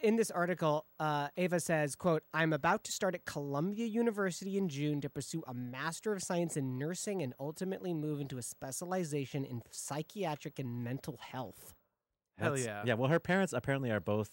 in 0.02 0.16
this 0.16 0.30
article, 0.30 0.86
uh, 0.98 1.28
Ava 1.36 1.60
says, 1.60 1.94
"quote 1.96 2.22
I'm 2.32 2.52
about 2.52 2.84
to 2.84 2.92
start 2.92 3.14
at 3.14 3.24
Columbia 3.24 3.86
University 3.86 4.56
in 4.56 4.68
June 4.68 5.00
to 5.00 5.08
pursue 5.10 5.42
a 5.46 5.54
Master 5.54 6.12
of 6.12 6.22
Science 6.22 6.56
in 6.56 6.78
Nursing 6.78 7.22
and 7.22 7.34
ultimately 7.38 7.94
move 7.94 8.20
into 8.20 8.38
a 8.38 8.42
specialization 8.42 9.44
in 9.44 9.62
psychiatric 9.70 10.58
and 10.58 10.82
mental 10.84 11.18
health." 11.18 11.74
hell 12.38 12.50
That's- 12.52 12.66
yeah, 12.66 12.82
Yeah. 12.86 12.94
Well, 12.94 13.10
her 13.10 13.20
parents 13.20 13.52
apparently 13.52 13.90
are 13.90 14.00
both 14.00 14.30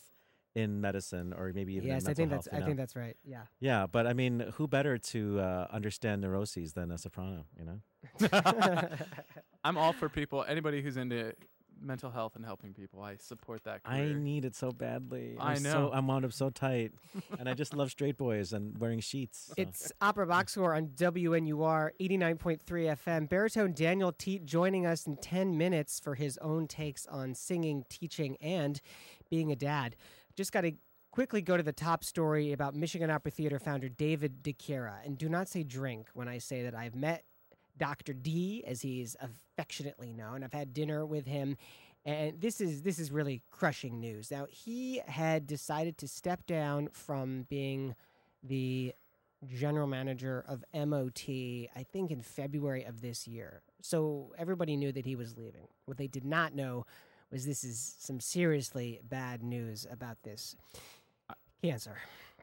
in 0.56 0.82
medicine 0.82 1.34
or 1.34 1.52
maybe 1.54 1.74
even 1.76 1.90
in 1.90 1.96
yes, 1.96 2.08
I 2.08 2.14
think 2.16 2.32
health, 2.32 2.46
that's 2.46 2.58
you 2.58 2.64
I 2.64 2.66
think 2.66 2.78
that's 2.78 2.96
right. 2.96 3.16
Yeah. 3.24 3.44
Yeah, 3.60 3.86
but 3.86 4.08
I 4.08 4.14
mean, 4.14 4.40
who 4.56 4.68
better 4.68 4.98
to 4.98 5.40
uh, 5.40 5.68
understand 5.72 6.22
neuroses 6.22 6.74
than 6.74 6.90
a 6.90 6.98
soprano? 6.98 7.46
You 7.60 7.66
know. 7.66 8.28
I'm 9.64 9.78
all 9.78 9.94
for 9.94 10.10
people. 10.10 10.44
Anybody 10.48 10.82
who's 10.82 10.98
into 10.98 11.34
mental 11.82 12.12
health 12.12 12.36
and 12.36 12.46
helping 12.46 12.74
people, 12.74 13.02
I 13.02 13.18
support 13.18 13.64
that. 13.64 13.82
I 13.86 14.06
need 14.06 14.46
it 14.46 14.56
so 14.56 14.72
badly. 14.72 15.36
I 15.40 15.54
I'm 15.54 15.64
know. 15.64 15.72
So, 15.72 15.92
I'm 15.94 16.08
wound 16.08 16.26
up 16.26 16.34
so 16.34 16.50
tight, 16.50 16.92
and 17.40 17.48
I 17.48 17.54
just 17.54 17.74
love 17.76 17.92
straight 17.92 18.18
boys 18.18 18.54
and 18.54 18.78
wearing 18.78 19.00
sheets. 19.00 19.48
so. 19.48 19.54
It's 19.58 19.92
Opera 20.02 20.28
Box 20.28 20.54
Score 20.54 20.74
on 20.76 20.88
WNUR 20.90 21.92
89.3 22.00 22.60
FM. 22.66 23.30
Baritone 23.30 23.74
Daniel 23.74 24.12
Teadt 24.12 24.46
joining 24.46 24.86
us 24.86 25.08
in 25.08 25.18
10 25.18 25.58
minutes 25.58 26.00
for 26.00 26.16
his 26.16 26.38
own 26.40 26.68
takes 26.68 27.06
on 27.08 27.34
singing, 27.36 27.86
teaching, 27.90 28.38
and 28.42 28.82
being 29.30 29.52
a 29.52 29.56
dad. 29.56 29.96
Just 30.36 30.52
got 30.52 30.62
to 30.62 30.74
quickly 31.12 31.42
go 31.42 31.58
to 31.58 31.64
the 31.64 31.74
top 31.74 32.04
story 32.04 32.52
about 32.52 32.76
Michigan 32.76 33.10
Opera 33.10 33.32
Theater 33.32 33.60
founder 33.60 33.90
David 33.90 34.44
DiChiera. 34.44 35.06
And 35.06 35.18
do 35.18 35.28
not 35.28 35.48
say 35.48 35.64
drink 35.64 36.10
when 36.14 36.28
I 36.28 36.38
say 36.38 36.64
that 36.64 36.76
I've 36.76 36.96
met 36.96 37.24
Dr. 37.78 38.14
D, 38.14 38.64
as 38.66 38.82
he's 38.82 39.16
affectionately 39.22 40.14
known. 40.14 40.44
I've 40.44 40.54
had 40.54 40.74
dinner 40.74 41.06
with 41.06 41.26
him, 41.26 41.58
and 42.06 42.40
this 42.40 42.62
is 42.62 42.82
this 42.82 43.00
is 43.00 43.12
really 43.12 43.42
crushing 43.52 44.00
news. 44.00 44.32
Now 44.32 44.48
he 44.50 45.02
had 45.08 45.48
decided 45.48 45.98
to 46.00 46.08
step 46.08 46.46
down 46.46 46.90
from 46.92 47.46
being 47.50 47.96
the 48.44 48.94
general 49.46 49.88
manager 49.88 50.44
of 50.48 50.64
MOT, 50.74 51.30
I 51.30 51.86
think 51.92 52.12
in 52.12 52.22
February 52.22 52.84
of 52.84 53.02
this 53.02 53.28
year. 53.28 53.62
So 53.82 54.34
everybody 54.38 54.76
knew 54.76 54.92
that 54.92 55.06
he 55.06 55.16
was 55.16 55.38
leaving. 55.38 55.68
What 55.86 55.98
they 55.98 56.08
did 56.08 56.26
not 56.26 56.56
know 56.56 56.86
was 57.32 57.46
this 57.46 57.64
is 57.64 57.96
some 58.00 58.20
seriously 58.20 59.00
bad 59.04 59.44
news 59.44 59.86
about 59.92 60.24
this 60.24 60.56
cancer. 61.62 61.98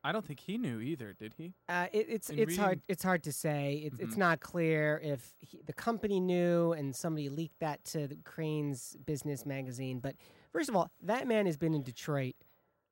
I 0.06 0.12
don't 0.12 0.24
think 0.24 0.38
he 0.40 0.58
knew 0.58 0.80
either, 0.80 1.14
did 1.14 1.32
he? 1.38 1.54
Uh, 1.68 1.86
it, 1.90 2.06
it's 2.10 2.28
In 2.30 2.38
it's 2.38 2.56
hard 2.56 2.80
it's 2.88 3.02
hard 3.02 3.22
to 3.24 3.32
say. 3.32 3.82
It's 3.86 3.98
it's 3.98 4.14
Mhm. 4.16 4.18
not 4.18 4.40
clear 4.40 5.00
if 5.02 5.34
he, 5.38 5.62
the 5.64 5.72
company 5.72 6.20
knew 6.20 6.72
and 6.72 6.94
somebody 6.94 7.30
leaked 7.30 7.58
that 7.60 7.82
to 7.86 8.06
the 8.06 8.16
Crain's 8.16 8.96
business 9.06 9.46
magazine. 9.46 10.00
But 10.00 10.14
first 10.52 10.68
of 10.68 10.76
all, 10.76 10.90
that 11.02 11.26
man 11.26 11.46
has 11.46 11.56
been 11.56 11.72
in 11.72 11.82
Detroit 11.82 12.34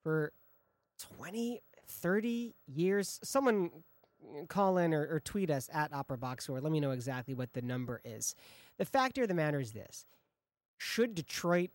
for 0.03 0.33
20, 1.18 1.61
30 1.87 2.55
years. 2.66 3.20
Someone 3.22 3.70
call 4.48 4.79
in 4.79 4.94
or, 4.94 5.07
or 5.07 5.20
tweet 5.20 5.51
us 5.51 5.68
at 5.72 5.92
Opera 5.92 6.16
Box 6.16 6.48
or 6.48 6.61
let 6.61 6.72
me 6.72 6.81
know 6.81 6.92
exactly 6.92 7.35
what 7.35 7.53
the 7.53 7.61
number 7.62 8.01
is. 8.05 8.35
The 8.79 8.85
fact 8.87 9.18
of 9.18 9.29
the 9.29 9.35
matter 9.35 9.61
is 9.61 9.72
this: 9.72 10.07
should 10.79 11.14
Detroit 11.14 11.70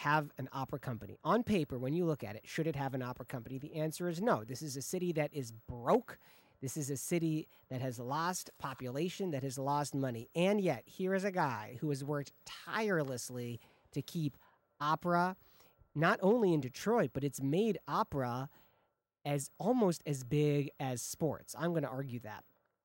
have 0.00 0.30
an 0.38 0.48
opera 0.54 0.78
company. 0.78 1.18
On 1.24 1.42
paper, 1.42 1.78
when 1.78 1.92
you 1.92 2.06
look 2.06 2.24
at 2.24 2.34
it, 2.34 2.40
should 2.46 2.66
it 2.66 2.74
have 2.74 2.94
an 2.94 3.02
opera 3.02 3.26
company? 3.26 3.58
The 3.58 3.74
answer 3.74 4.08
is 4.08 4.22
no. 4.22 4.44
This 4.44 4.62
is 4.62 4.74
a 4.74 4.80
city 4.80 5.12
that 5.12 5.28
is 5.34 5.52
broke. 5.52 6.18
This 6.62 6.78
is 6.78 6.88
a 6.88 6.96
city 6.96 7.48
that 7.68 7.82
has 7.82 7.98
lost 7.98 8.50
population, 8.58 9.30
that 9.32 9.42
has 9.42 9.58
lost 9.58 9.94
money. 9.94 10.30
And 10.34 10.58
yet, 10.58 10.84
here 10.86 11.14
is 11.14 11.24
a 11.24 11.30
guy 11.30 11.76
who 11.82 11.90
has 11.90 12.02
worked 12.02 12.32
tirelessly 12.46 13.60
to 13.92 14.00
keep 14.00 14.38
opera 14.80 15.36
not 15.94 16.18
only 16.22 16.54
in 16.54 16.62
Detroit, 16.62 17.10
but 17.12 17.22
it's 17.22 17.42
made 17.42 17.76
opera 17.86 18.48
as 19.26 19.50
almost 19.58 20.02
as 20.06 20.24
big 20.24 20.70
as 20.80 21.02
sports. 21.02 21.54
I'm 21.58 21.72
going 21.72 21.82
to 21.82 21.90
argue 21.90 22.20
that. 22.20 22.44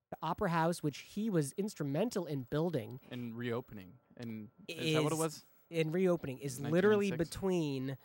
The 0.09 0.17
Opera 0.21 0.49
House, 0.49 0.83
which 0.83 1.05
he 1.13 1.29
was 1.29 1.53
instrumental 1.53 2.25
in 2.25 2.45
building, 2.49 2.99
And 3.09 3.37
reopening. 3.37 3.93
And 4.17 4.49
is, 4.67 4.95
that 4.95 5.03
what 5.03 5.13
it 5.13 5.17
was? 5.17 5.45
In 5.75 5.91
reopening 5.91 6.39
is 6.39 6.59
literally 6.59 7.11
1996? 7.11 7.29
between 7.29 7.97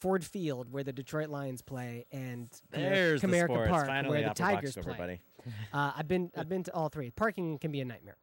Ford 0.00 0.24
Field, 0.24 0.72
where 0.72 0.84
the 0.84 0.92
Detroit 0.92 1.28
Lions 1.28 1.62
play, 1.62 2.06
and 2.12 2.48
Comerica- 2.50 2.70
There's 2.72 3.20
the 3.20 3.26
Comerica 3.26 3.44
sports. 3.46 3.70
Park, 3.70 3.86
Finally, 3.86 4.10
where 4.12 4.20
the 4.22 4.26
Box 4.28 4.38
Tigers 4.40 4.72
play. 4.74 4.80
everybody. 4.82 5.20
Uh, 5.72 5.92
I've 5.96 6.06
been 6.06 6.30
I've 6.36 6.50
been 6.50 6.62
to 6.64 6.74
all 6.74 6.90
three. 6.90 7.10
Parking 7.10 7.58
can 7.58 7.72
be 7.72 7.80
a 7.80 7.84
nightmare, 7.86 8.18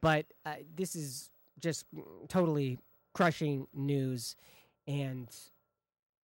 but 0.00 0.24
uh, 0.46 0.54
this 0.76 0.94
is 0.94 1.28
just 1.58 1.84
totally 2.28 2.78
crushing 3.12 3.66
news, 3.74 4.36
and 4.86 5.28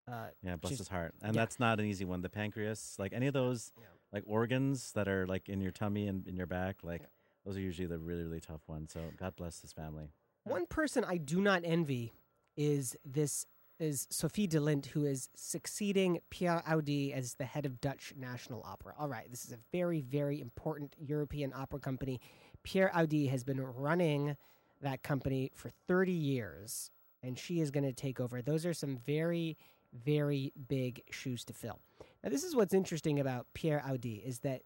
uh, 0.07 0.27
Yeah, 0.43 0.55
bless 0.57 0.77
his 0.77 0.87
heart. 0.87 1.15
And 1.23 1.33
yeah. 1.33 1.41
that's 1.41 1.59
not 1.59 1.79
an 1.79 1.87
easy 1.87 2.05
one. 2.05 2.21
The 2.21 2.29
pancreas, 2.29 2.95
like 2.99 3.11
any 3.11 3.25
of 3.25 3.33
those, 3.33 3.71
Yeah. 3.75 3.85
like 4.13 4.23
organs 4.27 4.91
that 4.91 5.07
are 5.07 5.25
like 5.25 5.49
in 5.49 5.61
your 5.61 5.71
tummy 5.71 6.07
and 6.07 6.27
in 6.27 6.35
your 6.35 6.45
back, 6.45 6.83
like 6.83 7.01
Yeah. 7.01 7.07
those 7.43 7.57
are 7.57 7.61
usually 7.61 7.87
the 7.87 7.97
really, 7.97 8.21
really 8.23 8.39
tough 8.39 8.61
ones. 8.67 8.93
So 8.93 9.01
God 9.17 9.35
bless 9.35 9.61
his 9.61 9.73
family. 9.73 10.11
One 10.45 10.67
person 10.67 11.03
I 11.03 11.17
do 11.17 11.41
not 11.41 11.63
envy 11.65 12.13
is 12.55 12.95
this 13.03 13.47
is 13.79 14.07
Sophie 14.11 14.45
de 14.45 14.59
Lint, 14.59 14.85
who 14.85 15.03
is 15.03 15.27
succeeding 15.35 16.19
Pierre 16.29 16.61
Audi 16.67 17.11
as 17.11 17.33
the 17.33 17.45
head 17.45 17.65
of 17.65 17.81
Dutch 17.81 18.13
National 18.15 18.61
Opera. 18.63 18.93
All 18.99 19.09
right, 19.09 19.25
this 19.31 19.43
is 19.43 19.51
a 19.51 19.57
very, 19.71 20.01
very 20.01 20.39
important 20.39 20.95
European 20.99 21.51
opera 21.55 21.79
company. 21.79 22.21
Pierre 22.61 22.91
Audi 22.95 23.25
has 23.25 23.43
been 23.43 23.59
running 23.59 24.37
that 24.83 25.01
company 25.01 25.49
for 25.55 25.71
30 25.87 26.11
years, 26.11 26.91
and 27.23 27.39
she 27.39 27.59
is 27.59 27.71
going 27.71 27.83
to 27.83 27.91
take 27.91 28.19
over. 28.19 28.43
Those 28.43 28.67
are 28.67 28.73
some 28.73 28.99
very, 29.03 29.57
very 29.93 30.53
big 30.67 31.01
shoes 31.09 31.43
to 31.45 31.53
fill. 31.53 31.79
Now, 32.23 32.29
this 32.29 32.43
is 32.43 32.55
what's 32.55 32.73
interesting 32.73 33.19
about 33.19 33.47
Pierre 33.55 33.83
Audi 33.83 34.21
is 34.23 34.39
that 34.41 34.61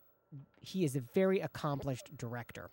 he 0.60 0.84
is 0.84 0.98
a 0.98 1.00
very 1.00 1.40
accomplished 1.40 2.18
director. 2.18 2.70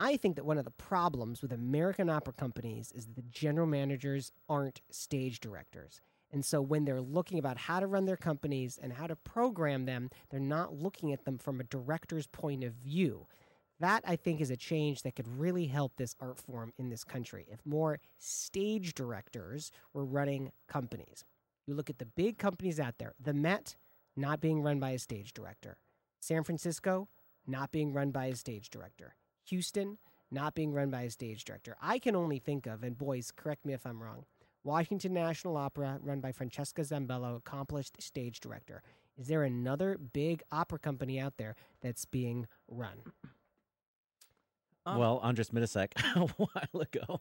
I 0.00 0.16
think 0.16 0.36
that 0.36 0.44
one 0.44 0.58
of 0.58 0.64
the 0.64 0.70
problems 0.70 1.42
with 1.42 1.52
American 1.52 2.08
opera 2.08 2.32
companies 2.32 2.92
is 2.94 3.06
that 3.06 3.16
the 3.16 3.30
general 3.30 3.66
managers 3.66 4.30
aren't 4.48 4.80
stage 4.90 5.40
directors. 5.40 6.00
And 6.30 6.44
so 6.44 6.60
when 6.60 6.84
they're 6.84 7.00
looking 7.00 7.38
about 7.38 7.56
how 7.56 7.80
to 7.80 7.86
run 7.86 8.04
their 8.04 8.16
companies 8.16 8.78
and 8.80 8.92
how 8.92 9.06
to 9.06 9.16
program 9.16 9.86
them, 9.86 10.10
they're 10.30 10.38
not 10.38 10.74
looking 10.74 11.12
at 11.12 11.24
them 11.24 11.38
from 11.38 11.58
a 11.58 11.64
director's 11.64 12.26
point 12.26 12.62
of 12.62 12.74
view. 12.74 13.26
That 13.80 14.04
I 14.06 14.16
think 14.16 14.40
is 14.40 14.50
a 14.50 14.56
change 14.56 15.02
that 15.02 15.16
could 15.16 15.28
really 15.28 15.66
help 15.66 15.96
this 15.96 16.14
art 16.20 16.38
form 16.38 16.72
in 16.78 16.90
this 16.90 17.04
country 17.04 17.46
if 17.50 17.64
more 17.64 17.98
stage 18.18 18.94
directors 18.94 19.72
were 19.94 20.04
running 20.04 20.52
companies. 20.68 21.24
You 21.66 21.74
look 21.74 21.90
at 21.90 21.98
the 21.98 22.06
big 22.06 22.38
companies 22.38 22.78
out 22.78 22.98
there, 22.98 23.14
the 23.20 23.34
Met 23.34 23.76
not 24.16 24.40
being 24.40 24.62
run 24.62 24.80
by 24.80 24.90
a 24.90 24.98
stage 24.98 25.32
director, 25.32 25.78
San 26.20 26.44
Francisco 26.44 27.08
not 27.46 27.70
being 27.72 27.92
run 27.92 28.10
by 28.10 28.26
a 28.26 28.36
stage 28.36 28.68
director, 28.68 29.14
Houston 29.48 29.98
not 30.30 30.54
being 30.54 30.72
run 30.72 30.90
by 30.90 31.02
a 31.02 31.10
stage 31.10 31.44
director. 31.44 31.76
I 31.80 31.98
can 31.98 32.14
only 32.14 32.38
think 32.38 32.66
of, 32.66 32.82
and 32.82 32.96
boys, 32.96 33.32
correct 33.34 33.64
me 33.64 33.72
if 33.72 33.86
I'm 33.86 34.02
wrong, 34.02 34.24
Washington 34.64 35.14
National 35.14 35.56
Opera, 35.56 35.98
run 36.02 36.20
by 36.20 36.32
Francesca 36.32 36.82
Zambello, 36.82 37.36
accomplished 37.36 38.02
stage 38.02 38.40
director. 38.40 38.82
Is 39.16 39.26
there 39.26 39.42
another 39.42 39.98
big 39.98 40.42
opera 40.52 40.78
company 40.78 41.18
out 41.18 41.38
there 41.38 41.56
that's 41.80 42.04
being 42.04 42.46
run? 42.68 43.02
Um, 44.86 44.98
well, 44.98 45.20
Andreas 45.22 45.50
Mitisek 45.50 45.92
a 46.16 46.26
while 46.36 46.82
ago. 46.82 47.20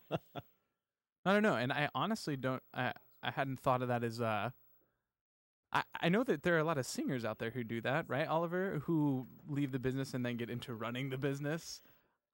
I 1.25 1.34
don't 1.34 1.43
know, 1.43 1.55
and 1.55 1.73
I 1.73 1.89
honestly 1.95 2.38
don't. 2.38 2.63
I 2.73 2.93
I 3.23 3.32
hadn't 3.32 3.59
thought 3.59 3.82
of 3.82 3.88
that 3.88 4.03
as. 4.03 4.21
Uh, 4.21 4.51
I 5.73 5.84
I 6.01 6.09
know 6.09 6.23
that 6.23 6.43
there 6.43 6.55
are 6.55 6.59
a 6.59 6.63
lot 6.63 6.78
of 6.78 6.86
singers 6.86 7.25
out 7.25 7.39
there 7.39 7.49
who 7.49 7.63
do 7.63 7.82
that, 7.82 8.05
right, 8.07 8.28
Oliver? 8.28 8.82
Who 8.86 9.28
leave 9.47 9.71
the 9.71 9.80
business 9.80 10.13
and 10.13 10.25
then 10.25 10.38
get 10.38 10.49
into 10.49 10.73
running 10.75 11.09
the 11.09 11.17
business. 11.17 11.82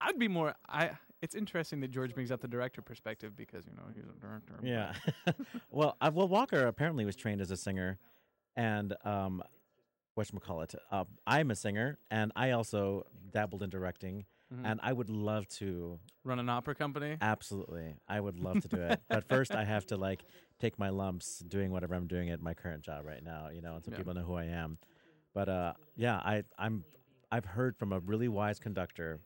I'd 0.03 0.19
be 0.19 0.27
more. 0.27 0.55
I. 0.67 0.91
It's 1.21 1.35
interesting 1.35 1.79
that 1.79 1.87
George 1.89 2.13
brings 2.13 2.31
up 2.31 2.41
the 2.41 2.49
director 2.49 2.81
perspective 2.81 3.33
because 3.35 3.65
you 3.65 3.73
know 3.77 3.83
he's 3.95 4.03
a 4.03 4.19
director. 4.19 4.55
yeah. 4.61 4.93
well, 5.71 5.95
I, 6.01 6.09
well, 6.09 6.27
Walker 6.27 6.67
apparently 6.67 7.05
was 7.05 7.15
trained 7.15 7.39
as 7.39 7.49
a 7.49 7.55
singer, 7.55 7.97
and 8.57 8.93
um, 9.05 9.41
whatchamacallit, 10.17 10.75
uh, 10.91 11.05
I'm 11.25 11.49
a 11.49 11.55
singer, 11.55 11.97
and 12.11 12.33
I 12.35 12.51
also 12.51 13.05
dabbled 13.31 13.63
in 13.63 13.69
directing, 13.69 14.25
Mhm. 14.53 14.65
and 14.65 14.79
I 14.83 14.91
would 14.91 15.09
love 15.09 15.47
to 15.59 15.97
run 16.25 16.39
an 16.39 16.49
opera 16.49 16.75
company. 16.75 17.17
Absolutely. 17.21 17.95
I 18.07 18.19
would 18.19 18.37
love 18.39 18.59
to 18.61 18.67
do 18.67 18.81
it. 18.81 19.01
but 19.09 19.23
first 19.27 19.51
I 19.55 19.63
have 19.63 19.85
to 19.87 19.97
like 19.97 20.25
take 20.59 20.77
my 20.77 20.89
lumps 20.89 21.39
doing 21.39 21.71
whatever 21.71 21.95
I'm 21.95 22.07
doing 22.07 22.29
at 22.31 22.41
my 22.41 22.53
current 22.53 22.83
job 22.83 23.05
right 23.05 23.23
now, 23.23 23.47
you 23.49 23.61
know, 23.61 23.75
and 23.75 23.83
so 23.85 23.91
Yeah. 23.91 23.97
people 23.97 24.13
know 24.13 24.23
who 24.23 24.35
I 24.35 24.45
am. 24.45 24.77
But 25.33 25.47
uh 25.49 25.73
yeah, 25.95 26.17
I 26.17 26.43
I'm 26.59 26.83
I've 27.31 27.45
heard 27.45 27.77
from 27.77 27.93
a 27.93 27.99
really 27.99 28.27
wise 28.27 28.59
conductor 28.59 29.19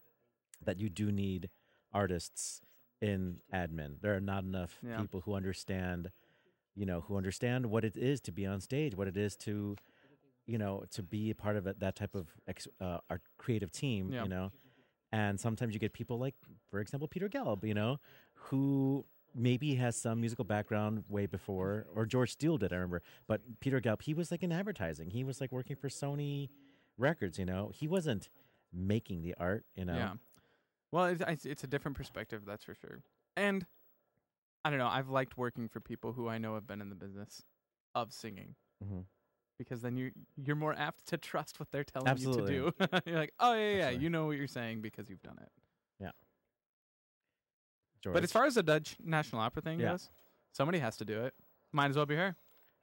that 0.63 0.79
you 0.79 0.89
do 0.89 1.11
need 1.11 1.49
artists 1.93 2.61
in 3.01 3.39
admin. 3.53 4.01
There 4.01 4.15
are 4.15 4.19
not 4.21 4.43
enough 4.43 4.77
Yeah. 4.83 4.99
people 5.01 5.21
who 5.21 5.33
understand 5.33 6.11
you 6.75 6.85
know, 6.85 7.01
who 7.01 7.17
understand 7.17 7.65
what 7.65 7.83
it 7.83 7.97
is 7.97 8.21
to 8.21 8.31
be 8.31 8.45
on 8.45 8.61
stage, 8.61 8.93
what 8.95 9.07
it 9.07 9.17
is 9.17 9.35
to 9.35 9.75
you 10.45 10.57
know, 10.59 10.83
to 10.91 11.01
be 11.03 11.29
a 11.31 11.35
part 11.35 11.57
of 11.57 11.65
it, 11.67 11.79
that 11.81 11.95
type 11.95 12.15
of 12.15 12.27
ex, 12.47 12.67
uh, 12.79 12.99
our 13.09 13.19
creative 13.37 13.71
team, 13.71 14.13
Yeah. 14.13 14.23
you 14.23 14.29
know. 14.29 14.51
And 15.11 15.37
sometimes 15.39 15.73
you 15.73 15.79
get 15.79 15.91
people 15.91 16.17
like, 16.19 16.35
for 16.69 16.79
example, 16.79 17.07
Peter 17.07 17.27
Gelb, 17.27 17.65
you 17.65 17.73
know, 17.73 17.99
who 18.33 19.05
maybe 19.35 19.75
has 19.75 19.97
some 19.97 20.21
musical 20.21 20.45
background 20.45 21.03
way 21.09 21.25
before, 21.25 21.87
or 21.93 22.05
George 22.05 22.31
Steel 22.31 22.57
did, 22.57 22.71
I 22.71 22.75
remember. 22.75 23.01
But 23.27 23.59
Peter 23.59 23.81
Gelb, 23.81 24.03
he 24.03 24.13
was 24.13 24.31
like 24.31 24.41
in 24.43 24.51
advertising. 24.53 25.09
He 25.09 25.23
was 25.25 25.41
like 25.41 25.51
working 25.51 25.75
for 25.75 25.89
Sony 25.89 26.49
Records, 26.97 27.37
you 27.39 27.45
know. 27.45 27.71
He 27.73 27.87
wasn't 27.87 28.29
making 28.71 29.23
the 29.23 29.33
art, 29.39 29.65
you 29.75 29.83
know. 29.83 29.95
Yeah. 29.97 30.13
Well, 30.91 31.05
it's, 31.05 31.21
it's 31.27 31.45
it's 31.45 31.63
a 31.63 31.67
different 31.67 31.97
perspective, 31.97 32.43
that's 32.45 32.63
for 32.63 32.75
sure. 32.75 33.01
And 33.35 33.65
I 34.63 34.69
don't 34.69 34.79
know. 34.79 34.87
I've 34.87 35.09
liked 35.09 35.37
working 35.37 35.67
for 35.69 35.79
people 35.79 36.13
who 36.13 36.27
I 36.27 36.37
know 36.37 36.55
have 36.55 36.67
been 36.67 36.81
in 36.81 36.89
the 36.89 36.95
business 36.95 37.43
of 37.95 38.11
singing 38.13 38.55
Mhm. 38.83 39.05
because 39.57 39.81
then 39.81 39.95
you 39.97 40.11
you're 40.35 40.55
more 40.55 40.73
apt 40.77 41.05
to 41.07 41.17
trust 41.17 41.59
what 41.59 41.71
they're 41.71 41.83
telling 41.83 42.07
Absolutely. 42.07 42.55
you 42.55 42.71
to 42.79 42.87
do. 42.87 43.01
you're 43.05 43.17
like, 43.19 43.33
oh 43.39 43.53
yeah, 43.53 43.59
yeah, 43.59 43.65
yeah, 43.69 43.75
Absolutely. 43.85 44.03
you 44.03 44.09
know 44.09 44.25
what 44.25 44.37
you're 44.37 44.47
saying 44.47 44.81
because 44.81 45.09
you've 45.09 45.23
done 45.23 45.37
it. 45.41 45.49
George. 47.99 48.13
But 48.13 48.23
as 48.23 48.31
far 48.31 48.45
as 48.45 48.53
the 48.53 48.61
Dutch 48.61 48.95
National 49.03 49.41
Opera 49.41 49.61
thing 49.63 49.79
Yeah. 49.79 49.93
goes, 49.93 50.11
somebody 50.51 50.77
has 50.77 50.97
to 50.97 51.05
do 51.05 51.25
it. 51.25 51.33
Might 51.71 51.89
as 51.89 51.95
well 51.95 52.05
be 52.05 52.15
her. 52.15 52.35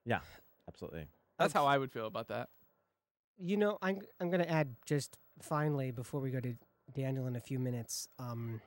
Yeah, 0.05 0.19
absolutely. 0.69 1.07
That's 1.39 1.53
how 1.53 1.67
I 1.67 1.79
would 1.79 1.93
feel 1.93 2.07
about 2.09 2.27
that. 2.29 2.49
You 3.39 3.57
know, 3.57 3.79
I'm 3.81 4.01
I'm 4.21 4.29
going 4.29 4.43
to 4.43 4.51
add 4.51 4.75
just 4.87 5.17
finally 5.41 5.93
before 5.93 6.21
we 6.21 6.31
go 6.33 6.41
to 6.41 6.55
Daniel 6.93 7.27
in 7.27 7.37
a 7.37 7.41
few 7.41 7.59
minutes. 7.59 8.09
Um, 8.19 8.61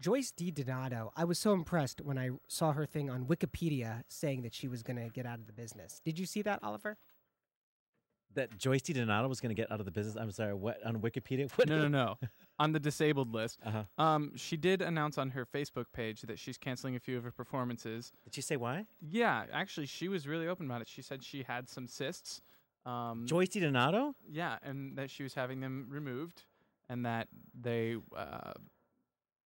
Joyce 0.00 0.32
DiDonato, 0.32 1.10
I 1.14 1.24
was 1.24 1.38
so 1.38 1.52
impressed 1.52 2.00
when 2.00 2.16
I 2.18 2.30
saw 2.48 2.72
her 2.72 2.86
thing 2.86 3.10
on 3.10 3.26
Wikipedia 3.26 4.02
saying 4.08 4.42
that 4.42 4.54
she 4.54 4.66
was 4.66 4.82
going 4.82 4.96
to 4.96 5.10
get 5.10 5.26
out 5.26 5.38
of 5.38 5.46
the 5.46 5.52
business. 5.52 6.00
Did 6.04 6.18
you 6.18 6.24
see 6.24 6.40
that, 6.42 6.60
Oliver? 6.62 6.96
That 8.34 8.56
Joyce 8.56 8.80
DiDonato 8.82 9.28
was 9.28 9.40
going 9.40 9.54
to 9.54 9.60
get 9.60 9.70
out 9.70 9.78
of 9.80 9.84
the 9.84 9.92
business. 9.92 10.16
I'm 10.16 10.30
sorry, 10.30 10.54
what 10.54 10.78
on 10.86 11.00
Wikipedia? 11.00 11.50
What? 11.56 11.68
No, 11.68 11.78
no, 11.78 11.88
no. 11.88 12.18
on 12.58 12.72
the 12.72 12.80
disabled 12.80 13.34
list. 13.34 13.58
Uh-huh. 13.66 14.02
Um, 14.02 14.32
she 14.36 14.56
did 14.56 14.80
announce 14.80 15.18
on 15.18 15.30
her 15.30 15.44
Facebook 15.44 15.86
page 15.92 16.22
that 16.22 16.38
she's 16.38 16.56
canceling 16.56 16.96
a 16.96 17.00
few 17.00 17.18
of 17.18 17.24
her 17.24 17.32
performances. 17.32 18.12
Did 18.24 18.34
she 18.34 18.40
say 18.40 18.56
why? 18.56 18.86
Yeah, 19.00 19.44
actually, 19.52 19.86
she 19.86 20.08
was 20.08 20.26
really 20.26 20.46
open 20.46 20.64
about 20.64 20.80
it. 20.80 20.88
She 20.88 21.02
said 21.02 21.22
she 21.22 21.42
had 21.42 21.68
some 21.68 21.86
cysts. 21.86 22.40
Um, 22.86 23.26
Joyce 23.26 23.48
DiDonato? 23.50 24.14
yeah, 24.30 24.58
and 24.62 24.96
that 24.96 25.10
she 25.10 25.22
was 25.22 25.34
having 25.34 25.60
them 25.60 25.86
removed, 25.90 26.44
and 26.88 27.04
that 27.06 27.28
they. 27.60 27.96
Uh, 28.16 28.52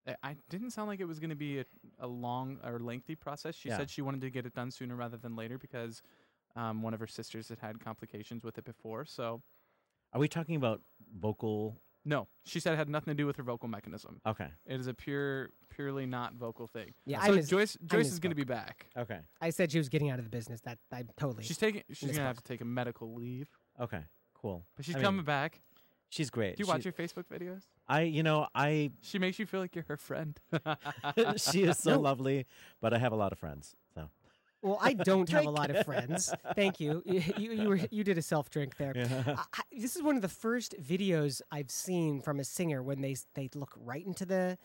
I- 0.06 0.16
I 0.22 0.36
didn't 0.50 0.70
sound 0.72 0.88
like 0.88 1.00
it 1.00 1.06
was 1.06 1.18
going 1.18 1.30
to 1.30 1.36
be 1.36 1.60
a, 1.60 1.64
a 1.98 2.06
long 2.06 2.58
or 2.62 2.78
lengthy 2.78 3.14
process. 3.14 3.54
She 3.54 3.70
Yeah. 3.70 3.78
said 3.78 3.88
she 3.90 4.02
wanted 4.02 4.20
to 4.20 4.30
get 4.30 4.44
it 4.44 4.52
done 4.54 4.70
sooner 4.70 4.94
rather 4.94 5.16
than 5.16 5.34
later 5.34 5.56
because 5.56 6.02
um, 6.56 6.82
one 6.82 6.92
of 6.92 7.00
her 7.00 7.06
sisters 7.06 7.48
had 7.48 7.58
had 7.58 7.80
complications 7.80 8.44
with 8.44 8.58
it 8.58 8.64
before. 8.66 9.06
So 9.06 9.40
Are 10.12 10.20
we 10.20 10.28
talking 10.28 10.56
about 10.56 10.82
vocal? 11.18 11.80
No, 12.04 12.28
she 12.44 12.60
said 12.60 12.74
it 12.74 12.76
had 12.76 12.88
nothing 12.88 13.12
to 13.12 13.14
do 13.16 13.26
with 13.26 13.36
her 13.36 13.42
vocal 13.42 13.68
mechanism. 13.68 14.20
Okay. 14.26 14.48
It 14.66 14.78
is 14.80 14.86
a 14.86 14.94
pure, 14.94 15.50
purely 15.70 16.04
not 16.06 16.34
vocal 16.34 16.66
thing. 16.66 16.92
Yeah, 17.06 17.20
I 17.22 17.28
so 17.28 17.32
mis- 17.34 17.48
Joyce, 17.48 17.76
I 17.82 17.96
Joyce 17.96 18.12
is 18.12 18.18
going 18.18 18.30
to 18.30 18.36
be 18.36 18.44
back. 18.44 18.86
Okay. 18.96 19.18
I 19.40 19.50
said 19.50 19.72
she 19.72 19.78
was 19.78 19.88
getting 19.88 20.10
out 20.10 20.18
of 20.18 20.24
the 20.24 20.30
business. 20.30 20.60
That 20.62 20.78
I 20.92 21.04
totally. 21.18 21.44
She's 21.44 21.56
taking. 21.58 21.82
She's 21.92 22.10
gonna 22.12 22.22
have 22.26 22.36
to 22.36 22.42
take 22.44 22.60
a 22.60 22.64
medical 22.66 23.14
leave, 23.14 23.48
Okay. 23.80 24.00
Cool. 24.34 24.64
but 24.76 24.84
she's 24.84 24.94
I 24.94 24.98
mean, 24.98 25.04
coming 25.06 25.24
back. 25.24 25.60
She's 26.10 26.30
great. 26.30 26.56
Do 26.56 26.60
you 26.60 26.66
She- 26.66 26.70
watch 26.70 26.84
her 26.84 26.92
Facebook 26.92 27.24
videos? 27.32 27.62
I, 27.88 28.02
you 28.02 28.22
know, 28.22 28.46
I. 28.54 28.92
She 29.00 29.18
makes 29.18 29.38
you 29.38 29.46
feel 29.46 29.60
like 29.60 29.74
you're 29.74 29.84
her 29.88 29.96
friend. 29.96 30.38
she 31.36 31.64
is 31.64 31.78
so 31.78 31.92
No. 31.94 32.00
lovely, 32.00 32.46
but 32.80 32.92
I 32.94 32.98
have 32.98 33.12
a 33.12 33.16
lot 33.16 33.32
of 33.32 33.38
friends. 33.38 33.74
Well, 34.64 34.78
I 34.80 34.94
don't 34.94 35.28
have 35.28 35.44
a 35.44 35.50
lot 35.50 35.70
of 35.70 35.84
friends. 35.84 36.32
Thank 36.56 36.80
you. 36.80 37.02
You 37.06 37.52
you, 37.52 37.68
were, 37.68 37.80
you 37.90 38.02
did 38.02 38.18
a 38.18 38.22
self 38.22 38.48
drink 38.50 38.76
there. 38.78 38.94
I, 39.38 39.44
I, 39.54 39.62
this 39.78 39.94
is 39.94 40.02
one 40.02 40.16
of 40.16 40.22
the 40.22 40.28
first 40.28 40.74
videos 40.82 41.40
I've 41.52 41.70
seen 41.70 42.20
from 42.22 42.40
a 42.40 42.44
singer 42.44 42.82
when 42.82 43.00
they 43.02 43.14
they 43.34 43.48
look 43.54 43.74
right 43.76 44.04
into 44.04 44.24
the 44.24 44.58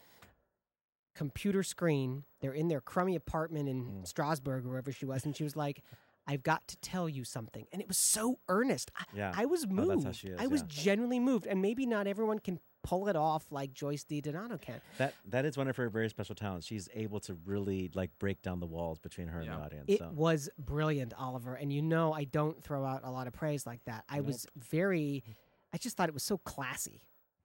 computer 1.16 1.64
screen. 1.64 2.24
They're 2.42 2.54
in 2.54 2.68
their 2.70 2.82
crummy 2.82 3.16
apartment 3.16 3.68
in 3.70 3.84
Mm. 3.86 4.08
Strasbourg 4.08 4.66
wherever 4.66 4.92
she 4.92 5.06
was, 5.06 5.26
and 5.26 5.36
she 5.36 5.44
was 5.44 5.56
like, 5.56 5.84
"I've 6.28 6.44
got 6.44 6.68
to 6.70 6.78
tell 6.78 7.10
you 7.10 7.24
something," 7.26 7.66
and 7.74 7.82
it 7.82 7.88
was 7.88 7.98
so 7.98 8.40
earnest. 8.48 8.92
I, 8.96 9.04
Yeah. 9.14 9.34
I 9.36 9.46
was 9.46 9.66
Oh, 9.66 9.74
moved. 9.74 10.16
she 10.16 10.30
is, 10.30 10.40
I 10.40 10.48
was 10.48 10.62
genuinely 10.64 11.20
moved, 11.20 11.46
and 11.46 11.62
maybe 11.62 11.86
not 11.86 12.08
everyone 12.08 12.40
can 12.40 12.60
pull 12.90 13.08
it 13.08 13.16
off 13.16 13.46
like 13.52 13.72
Joyce 13.72 14.04
DiDonato 14.04 14.60
can. 14.60 14.82
That 14.98 15.14
that 15.28 15.46
is 15.46 15.58
one 15.58 15.68
of 15.68 15.76
her 15.76 15.90
very 15.90 16.10
special 16.10 16.34
talents. 16.34 16.66
She's 16.66 16.90
able 16.96 17.20
to 17.22 17.38
really 17.46 17.92
like 17.94 18.10
break 18.18 18.42
down 18.42 18.60
the 18.60 18.66
walls 18.66 18.98
between 18.98 19.28
her 19.28 19.42
and 19.42 19.50
the 19.50 19.54
audience. 19.54 19.86
It 19.88 20.00
so. 20.00 20.10
was 20.12 20.50
brilliant, 20.58 21.14
Oliver. 21.18 21.54
And 21.54 21.72
you 21.72 21.84
know, 21.84 22.14
I 22.14 22.24
don't 22.24 22.62
throw 22.64 22.84
out 22.84 23.02
a 23.04 23.12
lot 23.12 23.28
of 23.28 23.34
praise 23.34 23.68
like 23.68 23.86
that. 23.86 24.06
I 24.10 24.22
was 24.22 24.48
very, 24.58 25.24
I 25.72 25.78
just 25.78 25.98
thought 25.98 26.10
it 26.10 26.16
was 26.16 26.24
so 26.24 26.40
classy. 26.40 27.04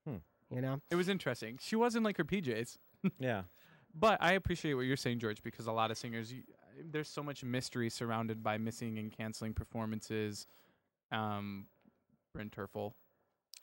Hmm. 0.09 0.17
You 0.51 0.63
know? 0.63 0.81
it 0.91 0.97
was 0.97 1.11
interesting. 1.11 1.59
She 1.61 1.77
wasn't 1.77 2.05
like 2.05 2.17
her 2.17 2.25
PJs, 2.25 2.79
yeah. 3.19 3.43
but 3.95 4.23
I 4.23 4.33
appreciate 4.33 4.75
what 4.75 4.83
you're 4.87 4.97
saying, 4.97 5.19
George, 5.19 5.43
because 5.43 5.67
a 5.67 5.73
lot 5.73 5.91
of 5.91 5.99
singers, 5.99 6.33
you, 6.33 6.43
there's 6.91 7.09
so 7.09 7.23
much 7.23 7.45
mystery 7.45 7.91
surrounded 7.91 8.43
by 8.43 8.57
missing 8.57 8.99
and 8.99 9.11
canceling 9.11 9.53
performances. 9.53 10.47
Um, 11.13 11.67
Bryn 12.33 12.51
Terfel. 12.51 12.93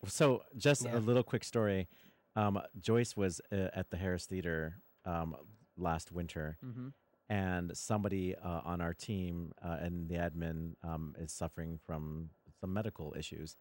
So 0.08 0.44
just 0.58 0.84
Yeah. 0.86 0.98
a 0.98 1.00
little 1.00 1.24
quick 1.24 1.44
story. 1.44 1.88
Um, 2.36 2.62
Joyce 2.80 3.16
was 3.16 3.42
uh, 3.52 3.70
at 3.74 3.90
the 3.90 3.98
Harris 3.98 4.26
Theater 4.26 4.82
um, 5.06 5.36
last 5.78 6.12
winter, 6.12 6.58
Mm-hmm. 6.66 6.90
and 7.30 7.76
somebody 7.78 8.36
uh, 8.36 8.62
on 8.64 8.82
our 8.82 8.94
team 8.94 9.52
uh, 9.62 9.78
and 9.82 10.08
the 10.10 10.16
admin 10.16 10.76
um, 10.84 11.16
is 11.20 11.32
suffering 11.32 11.80
from 11.86 12.30
some 12.60 12.74
medical 12.74 13.14
issues. 13.18 13.56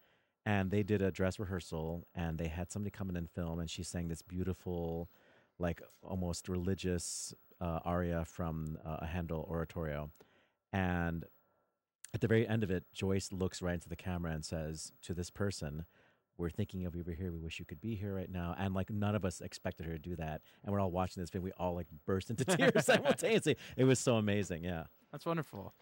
And 0.45 0.71
they 0.71 0.81
did 0.83 1.01
a 1.01 1.11
dress 1.11 1.37
rehearsal, 1.39 2.07
and 2.15 2.37
they 2.39 2.47
had 2.47 2.71
somebody 2.71 2.89
come 2.91 3.09
in 3.09 3.15
and 3.17 3.29
film, 3.29 3.59
and 3.59 3.69
she 3.69 3.83
sang 3.83 4.07
this 4.07 4.21
beautiful, 4.23 5.09
like 5.59 5.81
almost 6.01 6.49
religious 6.49 7.33
uh, 7.59 7.79
aria 7.85 8.25
from 8.25 8.77
uh, 8.83 8.97
a 9.01 9.05
Handel 9.05 9.45
oratorio. 9.49 10.09
And 10.73 11.25
at 12.13 12.21
the 12.21 12.27
very 12.27 12.47
end 12.47 12.63
of 12.63 12.71
it, 12.71 12.85
Joyce 12.93 13.31
looks 13.31 13.61
right 13.61 13.75
into 13.75 13.89
the 13.89 13.95
camera 13.95 14.31
and 14.31 14.43
says 14.43 14.91
to 15.03 15.13
this 15.13 15.29
person, 15.29 15.85
we're 16.41 16.49
thinking 16.49 16.85
of 16.85 16.95
you 16.95 17.01
over 17.01 17.11
here. 17.11 17.31
We 17.31 17.39
wish 17.39 17.59
you 17.59 17.65
could 17.65 17.79
be 17.79 17.95
here 17.95 18.15
right 18.15 18.29
now. 18.29 18.55
And 18.57 18.73
like 18.73 18.89
none 18.89 19.15
of 19.15 19.23
us 19.23 19.39
expected 19.41 19.85
her 19.85 19.93
to 19.93 19.99
do 19.99 20.15
that. 20.17 20.41
And 20.63 20.73
we're 20.73 20.79
all 20.79 20.91
watching 20.91 21.21
this 21.21 21.29
video. 21.29 21.45
We 21.45 21.51
all 21.57 21.75
like 21.75 21.87
burst 22.05 22.31
into 22.31 22.43
tears 22.57 22.85
simultaneously. 22.85 23.57
It 23.77 23.83
was 23.83 23.99
so 23.99 24.15
amazing. 24.15 24.63
Yeah. 24.63 24.85
That's 25.11 25.25
wonderful. 25.25 25.73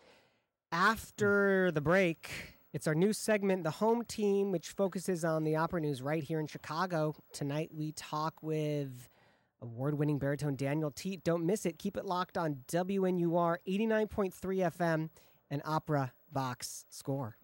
After 0.72 1.72
the 1.72 1.82
break, 1.82 2.30
it's 2.74 2.86
our 2.86 2.94
new 2.94 3.14
segment, 3.14 3.64
The 3.64 3.72
Home 3.72 4.04
Team, 4.04 4.52
which 4.52 4.70
focuses 4.70 5.24
on 5.24 5.44
the 5.44 5.56
opera 5.56 5.82
news 5.82 6.02
right 6.02 6.24
here 6.24 6.40
in 6.40 6.46
Chicago. 6.46 7.16
Tonight 7.34 7.70
we 7.74 7.94
talk 7.94 8.44
with 8.44 9.10
award 9.62 9.98
winning 9.98 10.20
baritone 10.20 10.56
Daniel 10.56 10.92
Teadt. 10.92 11.24
Don't 11.24 11.46
miss 11.46 11.66
it. 11.66 11.80
Keep 11.80 11.98
it 11.98 12.06
locked 12.06 12.38
on 12.38 12.58
WNUR 12.68 13.58
89.3 13.68 14.32
FM 14.32 15.10
and 15.50 15.62
Opera 15.66 16.12
Box 16.32 16.86
Score. 16.90 17.39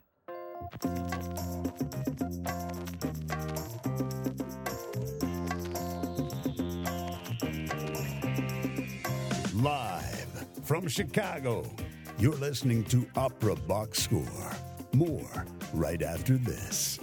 Live 9.54 10.46
from 10.64 10.88
Chicago, 10.88 11.64
you're 12.18 12.36
listening 12.36 12.84
to 12.86 13.08
Opera 13.16 13.56
Box 13.56 14.04
Score. 14.04 14.52
More 14.94 15.46
right 15.74 16.02
after 16.02 16.38
this. 16.38 17.00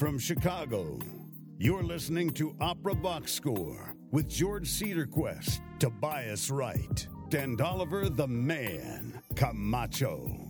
From 0.00 0.18
Chicago, 0.18 0.98
you're 1.58 1.82
listening 1.82 2.30
to 2.30 2.56
Opera 2.58 2.94
Box 2.94 3.34
Score 3.34 3.94
with 4.10 4.30
George 4.30 4.66
Cederquist, 4.66 5.60
Tobias 5.78 6.50
Wright, 6.50 7.06
and 7.36 7.60
Oliver 7.60 8.08
the 8.08 8.26
Man 8.26 9.20
Camacho. 9.36 10.49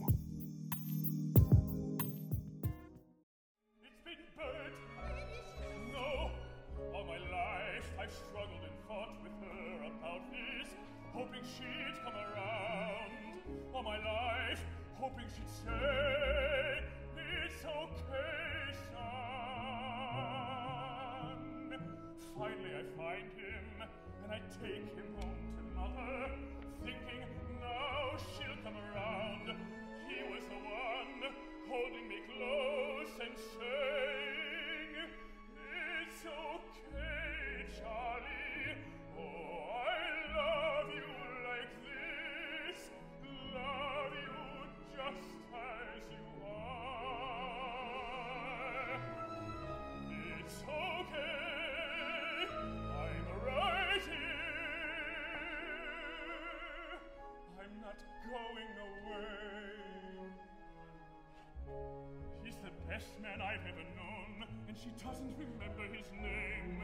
Doesn't 65.10 65.34
remember 65.38 65.82
his 65.92 66.06
name. 66.22 66.82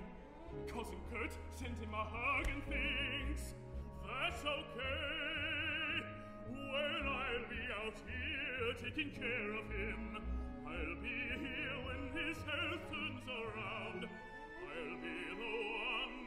Cousin 0.66 0.98
Kurt 1.12 1.30
sent 1.54 1.78
him 1.78 1.94
a 1.94 2.04
hug 2.10 2.48
and 2.50 2.62
thinks 2.64 3.54
that's 4.02 4.42
okay. 4.42 6.02
Well, 6.50 7.06
I'll 7.06 7.46
be 7.46 7.62
out 7.78 7.94
here 8.02 8.74
taking 8.82 9.10
care 9.14 9.50
of 9.54 9.70
him. 9.70 10.18
I'll 10.66 10.98
be 11.02 11.22
here 11.38 11.78
when 11.86 12.10
his 12.18 12.38
health 12.42 12.82
turns 12.90 13.26
around. 13.30 14.08
I'll 14.10 14.98
be 15.06 15.20
the 15.30 15.54
one 15.78 16.26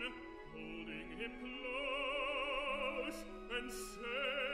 holding 0.56 1.10
him 1.20 1.34
close 1.44 3.20
and 3.60 3.68
saying, 3.70 4.49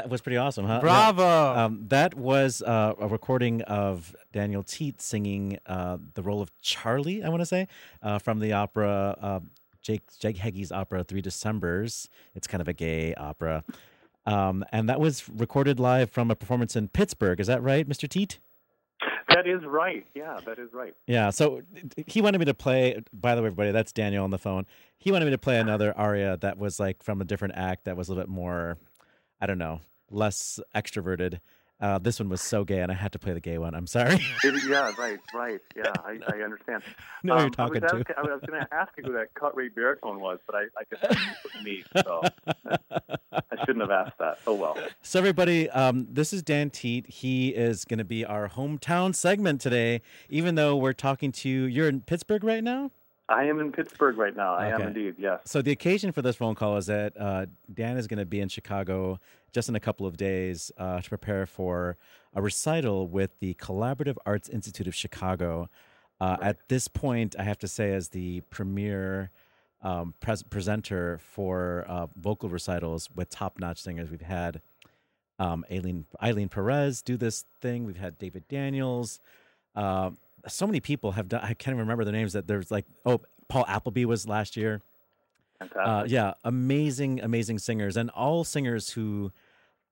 That 0.00 0.08
was 0.08 0.22
pretty 0.22 0.38
awesome, 0.38 0.64
huh? 0.64 0.80
Bravo. 0.80 1.22
Yeah. 1.22 1.64
Um, 1.64 1.84
that 1.88 2.14
was 2.14 2.62
uh, 2.62 2.94
a 2.98 3.06
recording 3.06 3.60
of 3.62 4.16
Daniel 4.32 4.62
Teadt 4.62 4.98
singing 4.98 5.58
uh, 5.66 5.98
the 6.14 6.22
role 6.22 6.40
of 6.40 6.50
Charlie, 6.62 7.22
I 7.22 7.28
want 7.28 7.42
to 7.42 7.46
say, 7.46 7.68
uh, 8.02 8.18
from 8.18 8.38
the 8.40 8.54
opera, 8.54 9.14
uh, 9.20 9.40
Jake, 9.82 10.00
Jake 10.18 10.38
Heggie's 10.38 10.72
opera, 10.72 11.04
Three 11.04 11.20
Decembers. 11.20 12.08
It's 12.34 12.46
kind 12.46 12.62
of 12.62 12.68
a 12.68 12.72
gay 12.72 13.14
opera. 13.14 13.62
Um, 14.24 14.64
and 14.72 14.88
that 14.88 15.00
was 15.00 15.28
recorded 15.28 15.78
live 15.78 16.10
from 16.10 16.30
a 16.30 16.34
performance 16.34 16.76
in 16.76 16.88
Pittsburgh. 16.88 17.38
Is 17.38 17.48
that 17.48 17.62
right, 17.62 17.86
Mr. 17.86 18.08
Teadt? 18.08 18.38
That 19.28 19.46
is 19.46 19.64
right. 19.66 20.06
Yeah, 20.14 20.40
that 20.46 20.58
is 20.58 20.72
right. 20.72 20.94
Yeah, 21.06 21.28
so 21.28 21.60
he 22.06 22.22
wanted 22.22 22.38
me 22.38 22.46
to 22.46 22.54
play. 22.54 23.02
By 23.12 23.34
the 23.34 23.42
way, 23.42 23.48
everybody, 23.48 23.70
that's 23.70 23.92
Daniel 23.92 24.24
on 24.24 24.30
the 24.30 24.38
phone. 24.38 24.64
He 24.98 25.12
wanted 25.12 25.26
me 25.26 25.30
to 25.32 25.38
play 25.38 25.58
another 25.58 25.96
aria 25.96 26.38
that 26.38 26.58
was 26.58 26.80
like 26.80 27.02
from 27.02 27.20
a 27.20 27.24
different 27.24 27.54
act 27.56 27.84
that 27.84 27.96
was 27.98 28.08
a 28.08 28.12
little 28.12 28.24
bit 28.24 28.30
more, 28.30 28.78
I 29.40 29.46
don't 29.46 29.58
know, 29.58 29.80
less 30.10 30.60
extroverted. 30.74 31.40
Uh, 31.80 31.98
this 31.98 32.20
one 32.20 32.28
was 32.28 32.42
so 32.42 32.62
gay, 32.62 32.80
and 32.80 32.92
I 32.92 32.94
had 32.94 33.10
to 33.12 33.18
play 33.18 33.32
the 33.32 33.40
gay 33.40 33.56
one. 33.56 33.74
I'm 33.74 33.86
sorry. 33.86 34.20
Yeah, 34.44 34.92
right, 34.98 35.18
right. 35.32 35.60
Yeah, 35.74 35.90
I, 36.04 36.18
I 36.30 36.42
understand. 36.42 36.82
know 37.24 37.32
who 37.36 37.38
you're 37.38 37.46
Um, 37.46 37.50
talking 37.52 37.82
I 37.82 37.94
was, 37.94 38.04
to. 38.04 38.18
I 38.18 38.20
was 38.20 38.40
going 38.46 38.60
to 38.60 38.68
ask 38.74 38.92
you 38.98 39.04
who 39.04 39.12
that 39.14 39.32
cut 39.32 39.56
rate 39.56 39.74
baritone 39.74 40.20
was, 40.20 40.40
but 40.46 40.56
I, 40.56 40.64
I 40.78 40.82
guess 40.90 41.00
that 41.00 41.36
was 41.42 41.64
me, 41.64 41.82
so 42.02 42.20
I 43.32 43.56
shouldn't 43.64 43.80
have 43.80 43.90
asked 43.90 44.18
that. 44.18 44.40
Oh 44.46 44.52
well. 44.52 44.76
So, 45.00 45.18
everybody, 45.18 45.70
um, 45.70 46.06
this 46.10 46.34
is 46.34 46.42
Dan 46.42 46.68
Teadt. 46.68 47.06
He 47.06 47.48
is 47.48 47.86
going 47.86 47.96
to 47.96 48.04
be 48.04 48.26
our 48.26 48.50
hometown 48.50 49.14
segment 49.14 49.62
today, 49.62 50.02
even 50.28 50.56
though 50.56 50.76
we're 50.76 50.92
talking 50.92 51.32
to 51.32 51.48
you. 51.48 51.62
You're 51.62 51.88
in 51.88 52.02
Pittsburgh 52.02 52.44
right 52.44 52.62
now? 52.62 52.90
I 53.30 53.44
am 53.44 53.60
in 53.60 53.70
Pittsburgh 53.70 54.18
right 54.18 54.36
now. 54.36 54.54
I 54.54 54.68
am 54.68 54.82
indeed. 54.82 55.14
Yes. 55.16 55.40
So, 55.44 55.62
the 55.62 55.70
occasion 55.70 56.10
for 56.10 56.20
this 56.20 56.34
phone 56.34 56.56
call 56.56 56.76
is 56.76 56.86
that 56.86 57.18
uh, 57.18 57.46
Dan 57.72 57.96
is 57.96 58.08
going 58.08 58.18
to 58.18 58.26
be 58.26 58.40
in 58.40 58.48
Chicago 58.48 59.20
just 59.52 59.68
in 59.68 59.76
a 59.76 59.80
couple 59.80 60.04
of 60.04 60.16
days 60.16 60.72
uh, 60.76 61.00
to 61.00 61.08
prepare 61.08 61.46
for 61.46 61.96
a 62.34 62.42
recital 62.42 63.06
with 63.06 63.30
the 63.38 63.54
Collaborative 63.54 64.16
Arts 64.26 64.48
Institute 64.48 64.88
of 64.88 64.94
Chicago. 64.94 65.68
Uh, 66.20 66.36
At 66.42 66.68
this 66.68 66.88
point, 66.88 67.36
I 67.38 67.44
have 67.44 67.58
to 67.60 67.68
say, 67.68 67.92
as 67.92 68.08
the 68.08 68.40
premier 68.50 69.30
um, 69.82 70.12
pres- 70.20 70.42
presenter 70.42 71.18
for 71.22 71.84
uh, 71.88 72.08
vocal 72.16 72.48
recitals 72.48 73.08
with 73.14 73.30
top 73.30 73.58
notch 73.60 73.80
singers, 73.80 74.10
we've 74.10 74.20
had 74.20 74.60
um, 75.38 75.64
Ailyn, 75.70 76.04
Ailyn 76.20 76.50
Perez 76.50 77.00
do 77.00 77.16
this 77.16 77.44
thing. 77.62 77.84
We've 77.84 77.96
had 77.96 78.18
David 78.18 78.46
Daniels. 78.48 79.20
Uh, 79.74 80.10
so 80.48 80.66
many 80.66 80.80
people 80.80 81.12
have 81.12 81.28
done. 81.28 81.40
I 81.42 81.54
can't 81.54 81.74
even 81.74 81.80
remember 81.80 82.04
the 82.04 82.12
names. 82.12 82.32
That 82.32 82.46
there's 82.46 82.70
like 82.70 82.86
oh, 83.04 83.20
Paul 83.48 83.64
Appleby 83.68 84.04
was 84.04 84.26
last 84.26 84.56
year. 84.56 84.82
Uh, 85.76 86.04
yeah, 86.06 86.32
amazing, 86.42 87.20
amazing 87.20 87.58
singers, 87.58 87.96
and 87.96 88.08
all 88.10 88.44
singers 88.44 88.90
who 88.90 89.30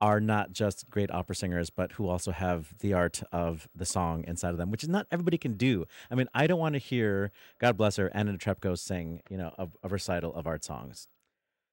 are 0.01 0.21
not 0.21 0.53
just 0.53 0.89
great 0.91 1.11
opera 1.11 1.35
singers, 1.35 1.71
but 1.71 1.93
who 1.93 2.09
also 2.09 2.31
have 2.31 2.73
the 2.79 2.93
art 2.93 3.23
of 3.33 3.69
the 3.75 3.85
song 3.85 4.25
inside 4.27 4.51
of 4.51 4.57
them, 4.57 4.71
which 4.71 4.83
is 4.83 4.89
not 4.89 5.07
everybody 5.11 5.37
can 5.37 5.55
do. 5.55 5.85
I 6.11 6.15
mean, 6.15 6.29
I 6.35 6.47
don't 6.47 6.59
want 6.59 6.75
to 6.75 6.79
hear 6.79 7.33
God 7.59 7.77
bless 7.77 7.97
her 7.97 8.11
Anna 8.15 8.33
Netrebko 8.33 8.79
sing, 8.79 9.23
you 9.29 9.37
know, 9.37 9.53
a, 9.59 9.69
a 9.83 9.89
recital 9.89 10.35
of 10.35 10.47
art 10.47 10.65
songs. 10.65 11.09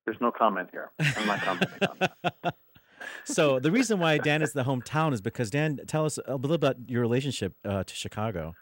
There's 0.06 0.18
no 0.22 0.32
comment 0.32 0.70
here. 0.72 0.92
I'm 1.00 1.28
not 1.28 1.40
commenting 1.42 1.88
on 1.90 1.98
that. 2.00 2.56
so 3.24 3.60
the 3.60 3.72
reason 3.72 4.00
why 4.00 4.18
Dan 4.18 4.42
is 4.42 4.54
the 4.54 4.64
hometown 4.64 5.14
is 5.14 5.22
because 5.22 5.50
Dan, 5.50 5.80
tell 5.88 6.06
us 6.06 6.20
a 6.28 6.36
little 6.36 6.56
about 6.56 6.78
your 6.88 7.02
relationship 7.02 7.54
uh, 7.64 7.84
to 7.84 7.96
Chicago. 7.96 8.56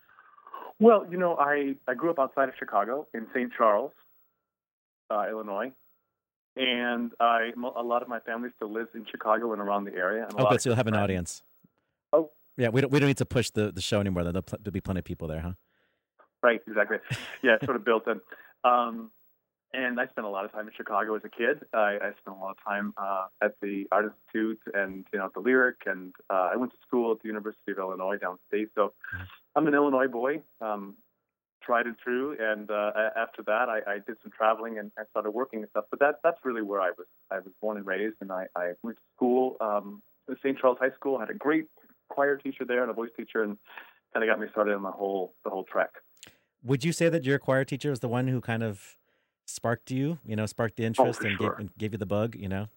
Well, 0.83 1.05
you 1.09 1.17
know, 1.17 1.35
I, 1.37 1.75
I 1.87 1.93
grew 1.93 2.09
up 2.09 2.19
outside 2.19 2.49
of 2.49 2.55
Chicago 2.57 3.07
in 3.13 3.27
St. 3.33 3.51
Charles, 3.57 3.91
uh, 5.09 5.25
Illinois, 5.29 5.71
and 6.55 7.11
I 7.19 7.51
a 7.75 7.81
lot 7.81 8.01
of 8.01 8.07
my 8.07 8.19
family 8.19 8.49
still 8.55 8.71
lives 8.71 8.89
in 8.93 9.05
Chicago 9.09 9.53
and 9.53 9.61
around 9.61 9.85
the 9.85 9.93
area. 9.93 10.25
And 10.29 10.33
a 10.39 10.45
Oh, 10.45 10.49
good. 10.49 10.61
So 10.61 10.69
you'll 10.69 10.75
have 10.77 10.87
an 10.87 10.93
friends. 10.93 11.03
audience. 11.03 11.43
Oh. 12.11 12.29
Yeah, 12.57 12.69
we 12.69 12.81
don't 12.81 12.91
we 12.91 12.99
don't 12.99 13.07
need 13.07 13.17
to 13.17 13.25
push 13.25 13.49
the, 13.49 13.71
the 13.71 13.81
show 13.81 13.99
anymore. 13.99 14.23
There'll, 14.23 14.41
pl- 14.41 14.59
there'll 14.61 14.73
be 14.73 14.81
plenty 14.81 14.99
of 14.99 15.05
people 15.05 15.27
there, 15.27 15.39
huh? 15.41 15.53
Right, 16.41 16.61
exactly. 16.67 16.97
Yeah, 17.41 17.57
sort 17.63 17.77
of 17.77 17.85
built 17.85 18.05
in. 18.07 18.19
Um, 18.63 19.11
and 19.73 19.99
I 19.99 20.05
spent 20.07 20.25
a 20.27 20.29
lot 20.29 20.45
of 20.45 20.51
time 20.51 20.67
in 20.67 20.73
Chicago 20.75 21.15
as 21.15 21.23
a 21.25 21.29
kid. 21.29 21.65
I, 21.73 21.97
I 22.01 22.11
spent 22.21 22.37
a 22.37 22.39
lot 22.39 22.51
of 22.51 22.57
time 22.65 22.93
uh, 22.97 23.25
at 23.41 23.55
the 23.61 23.85
Art 23.91 24.05
Institute 24.05 24.59
and 24.73 25.05
you 25.11 25.19
know 25.19 25.25
at 25.25 25.33
the 25.33 25.39
Lyric, 25.39 25.77
and 25.85 26.13
uh, 26.29 26.49
I 26.53 26.55
went 26.55 26.71
to 26.71 26.77
school 26.85 27.11
at 27.11 27.19
the 27.21 27.27
University 27.27 27.71
of 27.71 27.79
Illinois 27.79 28.17
downstate. 28.17 28.69
So 28.75 28.93
I'm 29.55 29.67
an 29.67 29.73
Illinois 29.73 30.07
boy, 30.07 30.41
um, 30.61 30.95
tried 31.63 31.87
and 31.87 31.97
true. 31.97 32.37
And 32.39 32.69
uh, 32.69 32.91
after 33.15 33.41
that, 33.43 33.67
I, 33.69 33.79
I 33.87 33.93
did 34.05 34.17
some 34.21 34.31
traveling 34.35 34.77
and 34.77 34.91
I 34.97 35.03
started 35.09 35.31
working 35.31 35.61
and 35.61 35.69
stuff. 35.71 35.85
But 35.89 35.99
that 35.99 36.15
that's 36.23 36.39
really 36.43 36.61
where 36.61 36.81
I 36.81 36.91
was. 36.97 37.07
I 37.31 37.39
was 37.39 37.53
born 37.61 37.77
and 37.77 37.85
raised, 37.85 38.17
and 38.21 38.31
I, 38.31 38.45
I 38.55 38.73
went 38.83 38.97
to 38.97 39.03
school, 39.15 39.57
um, 39.59 40.01
at 40.29 40.37
St. 40.39 40.57
Charles 40.57 40.77
High 40.79 40.91
School. 40.95 41.17
I 41.17 41.21
Had 41.21 41.29
a 41.31 41.33
great 41.33 41.65
choir 42.09 42.37
teacher 42.37 42.63
there 42.65 42.83
and 42.83 42.91
a 42.91 42.93
voice 42.93 43.09
teacher, 43.17 43.41
and 43.41 43.57
kind 44.13 44.23
of 44.23 44.29
got 44.29 44.39
me 44.39 44.47
started 44.51 44.75
on 44.75 44.83
the 44.83 44.91
whole 44.91 45.33
the 45.43 45.49
whole 45.49 45.63
trek. 45.63 45.89
Would 46.63 46.85
you 46.85 46.93
say 46.93 47.09
that 47.09 47.25
your 47.25 47.39
choir 47.39 47.65
teacher 47.65 47.89
was 47.89 47.99
the 47.99 48.07
one 48.07 48.27
who 48.27 48.39
kind 48.39 48.63
of 48.63 48.95
sparked 49.45 49.91
you? 49.91 50.19
You 50.25 50.35
know, 50.35 50.45
sparked 50.45 50.75
the 50.77 50.85
interest 50.85 51.21
Oh, 51.21 51.27
and, 51.27 51.37
sure. 51.37 51.49
gave, 51.51 51.59
and 51.59 51.77
gave 51.77 51.91
you 51.93 51.97
the 51.97 52.05
bug. 52.05 52.35
You 52.35 52.49
know, 52.49 52.67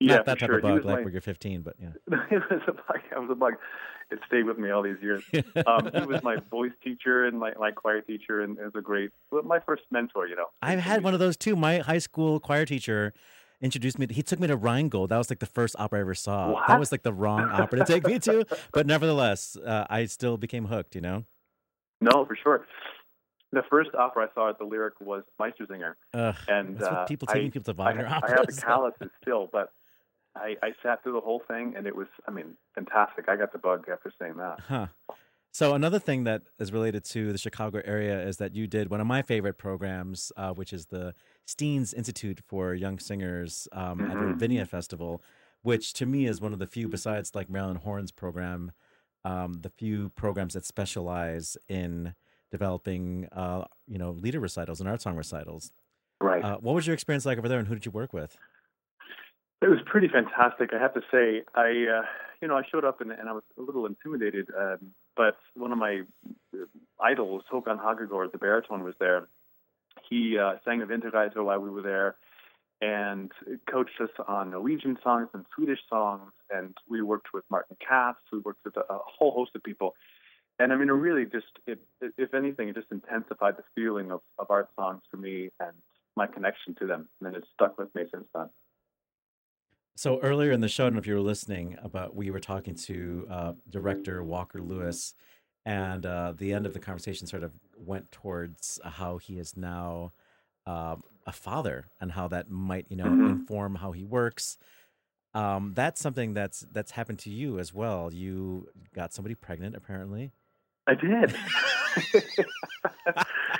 Yeah, 0.00 0.16
not 0.16 0.26
that 0.26 0.38
type 0.38 0.48
sure. 0.48 0.56
of 0.56 0.62
bug 0.62 0.84
like 0.84 0.96
my- 0.98 1.02
where 1.02 1.10
you're 1.12 1.20
15, 1.20 1.62
but 1.62 1.74
yeah. 1.80 1.88
it 2.30 2.42
was 2.50 2.62
a 2.68 2.72
bug. 2.72 3.00
It 3.10 3.18
was 3.18 3.28
a 3.30 3.34
bug. 3.34 3.54
It 4.08 4.20
stayed 4.28 4.44
with 4.44 4.56
me 4.56 4.70
all 4.70 4.82
these 4.82 4.98
years. 5.02 5.24
Um, 5.66 5.90
he 5.92 6.06
was 6.06 6.22
my 6.22 6.36
voice 6.50 6.70
teacher 6.84 7.26
and 7.26 7.40
my, 7.40 7.52
my 7.58 7.72
choir 7.72 8.00
teacher, 8.02 8.40
and 8.40 8.56
it 8.56 8.62
was 8.64 8.74
a 8.76 8.80
great, 8.80 9.10
well, 9.32 9.42
my 9.42 9.58
first 9.58 9.82
mentor. 9.90 10.28
You 10.28 10.36
know, 10.36 10.46
I've 10.62 10.78
had 10.78 11.02
one 11.02 11.12
of 11.12 11.18
those 11.18 11.36
too. 11.36 11.56
My 11.56 11.78
high 11.78 11.98
school 11.98 12.38
choir 12.38 12.64
teacher 12.64 13.12
introduced 13.60 13.98
me. 13.98 14.06
He 14.08 14.22
took 14.22 14.38
me 14.38 14.46
to 14.46 14.56
Rheingold. 14.56 15.08
That 15.08 15.18
was 15.18 15.28
like 15.28 15.40
the 15.40 15.46
first 15.46 15.74
opera 15.76 15.98
I 15.98 16.02
ever 16.02 16.14
saw. 16.14 16.62
That 16.68 16.78
was 16.78 16.92
like 16.92 17.02
the 17.02 17.12
wrong 17.12 17.48
opera 17.50 17.80
to 17.80 17.84
take 17.84 18.06
me 18.06 18.20
to, 18.20 18.44
but 18.72 18.86
nevertheless, 18.86 19.56
uh, 19.56 19.86
I 19.90 20.04
still 20.04 20.36
became 20.36 20.66
hooked. 20.66 20.94
You 20.94 21.00
know. 21.00 21.24
No, 22.00 22.24
for 22.26 22.36
sure. 22.40 22.64
The 23.52 23.62
first 23.70 23.90
opera 23.96 24.28
I 24.30 24.34
saw 24.34 24.50
at 24.50 24.58
the 24.58 24.64
Lyric 24.64 25.00
was 25.00 25.22
Meistersinger, 25.40 25.94
Ugh, 26.14 26.34
and 26.48 26.82
uh, 26.82 27.04
people 27.04 27.28
I, 27.30 27.34
taking 27.34 27.50
people 27.52 27.72
to 27.74 27.82
I, 27.82 27.84
Wagner 27.84 28.06
I 28.06 28.30
have 28.30 28.46
the 28.46 28.60
calluses 28.66 29.10
still, 29.22 29.48
but 29.52 29.72
I, 30.36 30.56
I 30.62 30.72
sat 30.82 31.02
through 31.02 31.14
the 31.14 31.20
whole 31.20 31.42
thing, 31.48 31.74
and 31.76 31.86
it 31.86 31.94
was, 31.94 32.08
I 32.28 32.30
mean, 32.30 32.56
fantastic. 32.74 33.28
I 33.28 33.36
got 33.36 33.52
the 33.52 33.58
bug 33.58 33.86
after 33.90 34.12
saying 34.20 34.36
that. 34.36 34.60
Huh. 34.60 34.86
So 35.52 35.74
another 35.74 35.98
thing 35.98 36.24
that 36.24 36.42
is 36.58 36.70
related 36.70 37.02
to 37.06 37.32
the 37.32 37.38
Chicago 37.38 37.80
area 37.84 38.20
is 38.20 38.36
that 38.36 38.54
you 38.54 38.66
did 38.66 38.90
one 38.90 39.00
of 39.00 39.06
my 39.06 39.22
favorite 39.22 39.56
programs, 39.56 40.30
uh, 40.36 40.50
which 40.50 40.72
is 40.72 40.86
the 40.86 41.14
Steans 41.46 41.94
Institute 41.94 42.40
for 42.46 42.74
Young 42.74 42.98
Singers 42.98 43.66
um, 43.72 44.02
at 44.02 44.10
the. 44.10 44.18
Ravinia 44.18 44.66
Festival, 44.66 45.22
which 45.62 45.94
to 45.94 46.04
me 46.04 46.26
is 46.26 46.42
one 46.42 46.52
of 46.52 46.58
the 46.58 46.66
few, 46.66 46.88
besides 46.88 47.34
like 47.34 47.48
Marilyn 47.48 47.76
Horne's 47.76 48.12
program, 48.12 48.72
um, 49.24 49.54
the 49.62 49.70
few 49.70 50.10
programs 50.10 50.52
that 50.52 50.66
specialize 50.66 51.56
in 51.68 52.14
developing, 52.50 53.28
uh, 53.32 53.64
you 53.86 53.98
know, 53.98 54.10
lieder 54.12 54.40
recitals 54.40 54.80
and 54.80 54.88
art 54.88 55.02
song 55.02 55.16
recitals. 55.16 55.70
Right. 56.20 56.42
Uh, 56.42 56.58
what 56.58 56.74
was 56.74 56.86
your 56.86 56.94
experience 56.94 57.26
like 57.26 57.38
over 57.38 57.48
there, 57.48 57.58
and 57.58 57.68
who 57.68 57.74
did 57.74 57.84
you 57.84 57.92
work 57.92 58.12
with? 58.12 58.36
It 59.62 59.68
was 59.68 59.78
pretty 59.86 60.08
fantastic, 60.08 60.70
I 60.74 60.78
have 60.78 60.94
to 60.94 61.00
say. 61.10 61.42
I, 61.54 61.68
uh, 61.98 62.02
you 62.40 62.48
know, 62.48 62.56
I 62.56 62.62
showed 62.70 62.84
up 62.84 63.00
and, 63.00 63.10
and 63.10 63.28
I 63.28 63.32
was 63.32 63.42
a 63.58 63.62
little 63.62 63.86
intimidated, 63.86 64.48
um, 64.56 64.92
but 65.16 65.38
one 65.54 65.72
of 65.72 65.78
my 65.78 66.02
uh, 66.54 66.64
idols, 67.00 67.42
Håkan 67.50 67.78
Hagegård, 67.80 68.32
the 68.32 68.38
baritone, 68.38 68.84
was 68.84 68.94
there. 69.00 69.28
He 70.08 70.38
uh, 70.38 70.54
sang 70.64 70.82
a 70.82 70.86
Winterreise 70.86 71.34
while 71.36 71.58
we 71.58 71.70
were 71.70 71.82
there 71.82 72.16
and 72.82 73.32
coached 73.70 73.98
us 74.00 74.10
on 74.28 74.50
Norwegian 74.50 74.98
songs 75.02 75.28
and 75.32 75.46
Swedish 75.54 75.80
songs, 75.88 76.32
and 76.50 76.76
we 76.88 77.00
worked 77.00 77.28
with 77.32 77.44
Martin 77.50 77.76
Katz. 77.86 78.18
We 78.30 78.40
worked 78.40 78.64
with 78.64 78.76
a, 78.76 78.80
a 78.92 78.98
whole 79.04 79.32
host 79.32 79.52
of 79.54 79.62
people. 79.62 79.94
And 80.58 80.72
I 80.72 80.76
mean, 80.76 80.88
it 80.88 80.92
really 80.92 81.26
just, 81.26 81.58
it, 81.66 81.80
it, 82.00 82.14
if 82.16 82.32
anything, 82.34 82.68
it 82.68 82.74
just 82.76 82.90
intensified 82.90 83.56
the 83.58 83.64
feeling 83.74 84.10
of, 84.10 84.20
of 84.38 84.46
art 84.50 84.70
songs 84.74 85.02
for 85.10 85.18
me 85.18 85.50
and 85.60 85.76
my 86.16 86.26
connection 86.26 86.74
to 86.76 86.86
them. 86.86 87.08
And 87.20 87.36
it's 87.36 87.48
stuck 87.52 87.76
with 87.78 87.94
me 87.94 88.04
since 88.10 88.26
then. 88.34 88.48
So 89.96 90.20
earlier 90.20 90.52
in 90.52 90.60
the 90.60 90.68
show, 90.68 90.84
I 90.84 90.86
don't 90.88 90.94
know 90.94 90.98
if 91.00 91.06
you 91.06 91.14
were 91.14 91.20
listening, 91.20 91.78
about 91.82 92.14
we 92.14 92.30
were 92.30 92.40
talking 92.40 92.74
to 92.74 93.26
uh, 93.30 93.52
director 93.68 94.22
Walker 94.22 94.60
Lewis, 94.60 95.14
and 95.64 96.04
uh, 96.04 96.32
the 96.36 96.52
end 96.52 96.66
of 96.66 96.74
the 96.74 96.80
conversation 96.80 97.26
sort 97.26 97.42
of 97.42 97.52
went 97.76 98.12
towards 98.12 98.78
how 98.84 99.18
he 99.18 99.38
is 99.38 99.56
now 99.56 100.12
um, 100.66 101.02
a 101.26 101.32
father 101.32 101.86
and 102.00 102.12
how 102.12 102.28
that 102.28 102.50
might 102.50 102.86
you 102.90 102.96
know 102.96 103.14
Mhm. 103.14 103.24
inform 103.24 103.76
how 103.76 103.92
he 103.92 104.04
works. 104.04 104.58
Um, 105.34 105.74
that's 105.74 106.00
something 106.00 106.34
that's 106.34 106.60
that's 106.72 106.92
happened 106.92 107.20
to 107.20 107.30
you 107.30 107.58
as 107.58 107.74
well. 107.74 108.12
You 108.14 108.68
got 108.94 109.14
somebody 109.14 109.34
pregnant, 109.36 109.76
apparently. 109.76 110.32
I 110.86 110.94
did. 110.94 111.34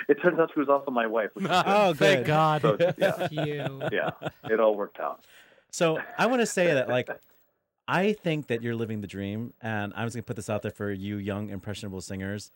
it 0.07 0.21
turns 0.21 0.39
out 0.39 0.51
she 0.53 0.59
was 0.59 0.69
also 0.69 0.91
my 0.91 1.07
wife. 1.07 1.29
Which 1.33 1.45
is 1.45 1.49
good. 1.51 1.63
Oh, 1.65 1.93
Thank. 1.93 2.25
God. 2.27 2.61
So, 2.61 2.77
yeah, 2.97 3.27
You. 3.31 3.81
yeah, 3.91 4.11
it 4.49 4.59
all 4.59 4.75
worked 4.75 4.99
out. 4.99 5.23
So 5.71 5.99
I 6.17 6.27
want 6.27 6.41
to 6.41 6.45
say 6.45 6.73
that, 6.73 6.87
like, 6.89 7.09
I 7.87 8.13
think 8.13 8.47
that 8.47 8.61
you're 8.61 8.75
living 8.75 9.01
the 9.01 9.07
dream, 9.07 9.53
and 9.61 9.93
I'm 9.95 10.05
just 10.05 10.15
gonna 10.15 10.23
put 10.23 10.35
this 10.35 10.49
out 10.49 10.61
there 10.61 10.71
for 10.71 10.91
you, 10.91 11.17
young 11.17 11.49
impressionable 11.49 12.01
singers, 12.01 12.51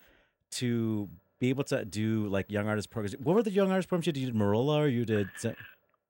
to 0.51 1.07
be 1.39 1.49
able 1.49 1.63
to 1.65 1.85
do 1.85 2.27
like 2.27 2.51
young 2.51 2.67
artist 2.67 2.89
programs. 2.89 3.17
What 3.17 3.35
were 3.35 3.43
the 3.43 3.51
young 3.51 3.71
artist 3.71 3.89
programs 3.89 4.07
you 4.07 4.13
did? 4.13 4.21
You 4.21 4.27
did 4.27 4.35
Merola, 4.35 4.77
or 4.79 4.87
you 4.87 5.05
did? 5.05 5.29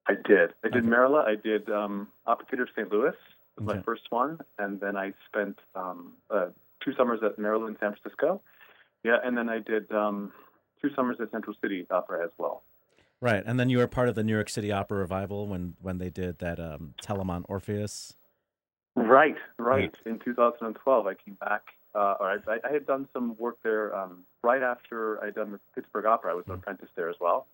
I 0.08 0.14
did. 0.16 0.54
I 0.64 0.70
did 0.70 0.78
Okay. 0.78 0.88
Merola. 0.88 1.26
I 1.26 1.36
did 1.36 1.70
um, 1.70 2.08
Opera 2.26 2.46
Theater 2.50 2.64
of 2.64 2.70
St. 2.76 2.92
Louis. 2.92 3.14
Was 3.58 3.68
Okay. 3.68 3.78
my 3.78 3.84
first 3.84 4.04
one, 4.10 4.40
and 4.60 4.80
then 4.80 4.96
I 4.98 5.14
spent 5.28 5.60
um, 5.76 6.14
uh, 6.30 6.48
two 6.84 6.94
summers 6.96 7.20
at 7.24 7.38
Merola, 7.38 7.68
San 7.80 7.94
Francisco. 7.96 8.42
Yeah, 9.04 9.18
and 9.24 9.38
then 9.38 9.50
I 9.50 9.60
did 9.60 9.92
um, 9.92 10.32
two 10.82 10.90
summers 10.96 11.18
at 11.20 11.32
Central 11.32 11.56
City 11.62 11.86
Opera 11.90 12.24
as 12.24 12.32
well. 12.38 12.64
Right, 13.20 13.44
and 13.46 13.60
then 13.60 13.70
you 13.70 13.78
were 13.78 13.88
part 13.88 14.10
of 14.10 14.16
the 14.16 14.24
New 14.24 14.34
York 14.34 14.50
City 14.50 14.72
Opera 14.72 14.98
revival 14.98 15.48
when 15.48 15.76
when 15.82 16.00
they 16.00 16.10
did 16.10 16.40
that 16.40 16.60
um, 16.60 16.96
Telemann 17.02 17.46
Orpheus. 17.48 18.16
Right, 18.96 19.38
right. 19.58 19.94
In 20.06 20.20
2012, 20.20 21.08
I 21.08 21.14
came 21.14 21.36
back, 21.36 21.62
uh, 21.96 22.16
or 22.20 22.32
I, 22.32 22.58
I 22.68 22.72
had 22.72 22.86
done 22.86 23.08
some 23.14 23.38
work 23.38 23.58
there 23.64 23.96
um, 23.96 24.24
right 24.44 24.62
after 24.62 25.24
I'd 25.24 25.36
done 25.36 25.52
the 25.52 25.60
Pittsburgh 25.76 26.06
Opera. 26.06 26.32
I 26.32 26.34
was 26.34 26.46
an 26.48 26.54
apprentice 26.56 26.90
there 26.96 27.10
as 27.10 27.16
well, 27.22 27.48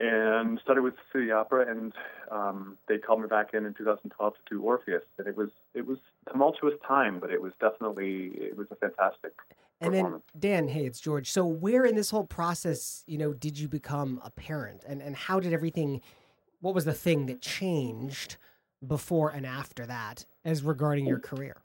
and 0.00 0.58
started 0.62 0.82
with 0.82 0.94
City 1.12 1.30
Opera, 1.32 1.70
and 1.70 1.92
um, 2.30 2.78
they 2.88 2.96
called 2.96 3.20
me 3.20 3.26
back 3.26 3.54
in 3.54 3.66
in 3.66 3.74
2012 3.74 4.34
to 4.34 4.40
do 4.48 4.62
Orpheus, 4.62 5.02
and 5.18 5.26
it 5.26 5.36
was 5.36 5.50
it 5.74 5.86
was 5.86 5.98
tumultuous 6.30 6.74
time, 6.86 7.18
but 7.18 7.30
it 7.30 7.42
was 7.42 7.52
definitely 7.60 8.30
it 8.34 8.56
was 8.56 8.68
a 8.70 8.76
fantastic. 8.76 9.32
And 9.80 9.94
then. 9.94 10.22
Dan, 10.38 10.68
hey, 10.68 10.86
it's 10.86 11.00
George. 11.00 11.30
So 11.30 11.46
where 11.46 11.84
in 11.84 11.96
this 11.96 12.10
whole 12.10 12.24
process, 12.24 13.04
you 13.06 13.18
know, 13.18 13.32
did 13.32 13.58
you 13.58 13.68
become 13.68 14.20
a 14.24 14.30
parent, 14.30 14.84
and 14.86 15.02
and 15.02 15.14
how 15.14 15.40
did 15.40 15.52
everything? 15.52 16.00
What 16.60 16.74
was 16.74 16.86
the 16.86 16.94
thing 16.94 17.26
that 17.26 17.42
changed 17.42 18.36
before 18.86 19.30
and 19.30 19.44
after 19.44 19.86
that, 19.86 20.24
as 20.44 20.62
regarding 20.62 21.06
your 21.06 21.18
career? 21.18 21.58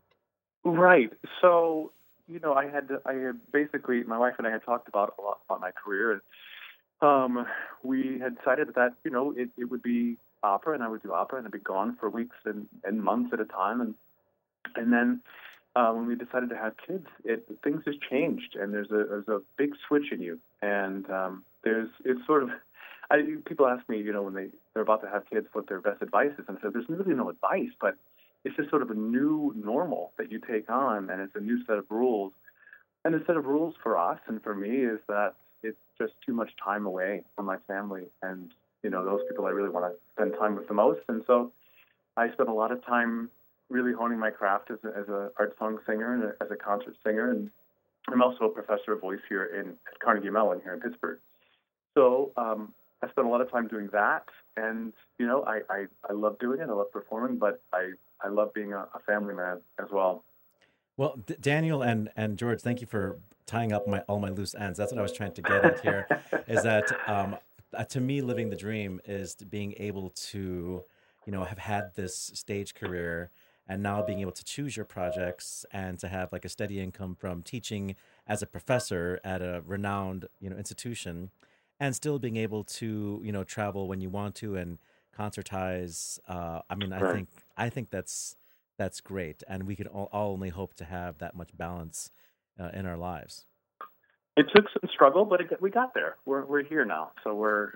Right. 0.64 1.12
So, 1.41 1.91
you 2.28 2.39
know, 2.39 2.53
I 2.53 2.68
had 2.68 2.89
to, 2.89 3.01
I 3.05 3.14
had 3.14 3.39
basically 3.51 4.03
my 4.03 4.18
wife 4.18 4.36
and 4.38 4.45
I 4.45 4.51
had 4.51 4.64
talked 4.64 4.88
about 4.88 5.16
a 5.18 5.22
lot 5.22 5.39
about 5.45 5.62
my 5.62 5.72
career, 5.72 6.12
and 6.12 6.22
um, 7.01 7.45
we 7.84 8.20
had 8.20 8.38
decided 8.38 8.76
that 8.76 8.93
you 9.03 9.12
know 9.12 9.34
it, 9.36 9.49
it 9.57 9.66
would 9.66 9.82
be 9.82 10.18
opera, 10.43 10.74
and 10.74 10.84
I 10.84 10.88
would 10.88 11.01
do 11.01 11.14
opera, 11.14 11.38
and 11.38 11.47
I'd 11.47 11.53
be 11.53 11.59
gone 11.59 11.95
for 11.99 12.09
weeks 12.09 12.36
and, 12.45 12.68
and 12.84 13.01
months 13.01 13.32
at 13.34 13.39
a 13.39 13.45
time, 13.45 13.82
and 13.82 13.95
and 14.76 14.91
then 14.91 15.22
uh, 15.76 15.91
when 15.91 16.05
we 16.05 16.15
decided 16.15 16.49
to 16.49 16.57
have 16.57 16.74
kids, 16.86 17.07
it 17.24 17.45
things 17.63 17.84
just 17.86 17.99
changed, 18.01 18.55
and 18.55 18.74
there's 18.74 18.91
a 18.91 19.05
there's 19.09 19.28
a 19.28 19.41
big 19.57 19.72
switch 19.88 20.11
in 20.11 20.22
you, 20.22 20.39
and 20.61 21.09
um, 21.09 21.43
there's 21.63 21.89
it's 22.05 22.26
sort 22.26 22.43
of. 22.43 22.49
I, 23.09 23.17
people 23.45 23.67
ask 23.67 23.88
me, 23.89 23.97
you 23.97 24.13
know, 24.13 24.22
when 24.22 24.34
they 24.34 24.47
they're 24.74 24.84
about 24.84 25.01
to 25.01 25.09
have 25.09 25.30
kids, 25.30 25.47
what 25.53 25.67
their 25.67 25.82
best 25.82 26.01
advice 26.01 26.32
is, 26.38 26.45
and 26.47 26.57
I 26.57 26.61
said, 26.61 26.74
"There's 26.74 26.88
really 26.88 27.13
no 27.13 27.30
advice, 27.30 27.72
but 27.80 27.97
it's 28.43 28.55
just 28.55 28.69
sort 28.69 28.82
of 28.82 28.89
a 28.89 28.95
new 28.95 29.53
normal 29.55 30.11
that 30.17 30.32
you 30.32 30.39
take 30.39 30.69
on, 30.69 31.09
and 31.09 31.22
it's 31.22 31.36
a 31.36 31.39
new 31.39 31.63
set 31.65 31.78
of 31.78 31.86
rules. 31.89 32.34
And 33.03 33.13
the 33.13 33.24
set 33.26 33.38
of 33.38 33.45
rules 33.45 33.76
for 33.82 33.97
us 33.97 34.19
and 34.28 34.41
for 34.43 34.53
me 34.53 34.69
is 34.69 34.99
that 35.07 35.34
it's 35.63 35.78
just 35.97 36.13
too 36.26 36.34
much 36.34 36.51
time 36.63 36.86
away 36.86 37.24
from 37.36 37.45
my 37.45 37.57
family 37.67 38.05
and 38.22 38.51
you 38.84 38.89
know 38.89 39.05
those 39.05 39.22
people 39.30 39.45
I 39.45 39.49
really 39.51 39.69
want 39.69 39.91
to 39.91 39.99
spend 40.13 40.34
time 40.39 40.55
with 40.55 40.67
the 40.67 40.74
most. 40.74 41.01
And 41.07 41.24
so 41.28 41.51
I 42.17 42.32
spent 42.32 42.49
a 42.49 42.53
lot 42.53 42.72
of 42.72 42.84
time 42.86 43.30
really 43.72 43.93
honing 43.93 44.19
my 44.19 44.30
craft 44.30 44.69
as 44.72 44.78
a, 44.84 44.88
as 44.97 45.07
a 45.07 45.32
art 45.39 45.55
song 45.57 45.80
singer 45.88 46.13
and 46.13 46.24
a, 46.24 46.43
as 46.43 46.51
a 46.51 46.55
concert 46.55 46.95
singer, 47.05 47.32
and 47.32 47.49
I'm 48.09 48.22
also 48.22 48.45
a 48.45 48.49
professor 48.49 48.93
of 48.93 49.01
voice 49.01 49.19
here 49.30 49.45
in 49.45 49.69
at 49.88 49.99
Carnegie 50.03 50.30
Mellon 50.30 50.61
here 50.63 50.74
in 50.74 50.80
Pittsburgh. 50.82 51.19
So 51.93 52.32
um, 52.38 52.74
I 53.01 53.09
spent 53.09 53.28
a 53.28 53.30
lot 53.30 53.41
of 53.41 53.51
time 53.51 53.67
doing 53.67 53.89
that, 53.93 54.26
and 54.57 54.93
you 55.17 55.28
know, 55.28 55.43
I, 55.43 55.61
I 55.69 55.86
I 56.09 56.13
love 56.13 56.39
doing 56.39 56.59
it. 56.61 56.69
I 56.69 56.74
love 56.74 56.91
performing, 56.91 57.38
but 57.38 57.61
I 57.74 57.91
I 58.22 58.30
love 58.30 58.53
being 58.53 58.74
a, 58.74 58.88
a 58.93 58.99
family 59.05 59.34
man 59.34 59.61
as 59.80 59.88
well. 59.91 60.24
Well, 60.97 61.17
D- 61.26 61.36
Daniel 61.39 61.82
and 61.82 62.09
and 62.15 62.38
George, 62.38 62.61
thank 62.61 62.82
you 62.82 62.88
for 62.88 63.19
tying 63.45 63.72
up 63.72 63.88
my 63.88 63.99
all 64.01 64.19
my 64.19 64.30
loose 64.30 64.55
ends. 64.55 64.78
That's 64.78 64.91
what 64.91 64.99
I 64.99 65.01
was 65.01 65.13
trying 65.13 65.34
to 65.34 65.41
get 65.41 65.65
at 65.65 65.80
here. 65.82 66.07
is 66.47 66.63
that 66.63 66.91
um, 67.07 67.38
uh, 67.74 67.84
to 67.86 68.01
me, 68.01 68.22
living 68.22 68.49
the 68.49 68.55
dream 68.55 68.99
is 69.05 69.36
being 69.36 69.74
able 69.78 70.09
to, 70.09 70.84
you 71.26 71.32
know, 71.32 71.43
have 71.43 71.57
had 71.57 71.91
this 71.95 72.32
stage 72.34 72.76
career 72.76 73.32
and 73.72 73.82
now 73.82 74.03
being 74.03 74.19
able 74.19 74.34
to 74.34 74.43
choose 74.43 74.76
your 74.76 74.86
projects 74.86 75.65
and 75.72 75.97
to 75.99 76.09
have 76.09 76.34
like 76.34 76.45
a 76.45 76.49
steady 76.49 76.80
income 76.82 77.15
from 77.15 77.41
teaching 77.43 77.95
as 78.28 78.41
a 78.43 78.47
professor 78.47 79.19
at 79.24 79.41
a 79.41 79.63
renowned 79.65 80.26
you 80.41 80.49
know 80.49 80.57
institution 80.57 81.32
and 81.80 81.95
still 81.95 82.19
being 82.19 82.36
able 82.38 82.63
to 82.65 83.22
you 83.24 83.32
know 83.32 83.45
travel 83.45 83.88
when 83.88 84.01
you 84.01 84.09
want 84.09 84.36
to 84.36 84.57
and 84.57 84.78
concertize 85.17 86.19
uh, 86.28 86.61
i 86.69 86.76
mean 86.76 86.91
i 86.93 87.01
Right. 87.01 87.13
think 87.13 87.30
i 87.57 87.69
think 87.69 87.89
that's 87.91 88.36
that's 88.78 89.01
great 89.01 89.43
and 89.47 89.63
we 89.67 89.76
can 89.76 89.88
all, 89.88 90.09
all 90.11 90.34
only 90.34 90.49
hope 90.49 90.74
to 90.76 90.86
have 90.86 91.17
that 91.19 91.36
much 91.36 91.57
balance 91.57 92.11
uh, 92.59 92.72
in 92.74 92.86
our 92.86 92.97
lives 92.97 93.45
It 94.38 94.47
took 94.55 94.65
some 94.72 94.89
struggle, 94.93 95.26
but 95.26 95.41
it, 95.41 95.61
we 95.61 95.69
got 95.69 95.93
there. 95.93 96.17
We're 96.26 96.45
we're 96.45 96.63
here 96.63 96.86
now, 96.86 97.11
so 97.24 97.36
we're 97.36 97.74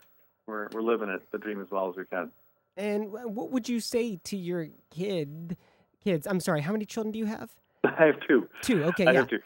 we're 0.48 0.70
we're 0.74 0.82
living 0.82 1.10
it, 1.10 1.22
the 1.32 1.38
dream 1.38 1.62
as 1.62 1.70
well 1.72 1.90
as 1.90 1.98
we 1.98 2.06
can. 2.06 2.32
And 2.78 3.12
what 3.12 3.52
would 3.52 3.70
you 3.70 3.80
say 3.80 4.20
to 4.26 4.38
your 4.38 4.68
kid? 4.92 5.58
Kids, 6.06 6.28
I'm 6.28 6.40
sorry. 6.40 6.62
How 6.62 6.72
many 6.72 6.86
children 6.86 7.12
do 7.12 7.18
you 7.18 7.26
have? 7.26 7.50
I 7.84 8.06
have 8.06 8.16
two. 8.28 8.48
Two. 8.62 8.84
Okay, 8.86 9.08
I 9.08 9.12
yeah. 9.12 9.20
have 9.20 9.28
two. 9.28 9.40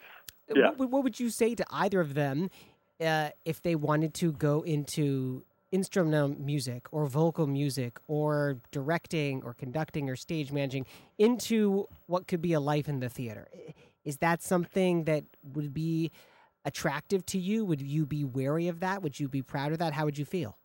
Yeah. 0.54 0.66
What, 0.66 0.78
would- 0.78 0.92
what 0.92 1.04
would 1.04 1.18
you 1.18 1.30
say 1.30 1.54
to 1.54 1.64
either 1.70 2.00
of 2.00 2.12
them 2.12 2.50
uh, 3.00 3.30
if 3.46 3.62
they 3.62 3.74
wanted 3.74 4.12
to 4.14 4.32
go 4.32 4.60
into 4.60 5.42
instrumental 5.72 6.28
music 6.38 6.86
or 6.92 7.06
vocal 7.06 7.46
music 7.46 7.98
or 8.08 8.58
directing 8.72 9.42
or 9.42 9.54
conducting 9.54 10.10
or 10.10 10.16
stage 10.16 10.52
managing 10.52 10.84
into 11.16 11.86
what 12.06 12.26
could 12.28 12.42
be 12.42 12.52
a 12.52 12.60
life 12.60 12.88
in 12.90 13.00
the 13.00 13.08
theater? 13.08 13.48
Is 14.04 14.18
that 14.18 14.42
something 14.42 15.04
that 15.04 15.24
would 15.54 15.72
be 15.72 16.10
attractive 16.66 17.24
to 17.26 17.38
you? 17.38 17.64
Would 17.64 17.80
you 17.80 18.04
be 18.04 18.22
wary 18.24 18.68
of 18.68 18.80
that? 18.80 19.02
Would 19.02 19.18
you 19.18 19.28
be 19.28 19.40
proud 19.40 19.72
of 19.72 19.78
that? 19.78 19.94
How 19.94 20.04
would 20.04 20.18
you 20.18 20.26
feel? 20.26 20.58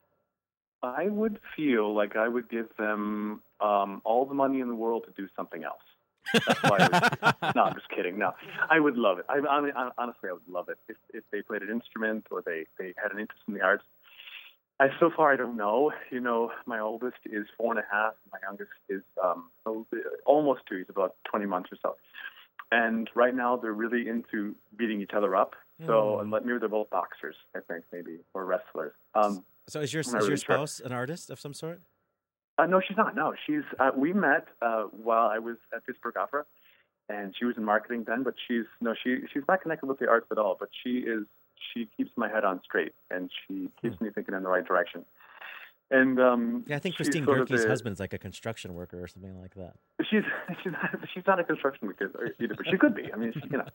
I 0.84 1.08
would 1.08 1.40
feel 1.56 1.94
like 1.94 2.16
I 2.16 2.28
would 2.28 2.50
give 2.50 2.68
them 2.78 3.42
um, 3.60 4.02
all 4.04 4.26
the 4.26 4.34
money 4.34 4.60
in 4.60 4.68
the 4.68 4.76
world 4.76 5.06
to 5.06 5.22
do 5.22 5.28
something 5.36 5.64
else. 5.64 5.82
That's 6.34 6.64
why 6.64 6.78
I 6.80 6.90
would, 7.32 7.36
no, 7.56 7.64
I'm 7.64 7.74
just 7.76 7.90
kidding. 7.90 8.18
No, 8.18 8.34
I 8.70 8.80
would 8.80 8.98
love 8.98 9.20
it. 9.20 9.26
I, 9.30 9.40
I 9.48 9.62
mean, 9.62 9.74
hon- 9.76 9.92
honestly, 9.98 10.30
I 10.30 10.34
would 10.34 10.48
love 10.48 10.70
it 10.70 10.78
if, 10.88 10.98
if 11.14 11.24
they 11.32 11.42
played 11.42 11.62
an 11.62 11.70
instrument 11.70 12.28
or 12.32 12.42
they, 12.42 12.66
they 12.78 12.94
had 13.02 13.12
an 13.12 13.20
interest 13.20 13.44
in 13.48 13.54
the 13.54 13.62
arts. 13.62 13.84
I 14.80 14.90
so 15.00 15.10
far 15.16 15.32
I 15.32 15.38
don't 15.38 15.56
know. 15.56 15.94
You 16.12 16.20
know, 16.20 16.52
my 16.66 16.80
oldest 16.80 17.20
is 17.26 17.46
four 17.58 17.72
and 17.72 17.80
a 17.80 17.86
half. 17.90 18.14
My 18.32 18.40
youngest 18.44 18.72
is 18.90 19.04
um, 19.24 19.50
almost 20.26 20.62
two. 20.68 20.78
He's 20.78 20.90
about 20.90 21.16
20 21.30 21.46
months 21.46 21.70
or 21.72 21.78
so. 21.82 21.96
And 22.72 23.10
right 23.16 23.34
now 23.34 23.56
they're 23.56 23.72
really 23.72 24.10
into 24.10 24.56
beating 24.76 25.02
each 25.02 25.14
other 25.16 25.36
up. 25.36 25.56
So 25.88 26.20
and 26.20 26.32
let 26.32 26.46
maybe 26.46 26.60
they're 26.60 26.70
both 26.70 26.90
boxers, 26.90 27.36
I 27.56 27.60
think, 27.60 27.84
maybe 27.92 28.20
or 28.34 28.46
wrestlers. 28.46 28.94
Um, 29.14 29.46
so 29.68 29.82
is 29.82 29.94
your 29.94 30.02
is 30.02 30.08
your 30.08 30.22
really 30.22 30.30
sure. 30.32 30.38
spouse 30.38 30.80
an 30.80 30.92
artist 30.92 31.30
of 31.30 31.40
some 31.40 31.54
sort 31.54 31.82
uh, 32.58 32.66
no, 32.66 32.82
she's 32.86 32.98
not. 32.98 33.16
No, 33.16 33.34
she's. 33.46 33.64
Uh, 33.80 33.92
we 33.96 34.14
met 34.14 34.48
uh, 34.62 34.84
while 34.84 35.28
I 35.28 35.40
was 35.40 35.58
at 35.76 35.86
Pittsburgh 35.86 36.16
Opera, 36.18 36.46
and 37.10 37.36
she 37.38 37.46
was 37.46 37.58
in 37.58 37.66
marketing 37.66 38.06
then. 38.08 38.24
But 38.24 38.36
she's 38.48 38.66
no, 38.80 38.96
she 39.04 39.20
she's 39.34 39.44
not 39.48 39.62
connected 39.62 39.88
with 39.88 40.00
the 40.00 40.08
arts 40.08 40.28
at 40.32 40.38
all. 40.38 40.56
But 40.60 40.70
she 40.84 41.00
is. 41.00 41.26
She 41.74 41.90
keeps 41.98 42.12
my 42.16 42.30
head 42.30 42.46
on 42.46 42.62
straight, 42.64 42.94
and 43.10 43.30
she 43.48 43.70
keeps 43.82 44.00
me 44.00 44.10
thinking 44.14 44.36
in 44.36 44.44
the 44.44 44.50
right 44.50 44.66
direction. 44.66 45.06
And 45.92 46.20
um, 46.20 46.64
yeah 46.68 46.78
i 46.78 46.80
think 46.80 46.96
christine 46.96 47.26
Goerke's 47.26 47.66
husband's 47.66 48.00
like 48.00 48.14
a 48.14 48.18
construction 48.18 48.74
worker 48.74 49.02
or 49.04 49.08
something 49.08 49.40
like 49.40 49.54
that 49.54 49.76
She's 50.10 50.24
she's 50.64 50.72
not, 50.72 50.90
she's 51.14 51.24
not 51.28 51.40
a 51.40 51.44
construction 51.44 51.88
worker 51.88 52.12
either, 52.40 52.56
but 52.56 52.66
she 52.70 52.78
could 52.78 52.96
be. 52.96 53.12
I 53.14 53.18
mean, 53.18 53.34
she, 53.34 53.42
you 53.52 53.58
know, 53.58 53.66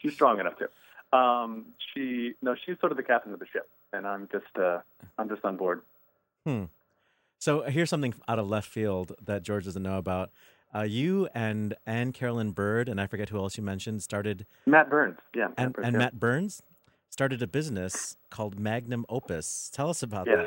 she's 0.00 0.14
strong 0.14 0.40
enough 0.40 0.54
to. 0.58 1.16
Um, 1.16 1.66
she 1.92 2.34
no, 2.40 2.54
she's 2.54 2.78
sort 2.80 2.92
of 2.92 2.96
the 2.96 3.02
captain 3.02 3.32
of 3.32 3.40
the 3.40 3.46
ship, 3.52 3.68
and 3.92 4.06
I'm 4.06 4.28
just 4.30 4.56
uh, 4.58 4.78
I'm 5.18 5.28
just 5.28 5.44
on 5.44 5.56
board. 5.56 5.82
Hmm. 6.46 6.64
So 7.38 7.62
here's 7.62 7.90
something 7.90 8.14
out 8.28 8.38
of 8.38 8.48
left 8.48 8.68
field 8.68 9.12
that 9.24 9.42
George 9.42 9.64
doesn't 9.64 9.82
know 9.82 9.98
about. 9.98 10.30
Uh, 10.72 10.82
you 10.82 11.28
and 11.34 11.74
Anne 11.84 12.12
Carolyn 12.12 12.52
Bird, 12.52 12.88
and 12.88 13.00
I 13.00 13.06
forget 13.08 13.30
who 13.30 13.38
else 13.38 13.56
you 13.56 13.64
mentioned, 13.64 14.02
started, 14.04 14.46
Matt 14.66 14.88
Burns, 14.88 15.18
yeah, 15.34 15.48
Matt 15.48 15.54
and, 15.58 15.72
Burns, 15.72 15.86
and 15.86 15.94
yeah. 15.94 15.98
Matt 15.98 16.20
Burns 16.20 16.62
started 17.08 17.42
a 17.42 17.46
business 17.48 18.16
called 18.30 18.58
Magnum 18.60 19.04
Opus. 19.08 19.68
Tell 19.74 19.90
us 19.90 20.02
about 20.02 20.28
Yes. 20.28 20.46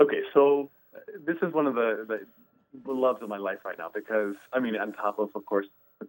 Okay, 0.00 0.20
so 0.32 0.70
uh, 0.94 1.00
this 1.26 1.36
is 1.42 1.52
one 1.52 1.66
of 1.66 1.74
the, 1.74 2.06
the 2.86 2.92
loves 2.92 3.22
of 3.22 3.28
my 3.28 3.38
life 3.38 3.58
right 3.64 3.78
now 3.78 3.90
because 3.92 4.34
I 4.52 4.60
mean, 4.60 4.76
on 4.76 4.92
top 4.92 5.18
of 5.18 5.30
of 5.34 5.44
course, 5.46 5.66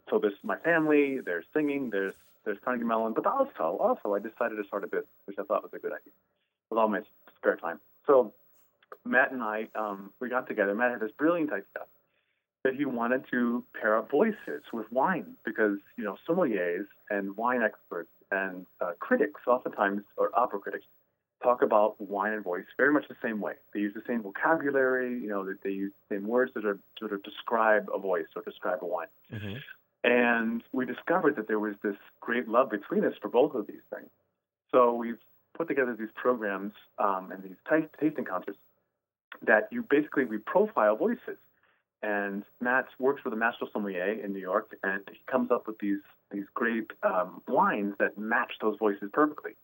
so 0.09 0.19
there's 0.19 0.33
my 0.43 0.57
family, 0.57 1.19
there's 1.23 1.45
singing, 1.53 1.89
there's 1.89 2.13
there's 2.45 2.57
Carnegie 2.63 2.85
Mellon, 2.85 3.13
but 3.13 3.25
also 3.25 3.77
also 3.79 4.13
I 4.13 4.19
decided 4.19 4.55
to 4.55 4.63
start 4.67 4.83
a 4.83 4.87
business, 4.87 5.07
which 5.25 5.37
I 5.39 5.43
thought 5.43 5.63
was 5.63 5.71
a 5.73 5.79
good 5.79 5.91
idea 5.91 6.13
with 6.69 6.77
all 6.79 6.87
my 6.87 7.01
spare 7.37 7.55
time. 7.55 7.79
So 8.05 8.33
Matt 9.05 9.31
and 9.31 9.41
I 9.41 9.67
um, 9.75 10.11
we 10.19 10.29
got 10.29 10.47
together. 10.47 10.75
Matt 10.75 10.91
had 10.91 10.99
this 10.99 11.11
brilliant 11.17 11.51
idea 11.51 11.85
that 12.63 12.75
he 12.75 12.85
wanted 12.85 13.23
to 13.31 13.63
pair 13.79 13.97
up 13.97 14.11
voices 14.11 14.63
with 14.71 14.91
wine 14.91 15.35
because 15.45 15.77
you 15.97 16.03
know 16.03 16.17
sommeliers 16.27 16.85
and 17.09 17.35
wine 17.37 17.63
experts 17.63 18.09
and 18.31 18.67
uh, 18.81 18.91
critics 18.99 19.41
oftentimes 19.47 20.03
or 20.17 20.29
opera 20.37 20.59
critics 20.59 20.85
talk 21.41 21.61
about 21.61 21.99
wine 22.01 22.33
and 22.33 22.43
voice 22.43 22.65
very 22.77 22.91
much 22.91 23.07
the 23.07 23.15
same 23.21 23.39
way. 23.39 23.53
They 23.73 23.79
use 23.79 23.93
the 23.93 24.03
same 24.05 24.21
vocabulary, 24.21 25.19
you 25.19 25.27
know, 25.27 25.45
that 25.45 25.61
they 25.63 25.71
use 25.71 25.91
the 26.09 26.15
same 26.15 26.27
words 26.27 26.53
that 26.53 26.65
are 26.65 26.77
sort 26.97 27.13
of 27.13 27.23
describe 27.23 27.89
a 27.93 27.99
voice 27.99 28.27
or 28.35 28.41
describe 28.41 28.79
a 28.81 28.85
wine. 28.85 29.07
Mhm. 29.31 29.61
And 30.03 30.63
we 30.71 30.85
discovered 30.85 31.35
that 31.35 31.47
there 31.47 31.59
was 31.59 31.75
this 31.81 31.97
great 32.21 32.47
love 32.47 32.69
between 32.69 33.05
us 33.05 33.17
for 33.21 33.29
both 33.29 33.53
of 33.53 33.67
these 33.67 33.81
things. 33.93 34.09
So 34.71 34.93
we've 34.93 35.19
put 35.53 35.67
together 35.67 35.93
these 35.93 36.11
programs 36.13 36.73
um, 36.99 37.31
and 37.31 37.43
these 37.43 37.57
t- 37.69 37.87
tasting 37.99 38.25
concerts 38.25 38.57
that 39.41 39.67
you 39.71 39.83
basically 39.83 40.25
we 40.25 40.37
profile 40.37 40.95
voices. 40.95 41.37
And 42.01 42.43
Matt 42.61 42.87
works 42.97 43.21
for 43.21 43.29
the 43.29 43.35
Master 43.35 43.65
Sommelier 43.73 44.13
in 44.23 44.31
New 44.31 44.39
York, 44.39 44.77
and 44.83 45.01
he 45.11 45.19
comes 45.27 45.51
up 45.51 45.67
with 45.67 45.79
these 45.79 45.99
these 46.31 46.45
great 46.53 46.91
um, 47.03 47.41
wines 47.47 47.95
that 47.97 48.17
match 48.17 48.53
those 48.61 48.77
voices 48.77 49.09
perfectly. 49.11 49.55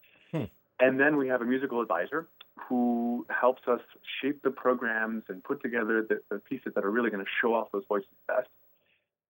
And 0.80 1.00
then 1.00 1.18
we 1.18 1.28
have 1.30 1.42
a 1.42 1.46
musical 1.46 1.82
advisor 1.82 2.28
who 2.58 3.26
helps 3.30 3.62
us 3.68 3.82
shape 4.22 4.42
the 4.44 4.52
programs 4.52 5.24
and 5.30 5.44
put 5.44 5.62
together 5.62 6.06
the, 6.08 6.22
the 6.30 6.40
pieces 6.40 6.74
that 6.76 6.84
are 6.84 6.92
really 6.92 7.10
going 7.10 7.24
to 7.24 7.32
show 7.42 7.54
off 7.54 7.72
those 7.72 7.84
voices 7.88 8.10
best. 8.28 8.48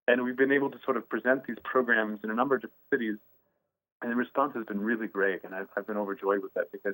And 0.08 0.24
we've 0.24 0.38
been 0.38 0.52
able 0.52 0.70
to 0.70 0.78
sort 0.86 0.98
of 0.98 1.10
present 1.10 1.46
these 1.48 1.58
programs 1.64 2.20
in 2.24 2.30
a 2.30 2.36
number 2.36 2.56
of 2.56 2.62
different 2.62 2.82
cities, 2.92 3.18
and 4.02 4.12
the 4.12 4.16
response 4.16 4.54
has 4.56 4.66
been 4.66 4.80
really 4.80 5.08
great. 5.08 5.44
And 5.44 5.56
I've, 5.56 5.68
I've 5.76 5.88
been 5.88 5.98
overjoyed 5.98 6.44
with 6.44 6.54
that 6.54 6.72
because 6.72 6.94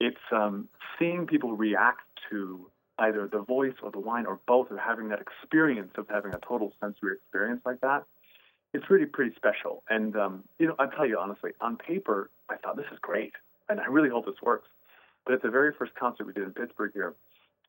it's 0.00 0.16
um, 0.32 0.68
seeing 0.98 1.26
people 1.26 1.52
react 1.52 2.00
to 2.30 2.68
either 2.98 3.28
the 3.28 3.38
voice 3.38 3.74
or 3.82 3.90
the 3.90 4.00
wine 4.00 4.26
or 4.26 4.40
both, 4.46 4.70
or 4.70 4.76
having 4.76 5.08
that 5.08 5.20
experience 5.20 5.92
of 5.96 6.08
having 6.08 6.34
a 6.34 6.38
total 6.38 6.72
sensory 6.80 7.14
experience 7.14 7.60
like 7.64 7.80
that. 7.80 8.04
It's 8.74 8.88
really 8.90 9.06
pretty 9.06 9.34
special. 9.36 9.82
And 9.88 10.16
um, 10.16 10.44
you 10.58 10.66
know, 10.66 10.74
I'll 10.78 10.90
tell 10.90 11.06
you 11.06 11.18
honestly, 11.18 11.52
on 11.60 11.76
paper, 11.76 12.30
I 12.48 12.56
thought 12.56 12.76
this 12.76 12.86
is 12.92 12.98
great, 13.00 13.32
and 13.72 13.80
I 13.80 13.86
really 13.86 14.08
hope 14.10 14.26
this 14.26 14.40
works. 14.42 14.68
But 15.24 15.34
at 15.34 15.42
the 15.42 15.50
very 15.50 15.72
first 15.78 15.94
concert 15.94 16.26
we 16.26 16.32
did 16.32 16.44
in 16.44 16.52
Pittsburgh 16.52 16.92
here, 16.94 17.14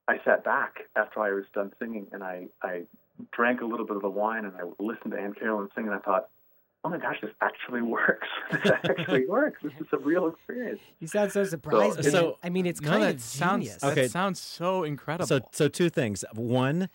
I 0.08 0.18
sat 0.26 0.44
back 0.44 0.76
after 0.96 1.22
I 1.22 1.32
was 1.32 1.46
done 1.54 1.72
singing, 1.80 2.08
and 2.12 2.24
I 2.24 2.48
I 2.62 2.84
drank 3.32 3.62
a 3.62 3.66
little 3.66 3.86
bit 3.86 3.96
of 3.96 4.02
the 4.02 4.10
wine, 4.10 4.46
and 4.46 4.54
I 4.56 4.64
listened 4.80 5.12
to 5.14 5.20
Anne 5.20 5.34
Carolyn 5.34 5.70
sing, 5.76 5.86
and 5.86 5.94
I 5.94 6.00
thought, 6.00 6.30
oh 6.84 6.90
my 6.90 6.98
gosh, 6.98 7.18
this 7.22 7.32
actually 7.42 7.82
works. 7.82 8.28
this 8.52 8.72
actually 8.84 9.26
works. 9.30 9.60
This 9.64 9.72
is 9.80 9.88
a 9.94 9.98
real 9.98 10.28
experience. 10.28 10.80
You 11.00 11.08
sound 11.08 11.32
so 11.32 11.44
surprised. 11.46 11.98
but 11.98 12.06
So- 12.06 12.38
I 12.44 12.50
mean, 12.50 12.66
it's 12.66 12.82
no, 12.82 12.90
kind 12.90 13.04
that 13.04 13.16
of 13.16 13.22
sounds 13.22 13.64
genius. 13.66 13.82
that 13.82 13.92
Okay. 13.94 14.08
sounds 14.08 14.42
so 14.42 14.84
incredible. 14.84 15.28
So, 15.28 15.40
so 15.52 15.68
two 15.70 15.90
things. 15.90 16.26
One, 16.36 16.90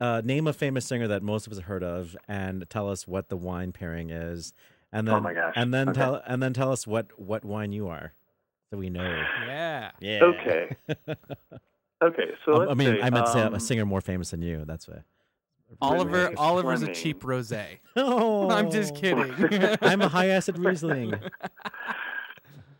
uh, 0.00 0.20
name 0.24 0.46
a 0.46 0.52
famous 0.52 0.84
singer 0.86 1.08
that 1.08 1.22
most 1.22 1.46
of 1.46 1.52
us 1.52 1.58
have 1.58 1.66
heard 1.66 1.82
of, 1.84 2.16
and 2.28 2.68
tell 2.68 2.90
us 2.90 3.06
what 3.08 3.28
the 3.28 3.36
wine 3.36 3.72
pairing 3.72 4.10
is, 4.10 4.52
and 4.92 5.06
then 5.06 5.14
Oh 5.14 5.20
my 5.20 5.32
gosh. 5.34 5.54
and 5.56 5.72
then 5.72 5.90
Okay. 5.90 6.00
tell 6.00 6.22
and 6.26 6.42
then 6.42 6.52
tell 6.52 6.72
us 6.72 6.86
what 6.86 7.18
what 7.18 7.44
wine 7.44 7.72
you 7.72 7.86
are, 7.88 8.12
so 8.70 8.76
we 8.78 8.90
know. 8.90 9.02
yeah. 9.46 9.90
Yeah. 10.00 10.20
Okay. 10.22 10.76
Okay, 12.02 12.30
so 12.46 12.52
Um, 12.54 12.58
let's 12.60 12.70
I 12.70 12.74
mean, 12.76 12.88
say, 12.94 13.02
I 13.02 13.10
meant 13.10 13.26
to 13.26 13.32
say 13.32 13.40
um, 13.42 13.52
a 13.54 13.60
singer 13.60 13.84
more 13.84 14.00
famous 14.00 14.30
than 14.30 14.40
you. 14.40 14.64
That's 14.66 14.88
why. 14.88 15.02
Oliver 15.82 16.24
Renee 16.24 16.34
Oliver's 16.36 16.80
a 16.80 16.94
cheap 16.94 17.20
rosé. 17.22 17.76
Oh, 17.94 18.48
I'm 18.56 18.70
just 18.70 18.94
kidding. 18.94 19.30
I'm 19.82 20.00
a 20.00 20.08
high 20.08 20.28
acid 20.28 20.58
Riesling. 20.58 21.12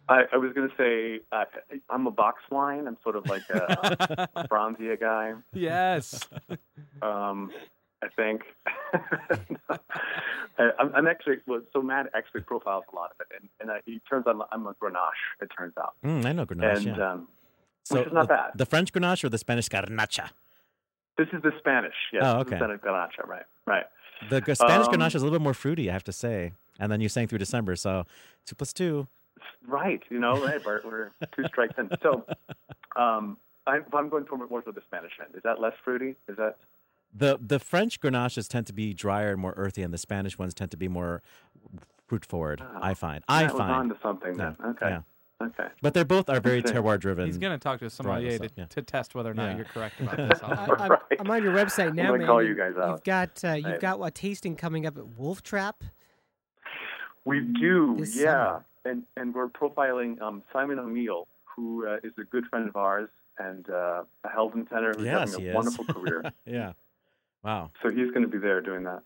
I, 0.08 0.22
I 0.32 0.36
was 0.38 0.54
going 0.54 0.70
to 0.70 0.74
say 0.76 1.20
uh, 1.32 1.44
I'm 1.90 2.06
a 2.06 2.10
box 2.10 2.40
wine. 2.50 2.86
I'm 2.88 2.96
sort 3.02 3.14
of 3.14 3.26
like 3.28 3.42
a, 3.50 4.28
a 4.36 4.48
Franzia 4.48 4.98
guy. 4.98 5.34
yes. 5.52 6.26
Um, 7.02 7.50
I 8.02 8.08
think. 8.08 8.42
I, 10.58 10.70
I'm, 10.78 10.94
I'm 10.94 11.06
actually 11.06 11.36
well, 11.46 11.60
so 11.72 11.82
Matt 11.82 12.10
actually 12.14 12.42
profiles 12.42 12.84
a 12.92 12.96
lot 12.96 13.10
of 13.12 13.20
it, 13.20 13.36
and, 13.40 13.48
and 13.60 13.70
I, 13.70 13.80
he 13.86 14.00
turns 14.08 14.26
out 14.26 14.48
I'm 14.52 14.66
a 14.66 14.74
Grenache. 14.74 15.10
It 15.40 15.50
turns 15.56 15.74
out, 15.78 15.94
Mm, 16.04 16.24
I 16.26 16.32
know 16.32 16.46
Grenache. 16.46 16.76
and 16.86 16.96
yeah. 16.96 17.12
um, 17.12 17.28
so 17.84 17.98
which 17.98 18.06
is 18.08 18.12
not 18.12 18.22
the, 18.28 18.34
bad. 18.34 18.50
The 18.54 18.66
French 18.66 18.92
Grenache 18.92 19.24
or 19.24 19.28
the 19.28 19.38
Spanish 19.38 19.68
Garnacha? 19.68 20.30
This 21.18 21.28
is 21.32 21.42
the 21.42 21.52
Spanish. 21.58 21.94
Yes. 22.12 22.22
Oh, 22.24 22.40
okay. 22.40 22.58
Senate 22.58 22.82
Ganache, 22.82 23.16
right? 23.26 23.42
Right. 23.66 23.84
The 24.28 24.40
Spanish 24.54 24.86
Um, 24.86 24.92
Grenache 24.94 25.14
is 25.14 25.22
a 25.22 25.24
little 25.24 25.38
bit 25.38 25.42
more 25.42 25.54
fruity, 25.54 25.88
I 25.88 25.92
have 25.92 26.04
to 26.04 26.12
say. 26.12 26.52
And 26.78 26.90
then 26.90 27.00
you 27.00 27.08
sang 27.08 27.26
through 27.26 27.38
December, 27.38 27.76
so 27.76 28.06
two 28.46 28.54
plus 28.54 28.72
two. 28.72 29.06
Right. 29.66 30.02
You 30.10 30.18
know, 30.18 30.42
right. 30.44 30.64
We're, 30.64 30.80
we're 30.84 31.10
two 31.34 31.44
strikes 31.48 31.74
in. 31.78 31.90
So, 32.02 32.24
um, 32.96 33.36
I'm, 33.66 33.84
I'm 33.92 34.08
going 34.08 34.24
for 34.24 34.36
more 34.36 34.62
for 34.62 34.72
the 34.72 34.80
Spanish 34.86 35.12
end. 35.20 35.34
Is 35.36 35.42
that 35.42 35.60
less 35.60 35.74
fruity? 35.84 36.16
Is 36.28 36.36
that? 36.36 36.56
The 37.14 37.38
the 37.40 37.58
French 37.58 38.00
Grenaches 38.00 38.48
tend 38.48 38.66
to 38.68 38.72
be 38.72 38.94
drier 38.94 39.32
and 39.32 39.40
more 39.40 39.54
earthy, 39.56 39.82
and 39.82 39.92
the 39.92 39.98
Spanish 39.98 40.38
ones 40.38 40.54
tend 40.54 40.70
to 40.70 40.76
be 40.76 40.88
more 40.88 41.22
fruit 42.06 42.24
forward. 42.24 42.62
Oh. 42.62 42.78
I 42.80 42.94
find. 42.94 43.24
I 43.28 43.44
that 43.44 43.52
was 43.52 43.60
on 43.60 43.88
to 43.88 43.96
something 44.02 44.36
then. 44.36 44.56
Yeah, 44.60 44.66
Okay. 44.70 44.88
yeah. 44.88 45.00
Okay. 45.42 45.68
But 45.80 45.94
they're 45.94 46.04
both 46.04 46.28
are 46.28 46.38
very 46.38 46.62
terroir 46.62 47.00
driven. 47.00 47.24
He's 47.24 47.38
going 47.38 47.58
to 47.58 47.62
talk 47.62 47.80
to 47.80 47.88
somebody 47.88 48.28
sommelier 48.30 48.48
to, 48.50 48.54
yeah. 48.56 48.64
to 48.66 48.82
test 48.82 49.14
whether 49.14 49.30
or 49.30 49.34
not 49.34 49.50
Yeah. 49.52 49.56
you're 49.56 49.64
correct 49.64 49.98
about 49.98 50.16
this. 50.28 50.38
I, 50.42 50.52
I'm, 50.52 50.90
Right. 50.90 51.00
I'm 51.18 51.30
on 51.30 51.42
your 51.42 51.54
website 51.54 51.94
now, 51.94 52.08
gonna 52.08 52.18
man. 52.18 52.26
call 52.26 52.42
you 52.42 52.54
guys 52.54 52.74
out. 52.76 52.90
You've 52.90 53.04
got 53.04 53.42
uh, 53.44 53.52
you've 53.54 53.64
Right. 53.64 53.80
got 53.80 54.00
a 54.02 54.10
tasting 54.10 54.54
coming 54.54 54.84
up 54.86 54.98
at 54.98 55.16
Wolf 55.18 55.42
Trap. 55.42 55.82
We 57.24 57.40
do, 57.40 57.96
This 57.98 58.16
yeah. 58.16 58.24
summer. 58.24 58.64
And 58.84 59.02
and 59.16 59.34
we're 59.34 59.48
profiling 59.48 60.20
um, 60.22 60.42
Simon 60.52 60.78
O'Neill, 60.78 61.26
who 61.56 61.86
uh, 61.86 61.96
is 62.02 62.12
a 62.18 62.24
good 62.24 62.44
friend 62.46 62.68
of 62.68 62.76
ours 62.76 63.08
and 63.38 63.68
uh, 63.70 64.04
a 64.24 64.28
Helden 64.28 64.66
tenor 64.66 64.92
who's 64.94 65.04
Yes, 65.06 65.32
having 65.32 65.50
a 65.50 65.54
wonderful 65.54 65.84
career. 65.84 66.22
yeah. 66.46 66.72
Wow. 67.42 67.70
So 67.82 67.90
he's 67.90 68.10
going 68.10 68.22
to 68.22 68.28
be 68.28 68.38
there 68.38 68.60
doing 68.60 68.84
that. 68.84 69.02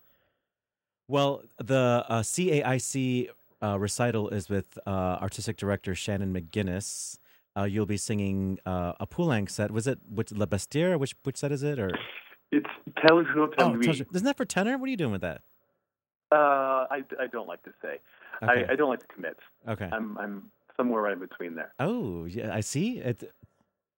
Well, 1.07 1.43
the 1.57 2.05
uh, 2.09 2.21
CAIC 2.21 3.29
uh, 3.61 3.79
recital 3.79 4.29
is 4.29 4.49
with 4.49 4.77
uh, 4.85 4.89
artistic 5.21 5.57
director 5.57 5.95
Shannon 5.95 6.33
McGinnis. 6.33 7.19
Uh, 7.57 7.63
you'll 7.63 7.85
be 7.85 7.97
singing 7.97 8.59
uh, 8.65 8.93
a 8.99 9.07
Poulenc 9.07 9.49
set. 9.49 9.71
Was 9.71 9.87
it 9.87 9.99
which 10.09 10.31
Le 10.31 10.45
Bastille? 10.45 10.97
Which 10.97 11.15
which 11.23 11.37
set 11.37 11.51
is 11.51 11.63
it? 11.63 11.79
Or 11.79 11.89
It's 12.51 12.65
Telejour 12.97 13.53
oh, 13.59 13.79
isn't 13.79 14.23
that 14.23 14.35
for 14.35 14.45
tenor? 14.45 14.77
What 14.77 14.87
are 14.87 14.89
you 14.89 14.97
doing 14.97 15.13
with 15.13 15.21
that? 15.21 15.41
Uh, 16.31 16.85
I, 16.89 17.03
I 17.19 17.27
don't 17.31 17.47
like 17.47 17.63
to 17.63 17.71
say. 17.81 17.99
Okay. 18.43 18.65
I, 18.67 18.73
I 18.73 18.75
don't 18.75 18.89
like 18.89 18.99
to 18.99 19.07
commit. 19.07 19.37
okay. 19.67 19.89
I'm 19.91 20.17
I'm 20.17 20.51
somewhere 20.75 21.01
right 21.01 21.13
in 21.13 21.19
between 21.19 21.55
there. 21.55 21.73
Oh, 21.79 22.25
yeah, 22.25 22.53
I 22.53 22.59
see. 22.59 22.97
It 22.99 23.31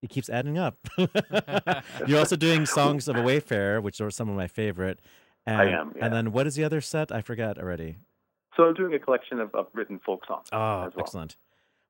it 0.02 0.10
keeps 0.10 0.30
adding 0.30 0.58
up. 0.58 0.78
You're 2.08 2.20
also 2.20 2.36
doing 2.36 2.66
songs 2.66 3.08
of 3.08 3.16
a 3.16 3.22
Wayfarer, 3.22 3.82
which 3.82 4.00
are 4.02 4.12
some 4.12 4.30
of 4.30 4.36
my 4.36 4.48
favorite. 4.48 5.00
And, 5.46 5.62
I 5.62 5.66
am, 5.70 5.94
yeah. 5.96 6.06
And 6.06 6.14
then 6.14 6.32
what 6.32 6.46
is 6.48 6.56
the 6.56 6.64
other 6.64 6.82
set? 6.82 7.12
I 7.12 7.22
forgot 7.22 7.58
already. 7.58 7.98
So 8.56 8.64
I'm 8.64 8.74
doing 8.74 8.94
a 8.94 9.00
collection 9.00 9.40
of, 9.40 9.54
of 9.56 9.68
written 9.74 10.00
folk 10.06 10.26
songs. 10.28 10.48
Oh, 10.52 10.82
as 10.88 10.94
well. 10.96 11.04
excellent. 11.04 11.36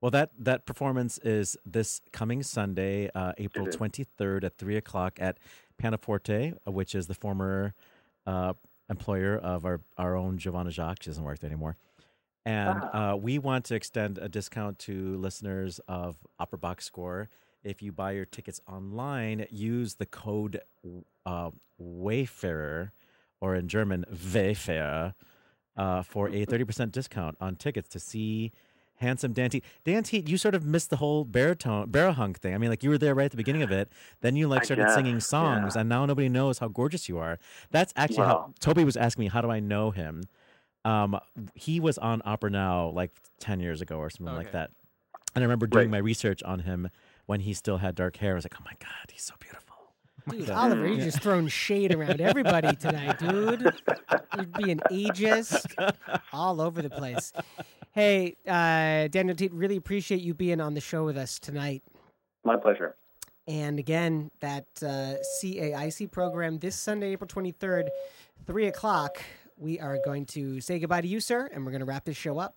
Well, 0.02 0.12
that 0.12 0.30
that 0.38 0.66
performance 0.68 1.18
is 1.24 1.58
this 1.66 2.02
coming 2.14 2.44
Sunday, 2.44 3.10
uh, 3.16 3.34
April 3.40 3.66
It 3.66 3.70
is. 3.70 3.76
twenty 3.76 4.04
third 4.04 4.44
at 4.44 4.58
three 4.58 4.78
o'clock 4.78 5.18
at 5.20 5.40
Pianoforte, 5.80 6.54
uh, 6.68 6.72
which 6.72 6.94
is 6.94 7.08
the 7.08 7.16
former 7.16 7.74
uh, 8.28 8.54
employer 8.92 9.38
of 9.38 9.66
our 9.66 9.82
our 9.98 10.16
own 10.16 10.38
Giovanna 10.38 10.70
Jacques. 10.70 11.02
She 11.02 11.10
doesn't 11.10 11.24
work 11.24 11.40
there 11.40 11.50
anymore. 11.50 11.78
And 12.46 12.80
Ah. 12.94 13.14
uh, 13.14 13.16
we 13.16 13.40
want 13.40 13.66
to 13.66 13.76
extend 13.76 14.20
a 14.20 14.30
discount 14.30 14.78
to 14.80 15.18
listeners 15.18 15.80
of 15.88 16.16
Opera 16.40 16.60
Box 16.60 16.86
Score. 16.86 17.28
If 17.64 17.82
you 17.82 17.92
buy 17.92 18.12
your 18.12 18.26
tickets 18.26 18.62
online, 18.68 19.46
use 19.50 19.96
the 19.96 20.06
code 20.06 20.62
uh, 21.26 21.52
Wayfarer, 21.78 22.92
or 23.42 23.56
in 23.56 23.68
German 23.68 24.06
Wayfarer, 24.34 25.14
uh, 25.76 26.02
for 26.04 26.30
a 26.30 26.46
thirty 26.50 26.64
percent 26.64 26.92
discount 26.92 27.38
on 27.42 27.56
tickets 27.56 27.90
to 27.90 28.00
see 28.00 28.52
handsome 28.98 29.34
Dan 29.34 29.50
Teadt. 29.50 29.64
Dan 29.84 30.04
Teadt, 30.04 30.28
you 30.28 30.38
sort 30.38 30.56
of 30.56 30.66
missed 30.66 30.90
the 30.90 30.98
whole 30.98 31.24
baritone 31.24 31.88
barihunk 31.88 32.38
thing. 32.38 32.54
I 32.54 32.58
mean, 32.58 32.70
like 32.70 32.84
you 32.84 32.90
were 32.90 32.98
there 32.98 33.16
right 33.16 33.26
at 33.26 33.32
the 33.32 33.38
beginning 33.38 33.64
of 33.64 33.72
it. 33.72 33.90
Then 34.22 34.36
you 34.36 34.48
like 34.48 34.66
started 34.66 34.86
guess, 34.86 34.96
singing 34.96 35.20
songs, 35.20 35.76
yeah. 35.76 35.82
and 35.82 35.90
now 35.90 36.06
nobody 36.06 36.30
knows 36.30 36.60
how 36.60 36.68
gorgeous 36.68 37.08
you 37.08 37.18
are. 37.18 37.40
That's 37.72 37.94
actually 37.96 38.26
how 38.26 38.54
Toby 38.60 38.84
was 38.84 38.98
asking 38.98 39.26
me, 39.26 39.28
how 39.30 39.42
do 39.42 39.50
I 39.52 39.60
know 39.60 39.92
him? 39.92 40.24
Um, 40.86 41.20
he 41.54 41.80
was 41.80 41.98
on 41.98 42.22
Opera 42.26 42.50
Now 42.50 42.90
like 42.90 43.12
ten 43.40 43.60
years 43.60 43.82
ago 43.82 43.98
or 43.98 44.10
something 44.10 44.36
like 44.36 44.52
that. 44.54 44.72
And 45.36 45.44
I 45.44 45.46
remember 45.46 45.68
doing 45.68 45.86
Right. 45.86 45.92
my 45.92 45.98
research 46.00 46.42
on 46.44 46.60
him 46.60 46.90
when 47.28 47.42
he 47.42 47.54
still 47.54 47.78
had 47.78 47.94
dark 47.96 48.18
hair. 48.18 48.32
I 48.32 48.36
was 48.36 48.46
like, 48.46 48.56
oh 48.60 48.64
my 48.66 48.74
god, 48.80 49.12
he's 49.12 49.24
so 49.24 49.36
beautiful. 49.40 49.64
Dude, 50.30 50.48
So- 50.48 50.56
Oliver, 50.56 50.88
you're 50.88 50.98
just 50.98 51.22
throwing 51.22 51.48
shade 51.48 51.94
around 51.94 52.20
everybody 52.20 52.76
tonight, 52.76 53.20
dude. 53.20 53.72
You'd 54.38 54.54
be 54.54 54.72
an 54.72 54.80
ageist 54.92 55.94
all 56.34 56.60
over 56.60 56.82
the 56.82 56.90
place. 56.90 57.32
Hey, 57.92 58.36
uh, 58.48 59.08
Daniel 59.08 59.36
Teadt, 59.36 59.52
really 59.54 59.78
appreciate 59.78 60.22
you 60.22 60.34
being 60.34 60.60
on 60.60 60.74
the 60.74 60.82
show 60.82 61.06
with 61.06 61.18
us 61.18 61.40
tonight. 61.40 61.84
My 62.44 62.56
pleasure. 62.58 62.96
And 63.48 63.80
again, 63.80 64.30
that 64.42 64.66
uh, 64.84 65.16
CAIC 65.42 66.12
program 66.12 66.60
this 66.60 66.76
Sunday, 66.76 67.14
April 67.14 67.28
23rd, 67.28 67.88
3 68.46 68.68
o'clock. 68.68 69.22
We 69.58 69.80
are 69.80 69.98
going 70.04 70.26
to 70.28 70.60
say 70.62 70.78
goodbye 70.80 71.02
to 71.02 71.08
you, 71.08 71.20
sir, 71.22 71.50
and 71.54 71.66
we're 71.66 71.72
going 71.72 71.80
to 71.80 71.86
wrap 71.86 72.04
this 72.06 72.18
show 72.18 72.38
up. 72.38 72.56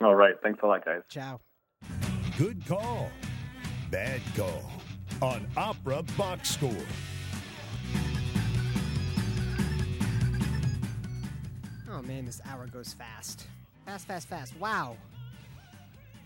All 0.00 0.14
right. 0.14 0.34
Thanks 0.42 0.60
a 0.62 0.66
lot, 0.66 0.84
guys. 0.84 1.02
Ciao. 1.08 1.40
Good 2.38 2.64
call. 2.66 3.10
Bad 3.90 4.20
call. 4.36 4.70
On 5.20 5.46
Opera 5.56 6.02
Box 6.16 6.50
Score. 6.50 6.70
Oh 11.92 12.02
man, 12.02 12.24
this 12.24 12.40
hour 12.48 12.66
goes 12.66 12.92
fast. 12.92 13.46
Fast, 13.84 14.06
fast, 14.06 14.28
fast. 14.28 14.56
Wow. 14.58 14.96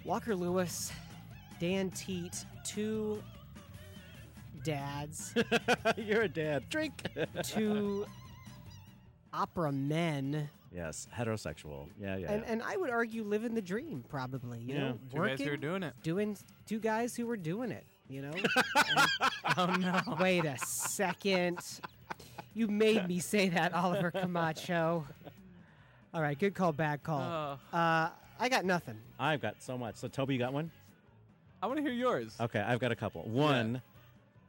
Walker 0.04 0.36
Lewis, 0.36 0.92
Dan 1.58 1.90
Teadt, 1.90 2.44
two 2.64 3.22
dads, 4.62 5.34
You're 5.96 6.22
a 6.22 6.28
dad. 6.28 6.68
Drink. 6.68 7.02
two 7.42 8.06
opera 9.32 9.70
men, 9.72 10.48
yes, 10.74 11.06
heterosexual. 11.16 11.86
Yeah, 12.00 12.16
yeah. 12.16 12.32
and, 12.32 12.42
yeah. 12.44 12.52
and 12.52 12.62
I 12.62 12.76
would 12.76 12.90
argue 12.90 13.22
living 13.24 13.54
the 13.54 13.62
dream, 13.62 14.04
probably. 14.08 14.60
You 14.60 14.74
Yeah. 14.74 14.80
know, 14.80 14.98
Two 15.12 15.18
guys 15.26 15.40
who 15.40 15.52
are 15.52 15.56
doing 15.56 15.82
it. 15.82 15.94
doing 16.02 16.36
two 16.66 16.78
guys 16.80 17.14
who 17.16 17.26
were 17.26 17.36
doing 17.36 17.70
it. 17.70 17.84
You 18.08 18.22
know. 18.22 18.32
Oh 19.56 19.66
no. 19.66 20.00
Wait 20.20 20.44
a 20.44 20.58
second. 20.58 21.58
You 22.54 22.66
made 22.66 23.06
me 23.08 23.18
say 23.20 23.48
that, 23.50 23.72
Oliver 23.72 24.10
Camacho. 24.10 25.06
All 26.12 26.20
right, 26.22 26.38
good 26.38 26.54
call, 26.54 26.72
bad 26.72 27.02
call. 27.02 27.20
Oh, 27.72 27.76
Uh, 27.76 28.10
I 28.40 28.48
got 28.48 28.64
nothing. 28.64 28.96
I've 29.18 29.40
got 29.40 29.62
so 29.62 29.78
much. 29.78 29.96
So 29.96 30.08
Toby, 30.08 30.34
you 30.34 30.38
got 30.40 30.52
one? 30.52 30.70
I 31.62 31.66
want 31.66 31.78
to 31.78 31.82
hear 31.82 31.92
yours. 31.92 32.34
Okay, 32.40 32.60
I've 32.60 32.80
got 32.80 32.90
a 32.92 32.96
couple. 32.96 33.22
One, 33.22 33.80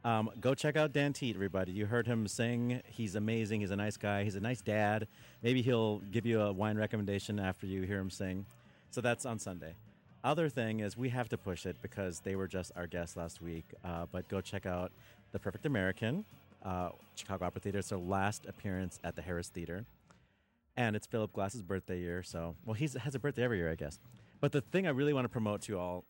um, 0.06 0.30
go 0.40 0.54
check 0.54 0.76
out 0.76 0.92
Dan 0.92 1.12
Teadt, 1.12 1.34
everybody. 1.34 1.72
You 1.72 1.84
heard 1.84 2.06
him 2.06 2.28
sing. 2.28 2.80
He's 2.86 3.16
amazing. 3.16 3.60
He's 3.60 3.72
a 3.72 3.76
nice 3.76 3.96
guy. 3.96 4.22
He's 4.22 4.36
a 4.36 4.40
nice 4.40 4.60
dad. 4.60 5.08
Maybe 5.42 5.62
he'll 5.62 5.98
give 6.12 6.24
you 6.24 6.40
a 6.42 6.52
wine 6.52 6.78
recommendation 6.78 7.40
after 7.40 7.66
you 7.66 7.82
hear 7.82 7.98
him 7.98 8.10
sing. 8.10 8.46
So 8.92 9.00
that's 9.00 9.26
on 9.26 9.40
Sunday. 9.40 9.74
Other 10.22 10.48
thing 10.48 10.78
is 10.78 10.96
we 10.96 11.08
have 11.08 11.28
to 11.30 11.36
push 11.36 11.66
it 11.66 11.76
because 11.82 12.20
they 12.20 12.36
were 12.36 12.46
just 12.46 12.70
our 12.76 12.86
guests 12.86 13.16
last 13.16 13.42
week. 13.42 13.64
Uh, 13.84 14.06
but 14.12 14.28
go 14.28 14.40
check 14.40 14.64
out 14.64 14.92
The 15.32 15.40
Perfect 15.40 15.66
American, 15.66 16.24
uh, 16.64 16.90
Chicago 17.16 17.46
Opera 17.46 17.60
Theater. 17.62 17.80
It's 17.80 17.88
their 17.88 17.98
last 17.98 18.46
appearance 18.46 19.00
at 19.02 19.16
the 19.16 19.22
Harris 19.22 19.48
Theater. 19.48 19.86
And 20.76 20.94
it's 20.94 21.08
Philip 21.08 21.32
Glass's 21.32 21.62
birthday 21.62 21.98
year. 21.98 22.22
So, 22.22 22.54
well, 22.64 22.74
he 22.74 22.88
has 23.00 23.16
a 23.16 23.18
birthday 23.18 23.42
every 23.42 23.58
year, 23.58 23.72
I 23.72 23.74
guess. 23.74 23.98
But 24.40 24.52
the 24.52 24.60
thing 24.60 24.86
I 24.86 24.90
really 24.90 25.12
want 25.12 25.24
to 25.24 25.28
promote 25.28 25.62
to 25.62 25.72
you 25.72 25.80
all 25.80 26.04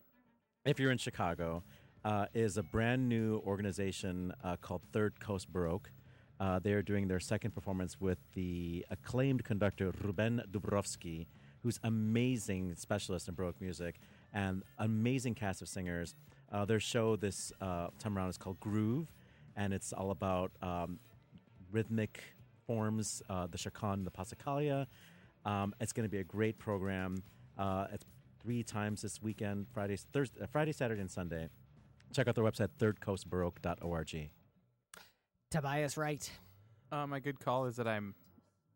if 0.65 0.79
you're 0.79 0.91
in 0.91 0.97
Chicago, 0.97 1.63
uh, 2.07 2.25
is 2.33 2.55
a 2.55 2.63
brand 2.63 3.09
new 3.09 3.43
organization 3.45 4.33
uh, 4.41 4.55
called 4.55 4.81
Third 4.93 5.19
Coast 5.19 5.51
Baroque. 5.51 5.91
Uh, 6.39 6.57
they 6.57 6.71
are 6.71 6.81
doing 6.81 7.09
their 7.09 7.19
second 7.19 7.51
performance 7.51 7.99
with 7.99 8.17
the 8.33 8.85
acclaimed 8.89 9.43
conductor 9.43 9.91
Ruben 10.01 10.41
Dubrovsky, 10.49 11.27
who's 11.63 11.81
amazing 11.83 12.75
specialist 12.75 13.27
in 13.27 13.33
Baroque 13.35 13.59
music 13.59 13.99
and 14.33 14.63
amazing 14.77 15.35
cast 15.35 15.61
of 15.61 15.67
singers. 15.67 16.15
Uh, 16.49 16.63
their 16.63 16.79
show 16.79 17.17
this 17.17 17.51
uh, 17.59 17.87
time 17.99 18.17
around 18.17 18.29
is 18.29 18.37
called 18.37 18.57
Groove, 18.61 19.11
and 19.57 19.73
it's 19.73 19.91
all 19.91 20.11
about 20.11 20.51
um, 20.61 20.99
rhythmic 21.73 22.23
forms, 22.65 23.21
uh, 23.29 23.47
the 23.47 23.57
chaconne, 23.57 24.05
the 24.05 24.11
passacaglia. 24.11 24.87
Um, 25.43 25.75
it's 25.81 25.91
going 25.91 26.05
to 26.07 26.11
be 26.11 26.19
a 26.19 26.23
great 26.23 26.57
program. 26.57 27.21
It's 27.59 28.05
three 28.41 28.63
times 28.63 29.01
this 29.01 29.21
weekend: 29.21 29.65
Friday, 29.73 29.97
Thursday, 30.13 30.45
Friday, 30.49 30.71
Saturday, 30.71 31.01
and 31.01 31.11
Sunday. 31.11 31.49
Check 32.13 32.27
out 32.27 32.35
their 32.35 32.43
website, 32.43 32.69
thirdcoastbaroque.org. 32.79 34.29
Tobias 35.51 35.97
Wright. 35.97 36.31
Uh, 36.91 37.05
my 37.07 37.19
good 37.19 37.39
call 37.39 37.65
is 37.65 37.75
that 37.77 37.87
I'm 37.87 38.15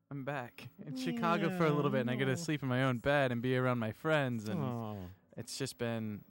I'm 0.09 0.25
back 0.25 0.67
in 0.85 0.97
Chicago 0.97 1.49
for 1.57 1.65
a 1.65 1.71
little 1.71 1.89
bit, 1.91 2.01
and 2.01 2.09
I 2.11 2.15
get 2.15 2.25
to 2.25 2.35
sleep 2.35 2.61
in 2.63 2.67
my 2.69 2.83
own 2.83 2.97
bed 2.97 3.31
and 3.31 3.41
be 3.41 3.55
around 3.55 3.79
my 3.79 3.93
friends, 3.93 4.49
and 4.49 4.59
Oh, 4.61 4.97
it's 5.37 5.57
just 5.57 5.77
been 5.77 6.21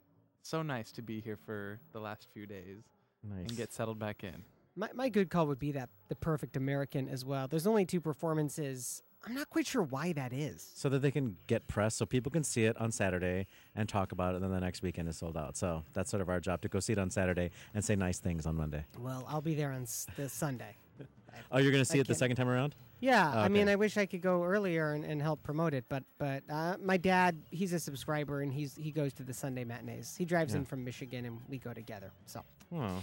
so 0.43 0.61
nice 0.61 0.91
to 0.93 1.01
be 1.01 1.19
here 1.19 1.37
for 1.37 1.79
the 1.91 1.99
last 1.99 2.27
few 2.33 2.45
days 2.45 2.83
nice. 3.23 3.47
and 3.47 3.57
get 3.57 3.73
settled 3.73 3.97
back 3.97 4.23
in. 4.23 4.43
My, 4.75 4.89
my 4.93 5.09
good 5.09 5.29
call 5.31 5.47
would 5.47 5.59
be 5.59 5.71
that 5.71 5.89
the 6.09 6.15
perfect 6.15 6.55
American 6.55 7.09
as 7.09 7.25
well. 7.25 7.47
There's 7.47 7.65
only 7.67 7.85
two 7.85 7.99
performances 8.01 9.01
I'm 9.25 9.33
not 9.35 9.49
quite 9.49 9.67
sure 9.67 9.83
why 9.83 10.13
that 10.13 10.33
is. 10.33 10.67
so 10.73 10.89
that 10.89 10.99
they 10.99 11.11
can 11.11 11.37
get 11.47 11.67
press, 11.67 11.95
so 11.95 12.05
people 12.05 12.31
can 12.31 12.43
see 12.43 12.65
it 12.65 12.75
on 12.81 12.91
Saturday 12.91 13.45
and 13.75 13.87
talk 13.87 14.11
about 14.11 14.33
it, 14.33 14.35
and 14.37 14.43
then 14.45 14.51
the 14.51 14.59
next 14.59 14.81
weekend 14.81 15.07
is 15.09 15.17
sold 15.17 15.37
out. 15.37 15.55
So 15.55 15.83
that's 15.93 16.09
sort 16.09 16.21
of 16.21 16.29
our 16.29 16.39
job 16.39 16.61
to 16.61 16.67
go 16.67 16.79
see 16.79 16.93
it 16.93 16.99
on 16.99 17.09
Saturday 17.11 17.51
and 17.73 17.83
say 17.85 17.95
nice 17.95 18.17
things 18.19 18.45
on 18.45 18.55
Monday. 18.55 18.85
Well, 18.99 19.25
I'll 19.29 19.41
be 19.41 19.53
there 19.55 19.71
on 19.71 19.83
s- 19.83 20.07
this 20.17 20.33
Sunday. 20.33 20.75
Oh, 21.49 21.59
you're 21.59 21.71
going 21.71 21.83
to 21.83 21.89
see 21.89 21.97
I 21.97 22.01
it 22.01 22.07
the 22.07 22.13
second 22.13 22.35
time 22.35 22.49
around? 22.49 22.75
Yeah, 22.99 23.27
I 23.31 23.47
mean, 23.47 23.69
I 23.69 23.75
wish 23.77 23.95
I 23.97 24.05
could 24.05 24.21
go 24.21 24.43
earlier 24.43 24.93
and, 24.93 25.05
and 25.05 25.21
help 25.21 25.41
promote 25.43 25.73
it, 25.73 25.85
but 25.87 26.03
but 26.19 26.43
uh, 26.49 26.75
my 26.83 26.97
dad, 26.97 27.41
he's 27.51 27.71
a 27.71 27.79
subscriber 27.79 28.41
and 28.41 28.51
he's 28.51 28.75
he 28.75 28.91
goes 28.91 29.13
to 29.13 29.23
the 29.23 29.33
Sunday 29.33 29.63
matinees. 29.63 30.13
He 30.17 30.25
drives 30.25 30.53
in 30.55 30.65
from 30.65 30.83
Michigan 30.83 31.23
and 31.25 31.39
we 31.47 31.57
go 31.57 31.73
together. 31.73 32.11
So. 32.25 32.41
Oh. 32.75 32.97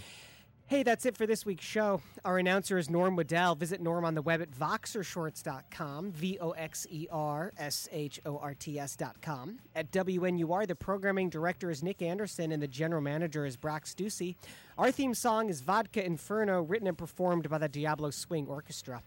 Hey, 0.69 0.83
that's 0.83 1.07
it 1.07 1.17
for 1.17 1.25
this 1.25 1.47
week's 1.47 1.65
show. 1.65 1.99
Our 2.23 2.37
announcer 2.37 2.77
is 2.77 2.91
Norm 2.91 3.15
Waddell. 3.15 3.55
Visit 3.55 3.81
Norm 3.81 4.05
on 4.05 4.13
the 4.13 4.21
web 4.21 4.39
at 4.39 4.51
voxershorts.com, 4.51 6.11
V 6.11 6.37
O 6.39 6.51
X 6.51 6.85
E 6.91 7.07
R 7.11 7.51
S 7.57 7.89
H 7.91 8.21
O 8.23 8.37
R 8.37 8.53
T 8.53 8.77
S.com. 8.77 9.57
At 9.73 9.91
WNUR, 9.91 10.67
the 10.67 10.75
programming 10.75 11.27
director 11.27 11.71
is 11.71 11.81
Nick 11.81 12.03
Anderson 12.03 12.51
and 12.51 12.61
the 12.61 12.67
general 12.67 13.01
manager 13.01 13.47
is 13.47 13.57
Brock 13.57 13.85
Stussy. 13.85 14.35
Our 14.77 14.91
theme 14.91 15.15
song 15.15 15.49
is 15.49 15.61
Vodka 15.61 16.05
Inferno, 16.05 16.61
written 16.61 16.87
and 16.87 16.95
performed 16.95 17.49
by 17.49 17.57
the 17.57 17.67
Diablo 17.67 18.11
Swing 18.11 18.45
Orchestra. 18.45 19.01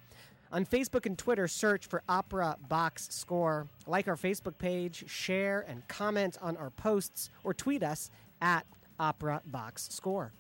On 0.51 0.67
Facebook 0.67 1.07
and 1.07 1.17
Twitter, 1.17 1.47
search 1.47 1.87
for 1.87 2.03
Opera 2.09 2.57
Box 2.69 3.07
Score. 3.13 3.69
Like 3.87 4.09
our 4.09 4.17
Facebook 4.17 4.59
page, 4.59 5.09
share 5.09 5.65
and 5.69 5.87
comment 5.87 6.37
on 6.43 6.57
our 6.57 6.71
posts, 6.71 7.31
or 7.45 7.55
tweet 7.55 7.85
us 7.85 8.11
at 8.41 8.67
Opera 8.99 9.43
Box 9.47 9.89
Score. 9.93 10.33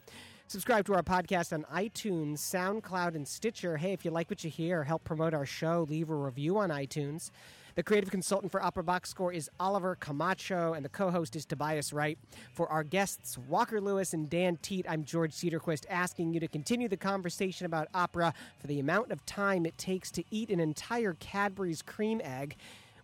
Subscribe 0.53 0.85
to 0.85 0.93
our 0.93 1.03
podcast 1.03 1.55
on 1.55 1.65
iTunes, 1.75 2.37
SoundCloud, 2.41 3.15
and 3.15 3.27
Stitcher. 3.27 3.79
Hey, 3.79 3.95
if 3.95 4.05
you 4.05 4.11
like 4.11 4.29
what 4.29 4.45
you 4.45 4.51
hear, 4.51 4.85
help 4.85 5.03
promote 5.03 5.33
our 5.33 5.47
show, 5.47 5.87
leave 5.89 6.11
a 6.11 6.15
review 6.15 6.59
on 6.59 6.69
iTunes. 6.69 7.31
The 7.75 7.83
creative 7.83 8.11
consultant 8.11 8.53
for 8.53 8.63
Opera 8.63 8.85
Box 8.85 9.09
Score 9.09 9.33
is 9.33 9.49
Oliver 9.59 9.97
Camacho, 9.97 10.75
and 10.75 10.85
the 10.85 10.91
co 10.91 11.11
host 11.11 11.37
is 11.37 11.47
Tobias 11.47 11.91
Wright. 11.95 12.19
For 12.53 12.69
our 12.69 12.85
guests, 12.85 13.39
Walker 13.39 13.81
Lewis 13.81 14.13
and 14.13 14.29
Dan 14.29 14.59
Teadt, 14.59 14.85
I'm 14.87 15.05
George 15.05 15.33
Cederquist, 15.33 15.87
asking 15.89 16.35
you 16.35 16.41
to 16.41 16.49
continue 16.49 16.87
the 16.87 16.99
conversation 16.99 17.65
about 17.65 17.89
opera 17.95 18.35
for 18.59 18.67
the 18.67 18.79
amount 18.79 19.11
of 19.11 19.25
time 19.25 19.65
it 19.65 19.79
takes 19.79 20.11
to 20.11 20.25
eat 20.31 20.51
an 20.51 20.61
entire 20.61 21.15
Cadbury's 21.15 21.81
cream 21.81 22.21
egg. 22.23 22.57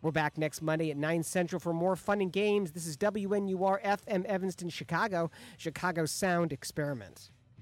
We're 0.02 0.10
back 0.10 0.36
next 0.36 0.60
Monday 0.60 0.90
at 0.90 0.98
9 0.98 1.22
Central 1.22 1.60
for 1.60 1.72
more 1.72 1.96
fun 1.96 2.20
and 2.20 2.30
games. 2.30 2.72
This 2.72 2.86
is 2.86 2.98
WNUR 2.98 3.82
FM 3.82 4.26
Evanston, 4.26 4.68
Chicago, 4.68 5.30
Chicago 5.56 6.04
Sound 6.04 6.52
Experiment. 6.52 7.30